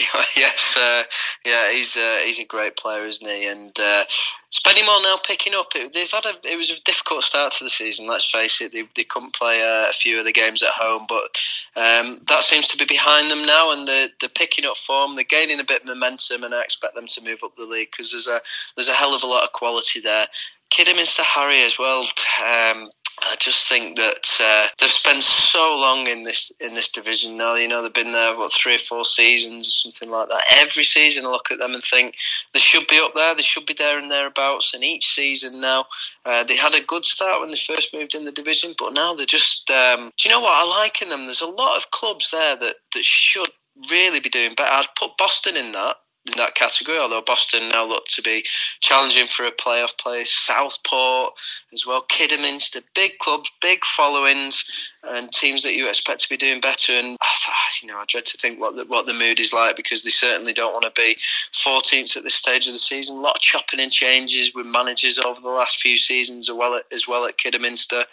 yes, 0.36 0.76
uh, 0.80 1.04
yeah, 1.44 1.70
he's 1.72 1.96
uh, 1.96 2.18
he's 2.24 2.38
a 2.38 2.44
great 2.44 2.76
player, 2.76 3.04
isn't 3.04 3.26
he? 3.26 3.46
And 3.46 3.72
uh, 3.78 4.04
Spennymoor 4.50 5.02
now 5.02 5.16
picking 5.26 5.54
up. 5.54 5.68
It, 5.74 5.94
they've 5.94 6.10
had 6.10 6.26
a 6.26 6.34
it 6.44 6.56
was 6.56 6.70
a 6.70 6.80
difficult 6.82 7.22
start 7.22 7.52
to 7.52 7.64
the 7.64 7.70
season. 7.70 8.06
Let's 8.06 8.30
face 8.30 8.60
it, 8.60 8.72
they, 8.72 8.88
they 8.96 9.04
couldn't 9.04 9.34
play 9.34 9.62
uh, 9.62 9.88
a 9.88 9.92
few 9.92 10.18
of 10.18 10.24
the 10.24 10.32
games 10.32 10.62
at 10.62 10.70
home, 10.70 11.06
but 11.08 11.40
um, 11.76 12.20
that 12.28 12.42
seems 12.42 12.68
to 12.68 12.76
be 12.76 12.84
behind 12.84 13.30
them 13.30 13.44
now, 13.44 13.70
and 13.70 13.86
they're, 13.86 14.08
they're 14.20 14.28
picking 14.28 14.64
up 14.64 14.76
form. 14.76 15.14
They're 15.14 15.24
gaining 15.24 15.60
a 15.60 15.64
bit 15.64 15.82
of 15.82 15.86
momentum, 15.86 16.44
and 16.44 16.54
I 16.54 16.62
expect 16.62 16.94
them 16.94 17.06
to 17.06 17.24
move 17.24 17.40
up 17.44 17.56
the 17.56 17.64
league 17.64 17.90
because 17.90 18.12
there's 18.12 18.28
a 18.28 18.40
there's 18.76 18.88
a 18.88 18.94
hell 18.94 19.14
of 19.14 19.22
a 19.22 19.26
lot 19.26 19.44
of 19.44 19.52
quality 19.52 20.00
there. 20.00 20.26
Kidderminster 20.70 21.24
Harriers 21.24 21.72
as 21.72 21.78
well. 21.78 22.04
Um, 22.46 22.90
I 23.22 23.36
just 23.38 23.68
think 23.68 23.96
that 23.96 24.38
uh, 24.40 24.66
they've 24.78 24.88
spent 24.88 25.22
so 25.22 25.74
long 25.78 26.06
in 26.06 26.24
this 26.24 26.50
in 26.60 26.74
this 26.74 26.90
division 26.90 27.36
now. 27.36 27.54
You 27.54 27.68
know, 27.68 27.82
they've 27.82 27.92
been 27.92 28.12
there 28.12 28.36
what 28.36 28.52
three 28.52 28.76
or 28.76 28.78
four 28.78 29.04
seasons 29.04 29.66
or 29.66 29.70
something 29.70 30.10
like 30.10 30.28
that. 30.28 30.42
Every 30.58 30.84
season, 30.84 31.26
I 31.26 31.28
look 31.28 31.50
at 31.50 31.58
them 31.58 31.74
and 31.74 31.84
think 31.84 32.14
they 32.54 32.60
should 32.60 32.86
be 32.86 32.98
up 32.98 33.14
there. 33.14 33.34
They 33.34 33.42
should 33.42 33.66
be 33.66 33.74
there 33.74 33.98
and 33.98 34.10
thereabouts. 34.10 34.72
And 34.74 34.82
each 34.82 35.06
season 35.06 35.60
now, 35.60 35.86
uh, 36.24 36.44
they 36.44 36.56
had 36.56 36.74
a 36.74 36.84
good 36.84 37.04
start 37.04 37.40
when 37.40 37.50
they 37.50 37.56
first 37.56 37.94
moved 37.94 38.14
in 38.14 38.24
the 38.24 38.32
division, 38.32 38.74
but 38.78 38.92
now 38.92 39.14
they're 39.14 39.26
just. 39.26 39.70
Um, 39.70 40.12
do 40.16 40.28
you 40.28 40.34
know 40.34 40.40
what 40.40 40.66
I 40.66 40.82
like 40.82 41.02
in 41.02 41.08
them? 41.08 41.24
There's 41.24 41.40
a 41.40 41.46
lot 41.46 41.76
of 41.76 41.90
clubs 41.90 42.30
there 42.30 42.56
that 42.56 42.76
that 42.94 43.04
should 43.04 43.50
really 43.90 44.20
be 44.20 44.28
doing 44.28 44.54
better. 44.54 44.72
I'd 44.72 44.94
put 44.98 45.16
Boston 45.18 45.56
in 45.56 45.72
that 45.72 45.96
in 46.26 46.34
that 46.36 46.54
category. 46.54 46.98
Although 46.98 47.22
Boston 47.22 47.68
now 47.70 47.84
look 47.84 48.06
to 48.06 48.22
be 48.22 48.44
challenging 48.80 49.26
for 49.26 49.44
a 49.46 49.52
playoff 49.52 49.96
place, 49.98 50.32
Southport 50.32 51.34
as 51.72 51.86
well, 51.86 52.02
Kidderminster, 52.02 52.80
big 52.94 53.18
clubs, 53.18 53.50
big 53.60 53.84
followings, 53.84 54.64
and 55.02 55.32
teams 55.32 55.62
that 55.62 55.74
you 55.74 55.88
expect 55.88 56.20
to 56.20 56.28
be 56.28 56.36
doing 56.36 56.60
better. 56.60 56.92
And 56.92 57.16
you 57.82 57.88
know, 57.88 57.98
I 57.98 58.04
dread 58.06 58.26
to 58.26 58.38
think 58.38 58.60
what 58.60 58.76
the, 58.76 58.84
what 58.84 59.06
the 59.06 59.14
mood 59.14 59.40
is 59.40 59.52
like 59.52 59.76
because 59.76 60.02
they 60.02 60.10
certainly 60.10 60.52
don't 60.52 60.72
want 60.72 60.84
to 60.84 60.92
be 60.94 61.16
14th 61.52 62.16
at 62.16 62.24
this 62.24 62.34
stage 62.34 62.66
of 62.66 62.74
the 62.74 62.78
season. 62.78 63.16
A 63.16 63.20
lot 63.20 63.36
of 63.36 63.40
chopping 63.40 63.80
and 63.80 63.92
changes 63.92 64.54
with 64.54 64.66
managers 64.66 65.18
over 65.18 65.40
the 65.40 65.48
last 65.48 65.80
few 65.80 65.96
seasons, 65.96 66.48
as 66.48 66.54
well 66.54 66.74
at, 66.74 66.84
as 66.92 67.08
well 67.08 67.24
at 67.24 67.38
Kidderminster. 67.38 68.04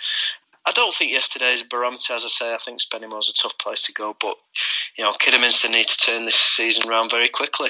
I 0.65 0.73
don't 0.73 0.93
think 0.93 1.13
yesterday's 1.13 1.63
barometer, 1.63 2.13
as 2.13 2.25
I 2.25 2.27
say, 2.27 2.53
I 2.53 2.57
think 2.57 2.81
Spennymoor's 2.81 3.29
a 3.29 3.33
tough 3.33 3.57
place 3.57 3.83
to 3.83 3.93
go, 3.93 4.17
but 4.19 4.35
you 4.97 5.03
know, 5.03 5.13
Kidderminster 5.13 5.69
need 5.69 5.87
to 5.87 5.97
turn 5.97 6.25
this 6.25 6.35
season 6.35 6.89
around 6.89 7.09
very 7.09 7.29
quickly. 7.29 7.69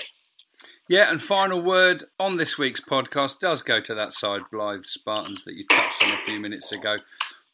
Yeah, 0.90 1.12
and 1.12 1.22
final 1.22 1.62
word 1.62 2.06
on 2.18 2.38
this 2.38 2.58
week's 2.58 2.80
podcast 2.80 3.40
does 3.40 3.62
go 3.62 3.82
to 3.82 3.94
that 3.96 4.14
side, 4.14 4.44
Blyth 4.54 4.86
Spartans, 4.86 5.44
that 5.44 5.56
you 5.56 5.66
touched 5.68 6.02
on 6.02 6.12
a 6.14 6.24
few 6.24 6.40
minutes 6.40 6.72
ago. 6.72 7.00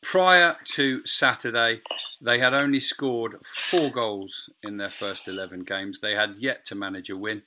Prior 0.03 0.55
to 0.75 1.03
Saturday, 1.03 1.81
they 2.21 2.37
had 2.37 2.53
only 2.53 2.79
scored 2.79 3.37
four 3.43 3.91
goals 3.91 4.51
in 4.61 4.77
their 4.77 4.91
first 4.91 5.27
11 5.27 5.61
games. 5.61 5.99
They 5.99 6.13
had 6.13 6.37
yet 6.37 6.63
to 6.65 6.75
manage 6.75 7.09
a 7.09 7.17
win. 7.17 7.41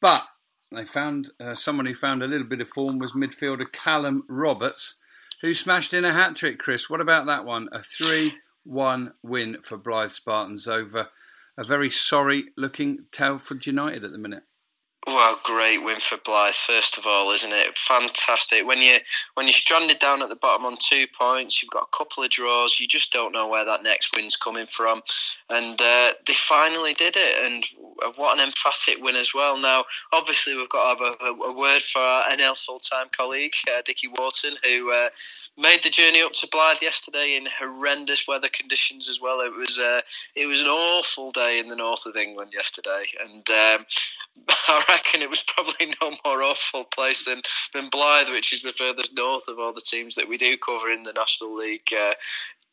But 0.00 0.24
they 0.72 0.86
found 0.86 1.28
uh, 1.38 1.52
someone 1.52 1.84
who 1.84 1.94
found 1.94 2.22
a 2.22 2.26
little 2.26 2.46
bit 2.46 2.62
of 2.62 2.70
form 2.70 2.98
was 2.98 3.12
midfielder 3.12 3.70
Callum 3.70 4.24
Roberts, 4.30 4.94
who 5.42 5.52
smashed 5.52 5.92
in 5.92 6.06
a 6.06 6.12
hat 6.14 6.36
trick, 6.36 6.58
Chris. 6.58 6.88
What 6.88 7.02
about 7.02 7.26
that 7.26 7.44
one? 7.44 7.68
A 7.70 7.82
3 7.82 8.32
1 8.64 9.12
win 9.22 9.58
for 9.60 9.76
Blyth 9.76 10.12
Spartans 10.12 10.66
over 10.66 11.10
a 11.58 11.64
very 11.64 11.90
sorry 11.90 12.46
looking 12.56 13.04
Telford 13.12 13.66
United 13.66 14.04
at 14.04 14.12
the 14.12 14.16
minute. 14.16 14.44
Well, 15.08 15.40
great 15.42 15.82
win 15.82 16.00
for 16.02 16.18
Blyth, 16.18 16.66
first 16.66 16.98
of 16.98 17.06
all, 17.06 17.30
isn't 17.30 17.52
it? 17.52 17.78
Fantastic. 17.78 18.66
When 18.66 18.82
you 18.82 18.98
when 19.34 19.46
you're 19.46 19.54
stranded 19.54 20.00
down 20.00 20.20
at 20.20 20.28
the 20.28 20.36
bottom 20.36 20.66
on 20.66 20.76
two 20.78 21.06
points, 21.18 21.62
you've 21.62 21.70
got 21.70 21.88
a 21.90 21.96
couple 21.96 22.22
of 22.22 22.28
draws. 22.28 22.78
You 22.78 22.86
just 22.86 23.10
don't 23.10 23.32
know 23.32 23.48
where 23.48 23.64
that 23.64 23.82
next 23.82 24.14
win's 24.14 24.36
coming 24.36 24.66
from, 24.66 25.00
and 25.48 25.80
uh, 25.80 26.10
they 26.26 26.34
finally 26.34 26.92
did 26.92 27.14
it. 27.16 27.46
And 27.46 27.64
what 28.16 28.38
an 28.38 28.44
emphatic 28.44 29.02
win 29.02 29.16
as 29.16 29.32
well. 29.32 29.56
Now, 29.56 29.84
obviously, 30.12 30.54
we've 30.54 30.68
got 30.68 30.98
have 30.98 31.16
a, 31.22 31.32
a 31.32 31.52
word 31.52 31.80
for 31.80 32.00
our 32.00 32.24
NL 32.24 32.62
full 32.62 32.78
time 32.78 33.06
colleague 33.10 33.54
uh, 33.66 33.80
Dickie 33.86 34.08
Wharton, 34.08 34.56
who 34.62 34.92
uh, 34.92 35.08
made 35.56 35.82
the 35.82 35.90
journey 35.90 36.20
up 36.20 36.32
to 36.34 36.46
Blyth 36.48 36.82
yesterday 36.82 37.34
in 37.34 37.48
horrendous 37.58 38.28
weather 38.28 38.50
conditions 38.50 39.08
as 39.08 39.22
well. 39.22 39.40
It 39.40 39.56
was 39.56 39.78
uh, 39.78 40.02
it 40.36 40.46
was 40.46 40.60
an 40.60 40.66
awful 40.66 41.30
day 41.30 41.58
in 41.58 41.68
the 41.68 41.76
north 41.76 42.04
of 42.04 42.14
England 42.14 42.52
yesterday, 42.52 43.04
and 43.24 43.48
um, 43.48 43.86
reckon 44.98 45.22
it 45.22 45.30
was 45.30 45.42
probably 45.42 45.94
no 46.00 46.12
more 46.24 46.42
awful 46.42 46.84
place 46.84 47.24
than, 47.24 47.40
than 47.74 47.90
Blyth, 47.90 48.30
which 48.30 48.52
is 48.52 48.62
the 48.62 48.72
furthest 48.72 49.14
north 49.16 49.48
of 49.48 49.58
all 49.58 49.72
the 49.72 49.80
teams 49.80 50.14
that 50.14 50.28
we 50.28 50.36
do 50.36 50.56
cover 50.56 50.90
in 50.90 51.02
the 51.02 51.12
National 51.12 51.54
League 51.54 51.88
uh, 51.92 52.14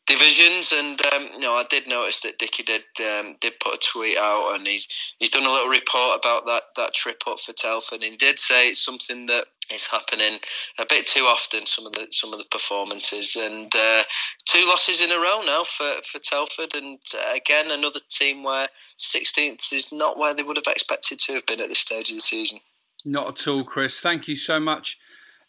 divisions. 0.06 0.72
And 0.72 1.00
um, 1.12 1.28
you 1.34 1.40
know, 1.40 1.54
I 1.54 1.64
did 1.68 1.86
notice 1.86 2.20
that 2.20 2.38
Dickie 2.38 2.62
did 2.62 2.84
um, 3.00 3.36
did 3.40 3.58
put 3.60 3.74
a 3.74 3.78
tweet 3.78 4.16
out, 4.16 4.54
and 4.54 4.66
he's 4.66 4.88
he's 5.18 5.30
done 5.30 5.44
a 5.44 5.52
little 5.52 5.68
report 5.68 6.18
about 6.18 6.46
that 6.46 6.64
that 6.76 6.94
trip 6.94 7.22
up 7.26 7.38
for 7.38 7.52
Telford, 7.52 8.02
and 8.02 8.12
he 8.12 8.16
did 8.16 8.38
say 8.38 8.68
it's 8.68 8.84
something 8.84 9.26
that 9.26 9.46
is 9.72 9.86
happening 9.86 10.38
a 10.78 10.86
bit 10.88 11.06
too 11.06 11.22
often. 11.22 11.66
Some 11.66 11.86
of 11.86 11.92
the 11.92 12.06
some 12.10 12.32
of 12.32 12.38
the 12.38 12.46
performances, 12.50 13.36
and 13.36 13.74
uh, 13.74 14.02
two 14.46 14.64
losses 14.68 15.02
in 15.02 15.10
a 15.10 15.18
row 15.18 15.42
now 15.44 15.64
for 15.64 15.92
for 16.04 16.18
Telford, 16.18 16.74
and 16.74 16.98
uh, 17.14 17.34
again 17.34 17.70
another 17.70 18.00
team 18.10 18.42
where 18.42 18.68
16th 18.98 19.72
is 19.72 19.92
not 19.92 20.18
where 20.18 20.34
they 20.34 20.42
would 20.42 20.56
have 20.56 20.72
expected 20.72 21.18
to 21.20 21.32
have 21.34 21.46
been 21.46 21.60
at 21.60 21.68
this 21.68 21.80
stage 21.80 22.10
of 22.10 22.16
the 22.16 22.22
season. 22.22 22.58
Not 23.04 23.28
at 23.28 23.48
all, 23.48 23.62
Chris. 23.62 24.00
Thank 24.00 24.26
you 24.26 24.34
so 24.36 24.58
much 24.58 24.98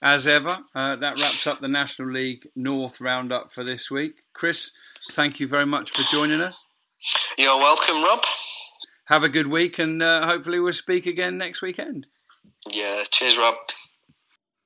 as 0.01 0.27
ever. 0.27 0.59
Uh, 0.75 0.95
that 0.97 1.19
wraps 1.19 1.47
up 1.47 1.61
the 1.61 1.67
National 1.67 2.11
League 2.11 2.47
North 2.55 3.01
roundup 3.01 3.51
for 3.51 3.63
this 3.63 3.89
week. 3.89 4.23
Chris, 4.33 4.71
thank 5.11 5.39
you 5.39 5.47
very 5.47 5.65
much 5.65 5.91
for 5.91 6.03
joining 6.03 6.41
us. 6.41 6.63
You're 7.37 7.57
welcome, 7.57 8.03
Rob. 8.03 8.23
Have 9.05 9.23
a 9.23 9.29
good 9.29 9.47
week, 9.47 9.79
and 9.79 10.01
uh, 10.01 10.25
hopefully 10.25 10.59
we'll 10.59 10.73
speak 10.73 11.05
again 11.05 11.37
next 11.37 11.61
weekend. 11.61 12.07
Yeah, 12.69 13.03
cheers, 13.09 13.37
Rob. 13.37 13.55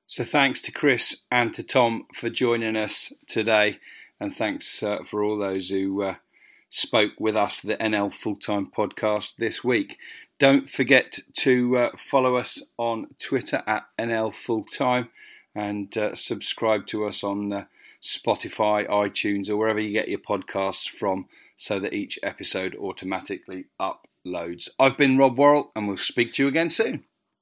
So 0.07 0.23
thanks 0.23 0.61
to 0.61 0.71
Chris 0.71 1.23
and 1.31 1.53
to 1.53 1.63
Tom 1.63 2.05
for 2.15 2.29
joining 2.29 2.75
us 2.75 3.13
today, 3.27 3.77
and 4.19 4.35
thanks 4.35 4.81
uh, 4.81 5.03
for 5.03 5.23
all 5.23 5.37
those 5.37 5.69
who 5.69 6.01
uh, 6.01 6.15
spoke 6.71 7.11
with 7.19 7.35
us, 7.35 7.61
the 7.61 7.75
NL 7.77 8.11
Full 8.11 8.37
Time 8.37 8.71
Podcast 8.75 9.35
this 9.35 9.63
week. 9.63 9.97
Don't 10.39 10.69
forget 10.69 11.19
to 11.39 11.77
uh, 11.77 11.89
follow 11.97 12.37
us 12.37 12.63
on 12.77 13.07
Twitter 13.19 13.61
at 13.67 13.83
NL 13.99 14.33
Full 14.33 14.63
Time 14.63 15.09
and 15.53 15.95
uh, 15.97 16.15
subscribe 16.15 16.87
to 16.87 17.05
us 17.05 17.23
on 17.23 17.51
uh, 17.51 17.65
Spotify, 18.01 18.87
iTunes, 18.89 19.49
or 19.49 19.57
wherever 19.57 19.79
you 19.79 19.91
get 19.91 20.07
your 20.07 20.19
podcasts 20.19 20.89
from 20.89 21.27
so 21.57 21.77
that 21.79 21.93
each 21.93 22.17
episode 22.23 22.75
automatically 22.75 23.65
uploads. 23.79 24.69
I've 24.79 24.97
been 24.97 25.17
Rob 25.17 25.37
Worrell, 25.37 25.71
and 25.75 25.87
we'll 25.87 25.97
speak 25.97 26.33
to 26.33 26.43
you 26.43 26.47
again 26.47 26.69
soon. 26.69 27.03